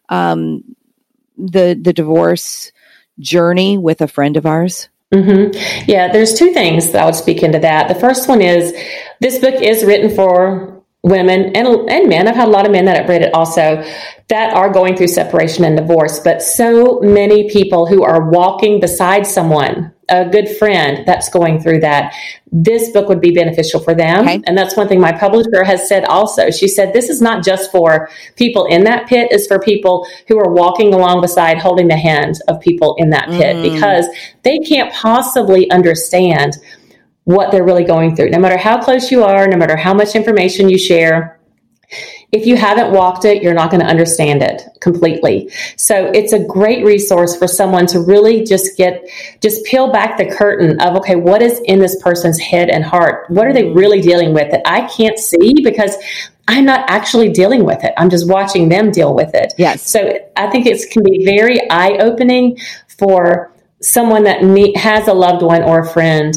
um, 0.09 0.65
the, 1.37 1.79
the 1.81 1.93
divorce 1.93 2.73
journey 3.19 3.79
with 3.79 4.01
a 4.01 4.09
friend 4.09 4.37
of 4.37 4.47
ours? 4.47 4.89
Mm-hmm. 5.13 5.91
Yeah, 5.91 6.13
there's 6.13 6.35
two 6.35 6.53
things 6.53 6.93
that 6.93 7.03
I 7.03 7.07
would 7.07 7.15
speak 7.15 7.43
into 7.43 7.59
that. 7.61 7.89
The 7.89 7.95
first 7.95 8.29
one 8.29 8.43
is 8.43 8.75
this 9.21 9.39
book 9.39 9.55
is 9.55 9.85
written 9.85 10.15
for 10.15 10.83
women 11.03 11.57
and, 11.57 11.91
and 11.91 12.09
men. 12.09 12.29
I've 12.29 12.37
had 12.37 12.49
a 12.49 12.51
lot 12.51 12.67
of 12.67 12.73
men 12.73 12.85
that 12.87 12.97
have 12.97 13.09
read 13.09 13.23
it 13.23 13.33
also 13.35 13.83
that 14.29 14.55
are 14.55 14.71
going 14.71 14.97
through 14.97 15.09
separation 15.09 15.65
and 15.65 15.77
divorce, 15.77 16.21
but 16.21 16.43
so 16.43 17.01
many 17.01 17.49
people 17.49 17.87
who 17.87 18.03
are 18.03 18.29
walking 18.31 18.81
beside 18.81 19.27
someone 19.27 19.93
a 20.09 20.29
good 20.29 20.49
friend 20.49 21.07
that's 21.07 21.29
going 21.29 21.61
through 21.61 21.81
that, 21.81 22.15
this 22.51 22.91
book 22.93 23.09
would 23.09 23.21
be 23.21 23.31
beneficial 23.31 23.81
for 23.81 23.95
them. 23.95 24.21
Okay. 24.21 24.41
And 24.47 24.57
that's 24.57 24.77
one 24.77 24.89
thing 24.89 25.01
my 25.01 25.13
publisher 25.13 25.65
has 25.65 25.87
said 25.87 26.05
also. 26.05 26.51
She 26.51 26.67
said, 26.67 26.93
this 26.93 27.11
is 27.11 27.21
not 27.21 27.45
just 27.45 27.71
for 27.71 28.09
people 28.37 28.65
in 28.67 28.85
that 28.85 29.07
pit, 29.07 29.29
it's 29.31 29.47
for 29.47 29.59
people 29.59 30.07
who 30.27 30.39
are 30.39 30.51
walking 30.51 30.95
along 30.95 31.21
beside 31.21 31.59
holding 31.59 31.89
the 31.89 31.97
hand 31.97 32.37
of 32.49 32.61
people 32.61 32.95
in 32.99 33.11
that 33.11 33.29
pit 33.29 33.57
mm. 33.57 33.75
because 33.75 34.07
they 34.45 34.59
can't 34.59 34.93
possibly 34.95 35.71
understand 35.71 36.57
what 37.29 37.53
they're 37.53 37.63
really 37.63 37.85
going 37.85 38.17
through. 38.17 38.31
No 38.31 38.39
matter 38.39 38.57
how 38.57 38.83
close 38.83 39.11
you 39.11 39.23
are, 39.23 39.47
no 39.47 39.59
matter 39.59 39.77
how 39.77 39.93
much 39.93 40.15
information 40.15 40.71
you 40.71 40.79
share, 40.79 41.39
if 42.33 42.47
you 42.47 42.57
haven't 42.57 42.91
walked 42.91 43.27
it, 43.27 43.43
you're 43.43 43.53
not 43.53 43.71
going 43.71 43.83
to 43.83 43.87
understand 43.87 44.43
it 44.43 44.63
completely. 44.81 45.51
So 45.77 46.07
it's 46.07 46.33
a 46.33 46.43
great 46.43 46.87
resource 46.87 47.37
for 47.37 47.47
someone 47.47 47.87
to 47.89 48.01
really 48.01 48.45
just 48.45 48.79
get, 48.79 49.07
just 49.43 49.63
peel 49.67 49.93
back 49.93 50.17
the 50.17 50.25
curtain 50.25 50.81
of, 50.81 50.97
okay, 50.97 51.17
what 51.17 51.43
is 51.43 51.61
in 51.67 51.81
this 51.81 52.03
person's 52.03 52.41
head 52.41 52.71
and 52.71 52.83
heart? 52.83 53.29
What 53.29 53.47
are 53.47 53.53
they 53.53 53.73
really 53.73 54.01
dealing 54.01 54.33
with 54.33 54.51
that 54.51 54.63
I 54.65 54.89
can't 54.89 55.19
see 55.19 55.53
because 55.63 55.97
I'm 56.49 56.65
not 56.65 56.89
actually 56.89 57.29
dealing 57.29 57.65
with 57.65 57.85
it. 57.85 57.93
I'm 57.99 58.09
just 58.09 58.27
watching 58.27 58.71
them 58.71 58.91
deal 58.91 59.15
with 59.15 59.35
it. 59.35 59.53
Yes. 59.59 59.83
So 59.83 60.19
I 60.35 60.49
think 60.49 60.65
it 60.65 60.91
can 60.91 61.03
be 61.03 61.27
very 61.27 61.71
eye 61.71 61.99
opening 61.99 62.57
for 62.99 63.53
someone 63.83 64.25
that 64.25 64.41
has 64.77 65.09
a 65.09 65.13
loved 65.13 65.43
one 65.43 65.63
or 65.63 65.81
a 65.81 65.87
friend 65.87 66.35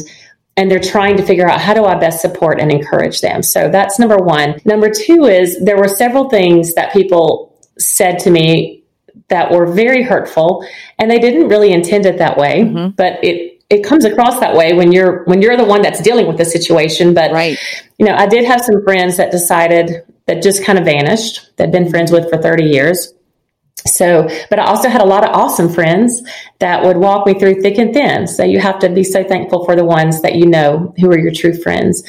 and 0.56 0.70
they're 0.70 0.80
trying 0.80 1.16
to 1.16 1.22
figure 1.22 1.48
out 1.48 1.60
how 1.60 1.74
do 1.74 1.84
I 1.84 1.94
best 1.94 2.20
support 2.20 2.60
and 2.60 2.70
encourage 2.70 3.20
them. 3.20 3.42
So 3.42 3.68
that's 3.70 3.98
number 3.98 4.16
one. 4.16 4.60
Number 4.64 4.90
two 4.90 5.24
is 5.24 5.62
there 5.64 5.78
were 5.78 5.88
several 5.88 6.28
things 6.28 6.74
that 6.74 6.92
people 6.92 7.58
said 7.78 8.18
to 8.20 8.30
me 8.30 8.84
that 9.28 9.50
were 9.50 9.66
very 9.66 10.02
hurtful, 10.02 10.66
and 10.98 11.10
they 11.10 11.18
didn't 11.18 11.48
really 11.48 11.72
intend 11.72 12.06
it 12.06 12.18
that 12.18 12.36
way, 12.36 12.62
mm-hmm. 12.62 12.90
but 12.90 13.22
it 13.24 13.52
it 13.70 13.82
comes 13.82 14.04
across 14.04 14.38
that 14.40 14.54
way 14.54 14.74
when 14.74 14.92
you're 14.92 15.24
when 15.24 15.40
you're 15.40 15.56
the 15.56 15.64
one 15.64 15.80
that's 15.80 16.00
dealing 16.02 16.26
with 16.26 16.36
the 16.36 16.44
situation. 16.44 17.14
But 17.14 17.32
right. 17.32 17.58
you 17.98 18.04
know, 18.04 18.14
I 18.14 18.26
did 18.26 18.44
have 18.44 18.60
some 18.60 18.82
friends 18.84 19.16
that 19.16 19.30
decided 19.30 20.04
that 20.26 20.42
just 20.42 20.64
kind 20.64 20.78
of 20.78 20.84
vanished. 20.84 21.56
That 21.56 21.64
had 21.64 21.72
been 21.72 21.90
friends 21.90 22.12
with 22.12 22.28
for 22.28 22.36
30 22.36 22.64
years 22.64 23.14
so, 23.86 24.28
but 24.48 24.58
I 24.58 24.64
also 24.64 24.88
had 24.88 25.00
a 25.00 25.06
lot 25.06 25.24
of 25.24 25.30
awesome 25.34 25.68
friends 25.68 26.22
that 26.60 26.84
would 26.84 26.96
walk 26.96 27.26
me 27.26 27.34
through 27.34 27.62
thick 27.62 27.78
and 27.78 27.92
thin. 27.92 28.26
So 28.26 28.44
you 28.44 28.60
have 28.60 28.78
to 28.80 28.88
be 28.88 29.02
so 29.02 29.24
thankful 29.24 29.64
for 29.64 29.74
the 29.74 29.84
ones 29.84 30.22
that 30.22 30.36
you 30.36 30.46
know 30.46 30.94
who 30.98 31.10
are 31.10 31.18
your 31.18 31.32
true 31.32 31.54
friends. 31.54 32.02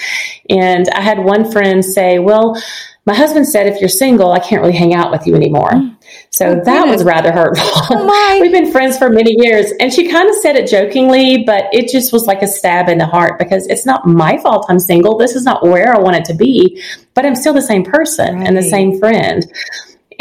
And 0.50 0.88
I 0.90 1.02
had 1.02 1.20
one 1.20 1.52
friend 1.52 1.84
say, 1.84 2.20
well, 2.20 2.62
my 3.06 3.14
husband 3.16 3.48
said, 3.48 3.68
if 3.68 3.82
you're 3.82 3.90
single, 3.90 4.32
I 4.32 4.40
can't 4.40 4.62
really 4.62 4.78
hang 4.78 4.94
out 4.94 5.12
with 5.12 5.26
you 5.28 5.36
anymore. 5.36 5.72
So 6.30 6.48
oh, 6.48 6.64
that 6.66 6.88
was 6.88 7.04
rather 7.04 7.32
hurtful. 7.32 7.66
Oh 7.96 8.38
We've 8.42 8.52
been 8.52 8.72
friends 8.72 8.98
for 8.98 9.10
many 9.10 9.36
years. 9.38 9.72
And 9.80 9.94
she 9.94 10.10
kind 10.10 10.28
of 10.28 10.36
said 10.36 10.56
it 10.56 10.68
jokingly, 10.68 11.44
but 11.44 11.66
it 11.72 11.90
just 11.90 12.12
was 12.12 12.26
like 12.26 12.42
a 12.42 12.48
stab 12.48 12.90
in 12.90 12.98
the 12.98 13.06
heart 13.06 13.38
because 13.38 13.68
it's 13.68 13.86
not 13.86 14.08
my 14.08 14.40
fault 14.40 14.66
I'm 14.68 14.80
single. 14.80 15.16
This 15.18 15.36
is 15.36 15.44
not 15.44 15.62
where 15.62 15.96
I 15.96 16.00
want 16.00 16.16
it 16.16 16.26
to 16.26 16.34
be, 16.34 16.82
but 17.14 17.24
I'm 17.26 17.36
still 17.36 17.54
the 17.54 17.62
same 17.62 17.84
person 17.84 18.38
right. 18.38 18.48
and 18.48 18.58
the 18.58 18.64
same 18.64 18.98
friend. 18.98 19.46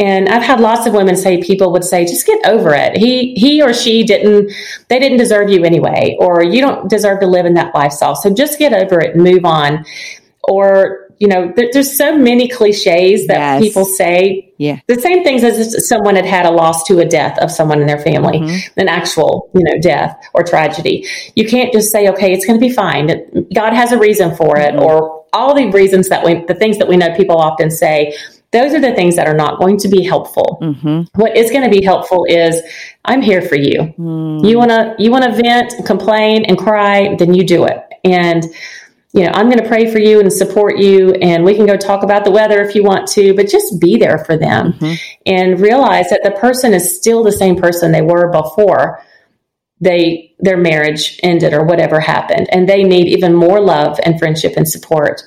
And 0.02 0.28
I've 0.28 0.42
had 0.42 0.58
lots 0.58 0.86
of 0.86 0.94
women 0.94 1.14
say 1.14 1.40
people 1.40 1.70
would 1.72 1.84
say, 1.84 2.04
just 2.04 2.26
get 2.26 2.44
over 2.44 2.74
it. 2.74 2.96
He 2.96 3.34
he 3.34 3.62
or 3.62 3.72
she 3.72 4.02
didn't 4.02 4.50
they 4.88 4.98
didn't 4.98 5.18
deserve 5.18 5.48
you 5.48 5.64
anyway, 5.64 6.16
or 6.18 6.42
you 6.42 6.60
don't 6.60 6.90
deserve 6.90 7.20
to 7.20 7.26
live 7.26 7.46
in 7.46 7.54
that 7.54 7.72
lifestyle. 7.72 8.16
So 8.16 8.34
just 8.34 8.58
get 8.58 8.72
over 8.72 9.00
it 9.00 9.14
and 9.14 9.22
move 9.22 9.44
on. 9.44 9.84
Or, 10.44 11.08
you 11.20 11.28
know, 11.28 11.52
there, 11.54 11.68
there's 11.72 11.96
so 11.96 12.18
many 12.18 12.48
cliches 12.48 13.28
that 13.28 13.38
yes. 13.38 13.62
people 13.62 13.84
say. 13.84 14.52
Yeah. 14.58 14.80
The 14.88 15.00
same 15.00 15.22
things 15.22 15.44
as 15.44 15.74
if 15.74 15.84
someone 15.84 16.16
had 16.16 16.26
had 16.26 16.46
a 16.46 16.50
loss 16.50 16.84
to 16.88 16.98
a 16.98 17.04
death 17.04 17.38
of 17.38 17.50
someone 17.50 17.80
in 17.80 17.86
their 17.86 18.00
family, 18.00 18.40
mm-hmm. 18.40 18.80
an 18.80 18.88
actual, 18.88 19.50
you 19.54 19.62
know, 19.62 19.80
death 19.80 20.20
or 20.34 20.42
tragedy. 20.42 21.06
You 21.36 21.46
can't 21.46 21.72
just 21.72 21.92
say, 21.92 22.08
okay, 22.08 22.32
it's 22.32 22.44
going 22.44 22.58
to 22.60 22.66
be 22.66 22.72
fine. 22.72 23.06
God 23.54 23.72
has 23.72 23.92
a 23.92 23.98
reason 23.98 24.34
for 24.34 24.58
it, 24.58 24.74
mm-hmm. 24.74 24.84
or 24.84 25.22
all 25.32 25.54
the 25.54 25.70
reasons 25.70 26.08
that 26.08 26.24
we, 26.24 26.44
the 26.46 26.54
things 26.54 26.78
that 26.78 26.88
we 26.88 26.96
know 26.96 27.14
people 27.16 27.36
often 27.36 27.70
say 27.70 28.16
those 28.52 28.74
are 28.74 28.80
the 28.80 28.94
things 28.94 29.16
that 29.16 29.26
are 29.26 29.34
not 29.34 29.58
going 29.58 29.78
to 29.78 29.88
be 29.88 30.02
helpful. 30.02 30.58
Mm-hmm. 30.62 31.20
What 31.20 31.36
is 31.36 31.50
going 31.50 31.64
to 31.64 31.70
be 31.70 31.82
helpful 31.82 32.26
is 32.28 32.60
I'm 33.04 33.22
here 33.22 33.42
for 33.42 33.56
you. 33.56 33.94
Mm. 33.98 34.46
You 34.46 34.58
want 34.58 34.70
to 34.70 34.94
you 34.98 35.10
want 35.10 35.24
to 35.24 35.32
vent, 35.32 35.74
complain 35.86 36.44
and 36.44 36.58
cry, 36.58 37.16
then 37.18 37.34
you 37.34 37.44
do 37.44 37.64
it. 37.64 37.78
And 38.04 38.44
you 39.14 39.24
know, 39.24 39.30
I'm 39.34 39.46
going 39.46 39.62
to 39.62 39.68
pray 39.68 39.90
for 39.90 39.98
you 39.98 40.20
and 40.20 40.32
support 40.32 40.78
you 40.78 41.12
and 41.14 41.44
we 41.44 41.54
can 41.54 41.66
go 41.66 41.76
talk 41.76 42.02
about 42.02 42.24
the 42.24 42.30
weather 42.30 42.62
if 42.62 42.74
you 42.74 42.82
want 42.82 43.06
to, 43.08 43.34
but 43.34 43.48
just 43.48 43.78
be 43.78 43.98
there 43.98 44.18
for 44.18 44.38
them 44.38 44.72
mm-hmm. 44.72 44.94
and 45.26 45.60
realize 45.60 46.08
that 46.08 46.22
the 46.22 46.30
person 46.30 46.72
is 46.72 46.96
still 46.96 47.22
the 47.22 47.32
same 47.32 47.56
person 47.56 47.92
they 47.92 48.00
were 48.00 48.30
before 48.30 49.02
they 49.82 50.32
their 50.38 50.56
marriage 50.56 51.18
ended 51.22 51.52
or 51.52 51.64
whatever 51.64 52.00
happened 52.00 52.46
and 52.52 52.68
they 52.68 52.84
need 52.84 53.08
even 53.08 53.34
more 53.34 53.60
love 53.60 53.98
and 54.04 54.18
friendship 54.18 54.54
and 54.56 54.68
support 54.68 55.22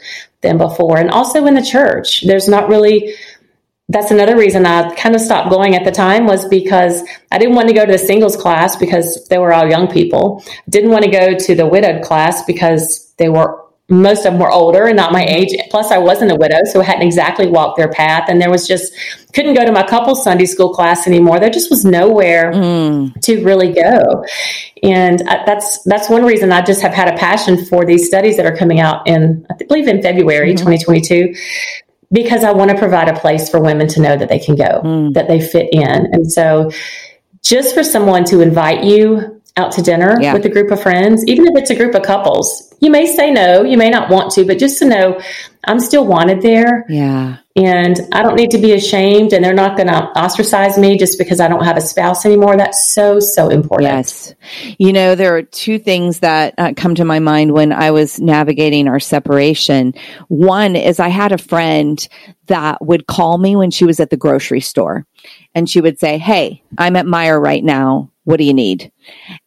than 0.46 0.58
before 0.58 0.98
and 0.98 1.10
also 1.10 1.46
in 1.46 1.54
the 1.54 1.62
church 1.62 2.22
there's 2.26 2.48
not 2.48 2.70
really 2.70 3.14
that's 3.90 4.12
another 4.12 4.36
reason 4.36 4.66
I 4.66 4.94
kind 4.96 5.14
of 5.14 5.22
stopped 5.22 5.50
going 5.50 5.76
at 5.76 5.86
the 5.86 5.92
time 5.92 6.26
was 6.26 6.48
because 6.48 7.04
I 7.32 7.38
didn't 7.38 7.56
want 7.56 7.68
to 7.68 7.74
go 7.74 7.86
to 7.86 7.92
the 7.92 7.98
singles 8.00 8.36
class 8.36 8.76
because 8.76 9.28
they 9.28 9.38
were 9.38 9.54
all 9.54 9.70
young 9.70 9.88
people. 9.88 10.44
Didn't 10.68 10.90
want 10.90 11.06
to 11.06 11.12
go 11.12 11.38
to 11.38 11.56
the 11.56 11.68
widowed 11.68 12.04
class 12.04 12.44
because 12.46 13.14
they 13.18 13.30
were 13.30 13.65
most 13.88 14.26
of 14.26 14.34
them 14.34 14.40
were 14.40 14.52
older 14.52 14.86
and 14.86 14.98
not 14.98 15.12
my 15.12 15.24
age. 15.24 15.50
Plus, 15.70 15.92
I 15.92 16.00
wasn't 16.00 16.32
a 16.32 16.36
widow, 16.36 16.58
so 16.72 16.82
I 16.82 16.86
hadn't 16.86 17.04
exactly 17.06 17.48
walked 17.48 17.78
their 17.78 17.90
path. 17.90 18.26
And 18.30 18.42
there 18.42 18.50
was 18.50 18.68
just 18.68 18.94
couldn't 19.34 19.54
go 19.54 19.64
to 19.64 19.72
my 19.72 19.84
couple 19.84 20.16
Sunday 20.16 20.46
school 20.46 20.74
class 20.74 21.06
anymore. 21.06 21.40
There 21.40 21.52
just 21.52 21.70
was 21.70 21.86
nowhere 21.86 22.52
mm. 22.52 23.22
to 23.22 23.44
really 23.44 23.74
go. 23.74 24.26
And 24.82 25.20
that's 25.20 25.84
that's 25.84 26.10
one 26.10 26.24
reason 26.24 26.52
I 26.52 26.64
just 26.64 26.82
have 26.82 26.94
had 26.94 27.14
a 27.14 27.18
passion 27.18 27.64
for 27.66 27.86
these 27.86 28.08
studies 28.08 28.38
that 28.38 28.46
are 28.46 28.56
coming 28.56 28.80
out 28.80 29.08
in 29.08 29.46
I 29.52 29.64
believe 29.64 29.88
in 29.88 30.02
February 30.02 30.54
mm-hmm. 30.56 30.66
2022 30.66 31.36
because 32.12 32.44
I 32.44 32.54
want 32.54 32.72
to 32.72 32.78
provide 32.78 33.10
a 33.10 33.20
place 33.20 33.50
for 33.50 33.60
women 33.60 33.88
to 33.90 34.02
know 34.02 34.16
that 34.16 34.30
they 34.30 34.40
can 34.40 34.56
go, 34.56 34.82
mm. 34.84 35.14
that 35.14 35.28
they 35.28 35.42
fit 35.42 35.70
in. 35.72 36.08
And 36.12 36.32
so 36.32 36.72
just 37.44 37.76
for 37.76 37.84
someone 37.84 38.24
to 38.26 38.42
invite 38.42 38.84
you 38.84 39.35
out 39.58 39.72
to 39.72 39.82
dinner 39.82 40.18
yeah. 40.20 40.34
with 40.34 40.46
a 40.46 40.50
group 40.50 40.72
of 40.72 40.82
friends, 40.82 41.26
even 41.28 41.46
if 41.48 41.56
it's 41.56 41.70
a 41.70 41.76
group 41.76 41.96
of 41.96 42.04
couples. 42.04 42.74
You 42.82 42.92
may 42.92 43.06
say 43.06 43.32
no, 43.32 43.64
you 43.64 43.78
may 43.78 43.90
not 43.90 44.10
want 44.10 44.32
to, 44.34 44.46
but 44.46 44.60
just 44.60 44.80
to 44.80 44.86
know 44.86 45.22
I'm 45.64 45.80
still 45.80 46.06
wanted 46.06 46.42
there. 46.42 46.86
Yeah. 46.90 47.38
And 47.56 47.98
I 48.12 48.22
don't 48.22 48.36
need 48.36 48.52
to 48.52 48.58
be 48.58 48.74
ashamed, 48.74 49.32
and 49.32 49.44
they're 49.44 49.54
not 49.54 49.78
going 49.78 49.88
to 49.88 49.94
ostracize 49.94 50.78
me 50.78 50.98
just 50.98 51.18
because 51.18 51.40
I 51.40 51.48
don't 51.48 51.64
have 51.64 51.78
a 51.78 51.82
spouse 51.82 52.26
anymore. 52.26 52.58
That's 52.58 52.94
so, 52.94 53.22
so 53.22 53.48
important. 53.48 53.90
Yes. 53.90 54.36
You 54.78 54.92
know, 54.92 55.16
there 55.16 55.38
are 55.38 55.42
two 55.42 55.80
things 55.80 56.20
that 56.20 56.54
uh, 56.58 56.74
come 56.76 56.96
to 56.96 57.06
my 57.06 57.20
mind 57.20 57.54
when 57.54 57.72
I 57.72 57.92
was 57.92 58.20
navigating 58.20 58.90
our 58.90 59.00
separation. 59.00 59.94
One 60.28 60.76
is 60.76 61.00
I 61.00 61.08
had 61.08 61.32
a 61.32 61.38
friend 61.38 62.06
that 62.48 62.86
would 62.86 63.08
call 63.08 63.38
me 63.38 63.56
when 63.56 63.72
she 63.72 63.86
was 63.86 64.02
at 64.02 64.10
the 64.10 64.18
grocery 64.18 64.60
store, 64.60 65.06
and 65.56 65.70
she 65.70 65.80
would 65.80 65.98
say, 65.98 66.18
Hey, 66.18 66.62
I'm 66.78 66.98
at 66.98 67.06
Meijer 67.06 67.42
right 67.42 67.64
now. 67.64 68.12
What 68.26 68.38
do 68.38 68.44
you 68.44 68.54
need? 68.54 68.92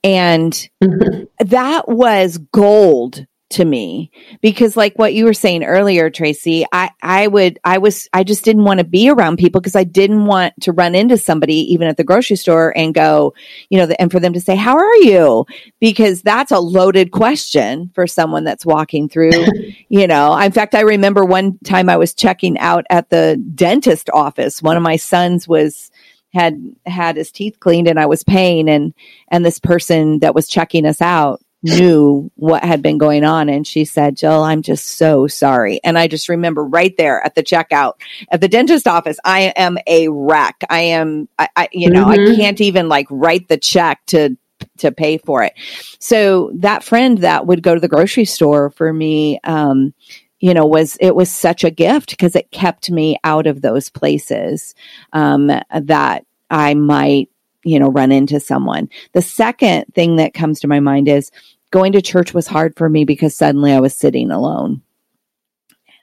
And 0.02 0.52
mm-hmm. 0.82 1.24
that 1.46 1.88
was 1.88 2.38
gold 2.52 3.26
to 3.50 3.64
me 3.64 4.10
because 4.42 4.76
like 4.76 4.98
what 4.98 5.14
you 5.14 5.24
were 5.24 5.32
saying 5.32 5.64
earlier 5.64 6.10
Tracie 6.10 6.66
i 6.70 6.90
i 7.02 7.26
would 7.26 7.58
i 7.64 7.78
was 7.78 8.06
i 8.12 8.22
just 8.22 8.44
didn't 8.44 8.64
want 8.64 8.76
to 8.76 8.84
be 8.84 9.08
around 9.08 9.38
people 9.38 9.58
because 9.58 9.74
i 9.74 9.84
didn't 9.84 10.26
want 10.26 10.52
to 10.60 10.70
run 10.72 10.94
into 10.94 11.16
somebody 11.16 11.54
even 11.72 11.88
at 11.88 11.96
the 11.96 12.04
grocery 12.04 12.36
store 12.36 12.76
and 12.76 12.92
go 12.92 13.32
you 13.70 13.78
know 13.78 13.88
and 13.98 14.12
for 14.12 14.20
them 14.20 14.34
to 14.34 14.40
say 14.40 14.54
how 14.54 14.76
are 14.76 14.96
you 14.96 15.46
because 15.80 16.20
that's 16.20 16.52
a 16.52 16.60
loaded 16.60 17.10
question 17.10 17.90
for 17.94 18.06
someone 18.06 18.44
that's 18.44 18.66
walking 18.66 19.08
through 19.08 19.46
you 19.88 20.06
know 20.06 20.36
in 20.36 20.52
fact 20.52 20.74
i 20.74 20.80
remember 20.80 21.24
one 21.24 21.58
time 21.64 21.88
i 21.88 21.96
was 21.96 22.12
checking 22.12 22.58
out 22.58 22.84
at 22.90 23.08
the 23.08 23.42
dentist 23.54 24.10
office 24.12 24.62
one 24.62 24.76
of 24.76 24.82
my 24.82 24.96
sons 24.96 25.48
was 25.48 25.90
had 26.32 26.62
had 26.86 27.16
his 27.16 27.32
teeth 27.32 27.58
cleaned 27.60 27.88
and 27.88 27.98
I 27.98 28.06
was 28.06 28.22
paying 28.22 28.68
and 28.68 28.94
and 29.28 29.44
this 29.44 29.58
person 29.58 30.18
that 30.20 30.34
was 30.34 30.48
checking 30.48 30.86
us 30.86 31.00
out 31.00 31.40
knew 31.62 32.30
what 32.36 32.64
had 32.64 32.82
been 32.82 32.98
going 32.98 33.24
on. 33.24 33.48
And 33.48 33.66
she 33.66 33.84
said, 33.84 34.16
Jill, 34.16 34.42
I'm 34.42 34.62
just 34.62 34.86
so 34.86 35.26
sorry. 35.26 35.80
And 35.82 35.98
I 35.98 36.06
just 36.06 36.28
remember 36.28 36.64
right 36.64 36.96
there 36.96 37.24
at 37.24 37.34
the 37.34 37.42
checkout 37.42 37.94
at 38.30 38.40
the 38.40 38.48
dentist 38.48 38.86
office, 38.86 39.18
I 39.24 39.52
am 39.56 39.78
a 39.86 40.08
wreck. 40.08 40.56
I 40.70 40.80
am, 40.80 41.28
I, 41.38 41.48
I 41.56 41.68
you 41.72 41.90
know, 41.90 42.04
mm-hmm. 42.04 42.32
I 42.32 42.36
can't 42.36 42.60
even 42.60 42.88
like 42.88 43.06
write 43.10 43.48
the 43.48 43.58
check 43.58 44.04
to, 44.06 44.36
to 44.78 44.92
pay 44.92 45.18
for 45.18 45.42
it. 45.42 45.54
So 45.98 46.52
that 46.56 46.84
friend 46.84 47.18
that 47.18 47.46
would 47.46 47.62
go 47.62 47.74
to 47.74 47.80
the 47.80 47.88
grocery 47.88 48.24
store 48.24 48.70
for 48.70 48.92
me, 48.92 49.40
um, 49.42 49.94
you 50.40 50.54
know, 50.54 50.66
was 50.66 50.96
it 51.00 51.14
was 51.14 51.32
such 51.32 51.64
a 51.64 51.70
gift 51.70 52.10
because 52.10 52.36
it 52.36 52.50
kept 52.50 52.90
me 52.90 53.18
out 53.24 53.46
of 53.46 53.60
those 53.60 53.90
places 53.90 54.74
um, 55.12 55.50
that 55.72 56.24
I 56.50 56.74
might 56.74 57.28
you 57.64 57.78
know, 57.78 57.90
run 57.90 58.12
into 58.12 58.40
someone. 58.40 58.88
The 59.12 59.22
second 59.22 59.86
thing 59.94 60.16
that 60.16 60.34
comes 60.34 60.60
to 60.60 60.68
my 60.68 60.80
mind 60.80 61.08
is 61.08 61.30
going 61.70 61.92
to 61.92 62.02
church 62.02 62.32
was 62.32 62.46
hard 62.46 62.76
for 62.76 62.88
me 62.88 63.04
because 63.04 63.36
suddenly 63.36 63.72
I 63.72 63.80
was 63.80 63.94
sitting 63.94 64.30
alone. 64.30 64.82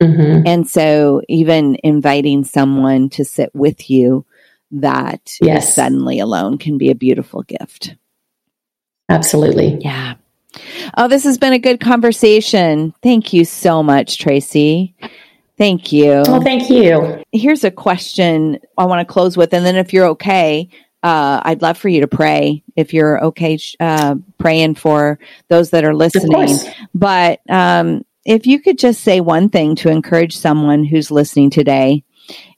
Mm-hmm. 0.02 0.46
And 0.46 0.70
so 0.70 1.22
even 1.30 1.78
inviting 1.84 2.44
someone 2.44 3.10
to 3.12 3.24
sit 3.24 3.50
with 3.56 3.90
you 3.90 4.26
that 4.72 5.38
yes. 5.42 5.70
is 5.70 5.76
suddenly 5.76 6.20
alone 6.20 6.58
can 6.58 6.78
be 6.78 6.92
a 6.92 6.96
beautiful 6.96 7.44
gift. 7.44 7.96
Absolutely. 9.10 9.78
Yeah. 9.82 10.16
Oh, 10.98 11.08
this 11.08 11.24
has 11.24 11.38
been 11.38 11.54
a 11.54 11.60
good 11.60 11.80
conversation. 11.80 12.94
Thank 13.02 13.34
you 13.34 13.46
so 13.46 13.84
much, 13.84 14.18
Tracie. 14.18 14.96
Thank 15.58 15.92
you. 15.92 16.24
Well, 16.28 16.42
thank 16.42 16.70
you. 16.70 17.24
Here's 17.32 17.64
a 17.64 17.72
question 17.72 18.60
I 18.78 18.86
want 18.86 19.08
to 19.08 19.12
close 19.12 19.38
with. 19.38 19.54
And 19.54 19.66
then, 19.66 19.76
if 19.78 19.94
you're 19.94 20.08
okay, 20.08 20.70
uh, 21.02 21.40
I'd 21.44 21.62
love 21.62 21.78
for 21.78 21.88
you 21.88 22.02
to 22.02 22.08
pray 22.08 22.64
if 22.76 22.94
you're 22.94 23.24
okay 23.26 23.60
uh, 23.80 24.16
praying 24.38 24.76
for 24.76 25.20
those 25.50 25.70
that 25.70 25.86
are 25.86 25.94
listening. 25.94 26.58
But 26.94 27.42
um, 27.48 28.04
if 28.26 28.48
you 28.48 28.60
could 28.60 28.80
just 28.80 29.02
say 29.02 29.22
one 29.22 29.50
thing 29.50 29.76
to 29.78 29.90
encourage 29.90 30.36
someone 30.36 30.84
who's 30.84 31.12
listening 31.12 31.52
today 31.52 32.04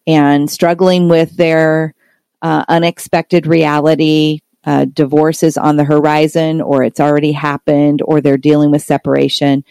and 0.08 0.50
struggling 0.50 1.10
with 1.10 1.36
their 1.36 1.94
uh, 2.42 2.64
unexpected 2.70 3.46
reality, 3.46 4.40
uh, 4.68 4.86
divorce 4.86 5.42
is 5.42 5.58
on 5.58 5.78
the 5.78 5.84
horizon, 5.84 6.62
or 6.62 6.84
it's 6.84 7.00
already 7.00 7.32
happened, 7.32 8.04
or 8.06 8.22
they're 8.22 8.38
dealing 8.38 8.70
with 8.70 8.84
separation, 8.84 9.64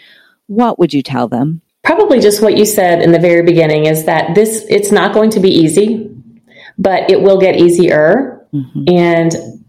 what 0.48 0.80
would 0.80 0.92
you 0.92 1.02
tell 1.04 1.28
them? 1.28 1.60
Probably 1.84 2.18
just 2.18 2.42
what 2.42 2.56
you 2.56 2.64
said 2.64 3.00
in 3.00 3.12
the 3.12 3.20
very 3.20 3.42
beginning 3.42 3.86
is 3.86 4.06
that 4.06 4.34
this, 4.34 4.66
it's 4.68 4.90
not 4.90 5.14
going 5.14 5.30
to 5.30 5.40
be 5.40 5.50
easy, 5.50 6.10
but 6.76 7.08
it 7.08 7.22
will 7.22 7.38
get 7.38 7.56
easier 7.56 8.36
Mm-hmm. 8.56 8.84
And 8.88 9.62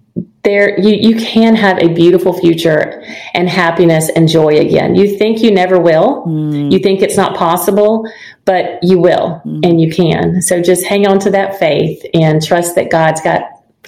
there 0.44 0.80
you, 0.80 0.96
you 0.96 1.16
can 1.18 1.56
have 1.56 1.78
a 1.80 1.90
beautiful 1.90 2.34
future 2.34 3.04
and 3.34 3.50
happiness 3.50 4.10
and 4.16 4.28
joy 4.28 4.58
again. 4.58 4.96
You 4.96 5.18
think 5.18 5.44
you 5.44 5.52
never 5.52 5.80
will. 5.80 6.26
Mm. 6.26 6.72
You 6.72 6.80
think 6.80 7.02
it's 7.02 7.18
not 7.18 7.36
possible, 7.36 8.10
but 8.46 8.80
you 8.82 8.98
will 8.98 9.42
mm. 9.46 9.68
and 9.68 9.82
you 9.82 9.92
can. 9.92 10.42
So 10.42 10.62
just 10.62 10.86
hang 10.86 11.06
on 11.06 11.20
to 11.20 11.32
that 11.32 11.60
faith 11.60 12.04
and 12.14 12.44
trust 12.44 12.76
that 12.76 12.90
God's 12.90 13.22
got 13.22 13.44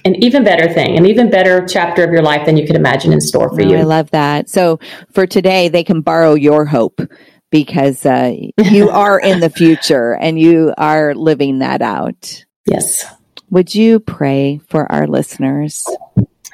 an 0.05 0.15
even 0.23 0.43
better 0.43 0.71
thing, 0.71 0.97
an 0.97 1.05
even 1.05 1.29
better 1.29 1.65
chapter 1.65 2.03
of 2.03 2.11
your 2.11 2.21
life 2.21 2.45
than 2.45 2.57
you 2.57 2.65
could 2.65 2.75
imagine 2.75 3.11
in 3.11 3.21
store 3.21 3.49
for 3.49 3.61
oh, 3.61 3.65
you. 3.67 3.77
I 3.77 3.83
love 3.83 4.11
that. 4.11 4.49
So 4.49 4.79
for 5.11 5.27
today, 5.27 5.69
they 5.69 5.83
can 5.83 6.01
borrow 6.01 6.33
your 6.33 6.65
hope 6.65 7.01
because 7.49 8.05
uh, 8.05 8.33
you 8.57 8.89
are 8.91 9.19
in 9.19 9.39
the 9.39 9.49
future 9.49 10.15
and 10.15 10.39
you 10.39 10.73
are 10.77 11.15
living 11.15 11.59
that 11.59 11.81
out. 11.81 12.45
Yes. 12.65 13.05
Would 13.49 13.73
you 13.73 13.99
pray 13.99 14.59
for 14.67 14.91
our 14.91 15.07
listeners? 15.07 15.85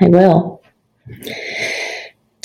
I 0.01 0.07
will. 0.07 0.61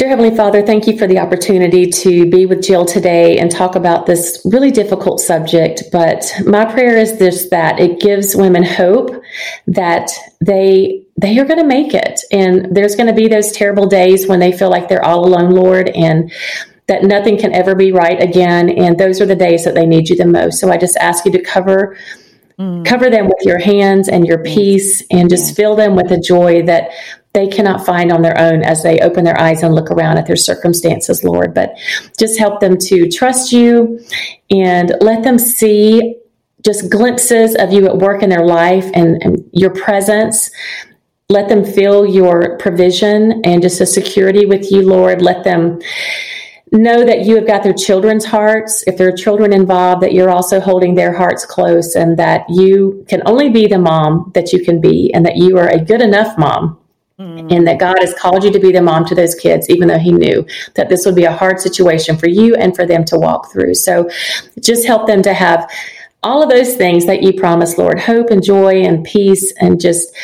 Dear 0.01 0.09
Heavenly 0.09 0.35
Father, 0.35 0.63
thank 0.63 0.87
you 0.87 0.97
for 0.97 1.07
the 1.07 1.19
opportunity 1.19 1.85
to 1.91 2.25
be 2.31 2.47
with 2.47 2.63
Jill 2.63 2.87
today 2.87 3.37
and 3.37 3.51
talk 3.51 3.77
about 3.77 4.07
this 4.07 4.41
really 4.47 4.71
difficult 4.71 5.21
subject. 5.21 5.83
But 5.93 6.25
my 6.47 6.65
prayer 6.65 6.97
is 6.97 7.19
this 7.19 7.51
that 7.51 7.79
it 7.79 8.01
gives 8.01 8.35
women 8.35 8.65
hope 8.65 9.23
that 9.67 10.11
they 10.41 11.05
they 11.19 11.39
are 11.39 11.45
going 11.45 11.59
to 11.59 11.67
make 11.67 11.93
it. 11.93 12.19
And 12.33 12.75
there's 12.75 12.97
going 12.97 13.09
to 13.09 13.13
be 13.13 13.29
those 13.29 13.53
terrible 13.53 13.87
days 13.89 14.27
when 14.27 14.41
they 14.41 14.53
feel 14.53 14.71
like 14.71 14.89
they're 14.89 15.05
all 15.05 15.27
alone, 15.27 15.51
Lord, 15.51 15.91
and 15.91 16.33
that 16.87 17.03
nothing 17.03 17.37
can 17.37 17.53
ever 17.53 17.75
be 17.75 17.93
right 17.93 18.23
again. 18.23 18.71
And 18.71 18.97
those 18.97 19.21
are 19.21 19.27
the 19.27 19.37
days 19.37 19.67
that 19.67 19.75
they 19.75 19.85
need 19.85 20.09
you 20.09 20.17
the 20.17 20.25
most. 20.25 20.61
So 20.61 20.71
I 20.71 20.79
just 20.79 20.97
ask 20.97 21.27
you 21.27 21.33
to 21.33 21.43
cover 21.43 21.99
Mm. 22.61 22.85
Cover 22.85 23.09
them 23.09 23.25
with 23.25 23.39
your 23.43 23.59
hands 23.59 24.09
and 24.09 24.27
your 24.27 24.43
peace 24.43 25.03
and 25.11 25.31
just 25.31 25.57
fill 25.57 25.75
them 25.75 25.97
with 25.97 26.13
a 26.13 26.21
joy 26.21 26.63
that 26.67 26.91
they 27.33 27.47
cannot 27.47 27.87
find 27.87 28.11
on 28.11 28.23
their 28.23 28.37
own 28.39 28.63
as 28.63 28.83
they 28.83 28.99
open 29.01 29.25
their 29.25 29.39
eyes 29.41 29.63
and 29.63 29.75
look 29.75 29.91
around 29.91 30.19
at 30.19 30.27
their 30.27 30.37
circumstances, 30.37 31.23
Lord. 31.23 31.55
But 31.55 31.77
just 32.19 32.39
help 32.39 32.61
them 32.61 32.77
to 32.79 33.09
trust 33.09 33.53
you 33.53 34.01
and 34.51 34.93
let 35.01 35.23
them 35.23 35.39
see 35.39 36.17
just 36.65 36.91
glimpses 36.91 37.55
of 37.55 37.73
you 37.73 37.87
at 37.87 37.99
work 37.99 38.23
in 38.23 38.29
their 38.29 38.45
life 38.45 38.87
and, 38.95 39.23
and 39.23 39.49
your 39.53 39.73
presence. 39.73 40.51
Let 41.29 41.49
them 41.49 41.65
feel 41.65 42.05
your 42.05 42.59
provision 42.59 43.41
and 43.45 43.63
just 43.63 43.81
a 43.81 43.87
security 43.87 44.45
with 44.47 44.71
you, 44.73 44.83
Lord. 44.83 45.23
Let 45.23 45.45
them 45.45 45.81
know 46.73 47.05
that 47.05 47.25
you 47.25 47.37
have 47.37 47.47
got 47.47 47.63
their 47.63 47.73
children's 47.73 48.25
hearts. 48.25 48.83
If 48.87 48.97
there 48.97 49.09
are 49.09 49.17
children 49.17 49.53
involved, 49.53 50.03
that 50.03 50.13
you're 50.13 50.31
also 50.31 50.61
holding 50.61 50.97
their 50.97 51.13
hearts 51.13 51.45
close 51.45 51.95
and 51.95 52.19
that 52.19 52.45
you 52.49 53.05
can 53.09 53.23
only 53.27 53.49
be 53.49 53.69
the 53.69 53.79
mom 53.79 54.33
that 54.35 54.53
you 54.53 54.65
can 54.65 54.81
be 54.81 55.13
and 55.15 55.25
that 55.25 55.37
you 55.37 55.57
are 55.59 55.69
a 55.69 55.81
good 55.81 56.03
enough 56.03 56.37
mom. 56.37 56.80
Mm. 57.21 57.55
And 57.55 57.67
that 57.67 57.79
God 57.79 57.99
has 58.01 58.15
called 58.15 58.45
you 58.45 58.51
to 58.51 58.59
be 58.59 58.73
the 58.73 58.81
mom 58.81 59.05
to 59.05 59.15
those 59.15 59.35
kids, 59.35 59.69
even 59.69 59.89
though 59.89 59.99
He 59.99 60.11
knew 60.11 60.47
that 60.75 60.89
this 60.89 61.05
would 61.05 61.15
be 61.15 61.25
a 61.25 61.33
hard 61.33 61.61
situation 61.61 62.17
for 62.17 62.29
you 62.29 62.55
and 62.55 62.75
for 62.75 62.87
them 62.87 63.05
to 63.07 63.19
walk 63.19 63.53
through. 63.53 63.75
So 63.75 64.09
just 64.59 64.87
help 64.87 65.07
them 65.07 65.21
to 65.25 65.35
have 65.35 65.71
all 66.23 66.43
of 66.43 66.49
those 66.49 66.77
things 66.77 67.05
that 67.05 67.23
you 67.23 67.35
promise, 67.35 67.77
Lord 67.77 67.99
hope 67.99 68.31
and 68.31 68.43
joy 68.43 68.83
and 68.83 69.05
peace, 69.05 69.53
and 69.61 69.79
just 69.79 70.17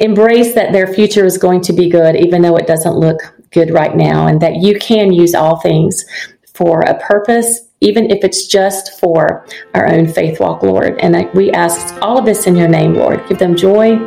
embrace 0.00 0.54
that 0.54 0.72
their 0.72 0.92
future 0.92 1.24
is 1.24 1.38
going 1.38 1.60
to 1.60 1.72
be 1.72 1.88
good, 1.88 2.16
even 2.16 2.42
though 2.42 2.56
it 2.56 2.66
doesn't 2.66 2.96
look 2.96 3.20
good 3.52 3.70
right 3.70 3.94
now, 3.94 4.26
and 4.26 4.40
that 4.40 4.56
you 4.56 4.76
can 4.78 5.12
use 5.12 5.34
all 5.34 5.60
things 5.60 6.04
for 6.52 6.80
a 6.80 6.98
purpose, 6.98 7.68
even 7.80 8.10
if 8.10 8.24
it's 8.24 8.48
just 8.48 8.98
for 8.98 9.46
our 9.74 9.86
own 9.86 10.08
faith 10.08 10.40
walk, 10.40 10.64
Lord. 10.64 10.98
And 10.98 11.32
we 11.32 11.52
ask 11.52 11.94
all 12.02 12.18
of 12.18 12.24
this 12.24 12.48
in 12.48 12.56
your 12.56 12.68
name, 12.68 12.94
Lord. 12.94 13.24
Give 13.28 13.38
them 13.38 13.54
joy, 13.54 13.98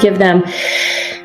give 0.00 0.18
them 0.18 0.42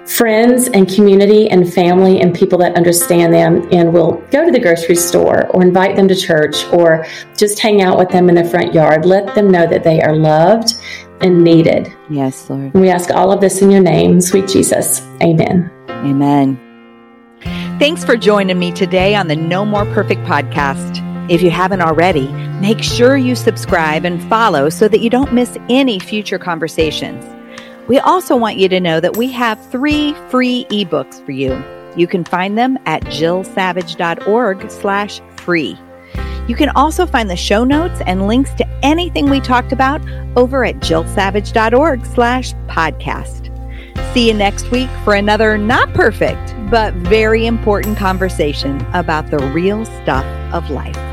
friends 0.06 0.68
and 0.68 0.90
community 0.90 1.50
and 1.50 1.74
family 1.74 2.20
and 2.22 2.36
people 2.36 2.58
that 2.60 2.76
understand 2.76 3.34
them 3.34 3.68
and 3.72 3.94
will 3.94 4.18
go 4.32 4.46
to 4.46 4.52
the 4.52 4.60
grocery 4.60 4.96
store 4.96 5.48
or 5.48 5.62
invite 5.62 5.96
them 5.96 6.08
to 6.08 6.16
church 6.16 6.66
or 6.74 7.06
just 7.38 7.60
hang 7.60 7.82
out 7.82 7.98
with 7.98 8.10
them 8.10 8.30
in 8.30 8.36
the 8.36 8.44
front 8.44 8.74
yard. 8.74 9.06
Let 9.06 9.34
them 9.34 9.50
know 9.50 9.66
that 9.68 9.84
they 9.84 10.02
are 10.02 10.16
loved 10.16 10.76
and 11.22 11.44
needed. 11.44 11.92
Yes, 12.10 12.50
Lord. 12.50 12.74
We 12.74 12.90
ask 12.90 13.12
all 13.12 13.32
of 13.32 13.40
this 13.40 13.62
in 13.62 13.72
your 13.72 13.82
name, 13.82 14.20
sweet 14.20 14.48
Jesus. 14.48 15.02
Amen. 15.22 15.72
Amen. 15.90 16.60
Thanks 17.80 18.04
for 18.04 18.16
joining 18.18 18.60
me 18.60 18.72
today 18.72 19.16
on 19.16 19.28
the 19.28 19.36
No 19.36 19.66
More 19.66 19.86
Perfect 19.86 20.22
podcast. 20.22 21.02
If 21.30 21.42
you 21.42 21.50
haven't 21.50 21.82
already, 21.82 22.28
make 22.60 22.84
sure 22.84 23.16
you 23.16 23.36
subscribe 23.36 24.04
and 24.04 24.22
follow 24.30 24.70
so 24.70 24.90
that 24.90 25.00
you 25.00 25.10
don't 25.10 25.34
miss 25.34 25.58
any 25.70 25.98
future 26.00 26.38
conversations. 26.38 27.24
We 27.88 28.00
also 28.00 28.38
want 28.38 28.58
you 28.58 28.70
to 28.70 28.80
know 28.80 29.00
that 29.00 29.18
we 29.18 29.32
have 29.32 29.60
three 29.72 30.14
free 30.30 30.66
ebooks 30.70 31.24
for 31.26 31.32
you. 31.32 31.62
You 31.96 32.08
can 32.08 32.24
find 32.24 32.58
them 32.58 32.78
at 32.86 33.04
jillsavage.org 33.04 34.72
slash 34.72 35.22
free. 35.38 35.78
You 36.48 36.56
can 36.56 36.70
also 36.70 37.06
find 37.06 37.30
the 37.30 37.36
show 37.36 37.64
notes 37.64 38.02
and 38.06 38.28
links 38.28 38.54
to 38.56 38.68
anything 38.84 39.30
we 39.30 39.40
talked 39.40 39.72
about 39.72 40.02
over 40.36 40.66
at 40.66 40.78
jillsavage.org 40.78 42.06
slash 42.06 42.54
podcast. 42.68 43.50
See 44.14 44.28
you 44.28 44.34
next 44.34 44.70
week 44.72 44.90
for 45.04 45.14
another 45.14 45.58
not 45.58 45.94
perfect, 45.94 46.54
but 46.70 46.94
very 46.94 47.46
important 47.46 47.98
conversation 47.98 48.82
about 48.94 49.30
the 49.30 49.40
real 49.40 49.86
stuff 49.86 50.26
of 50.54 50.70
life. 50.70 51.13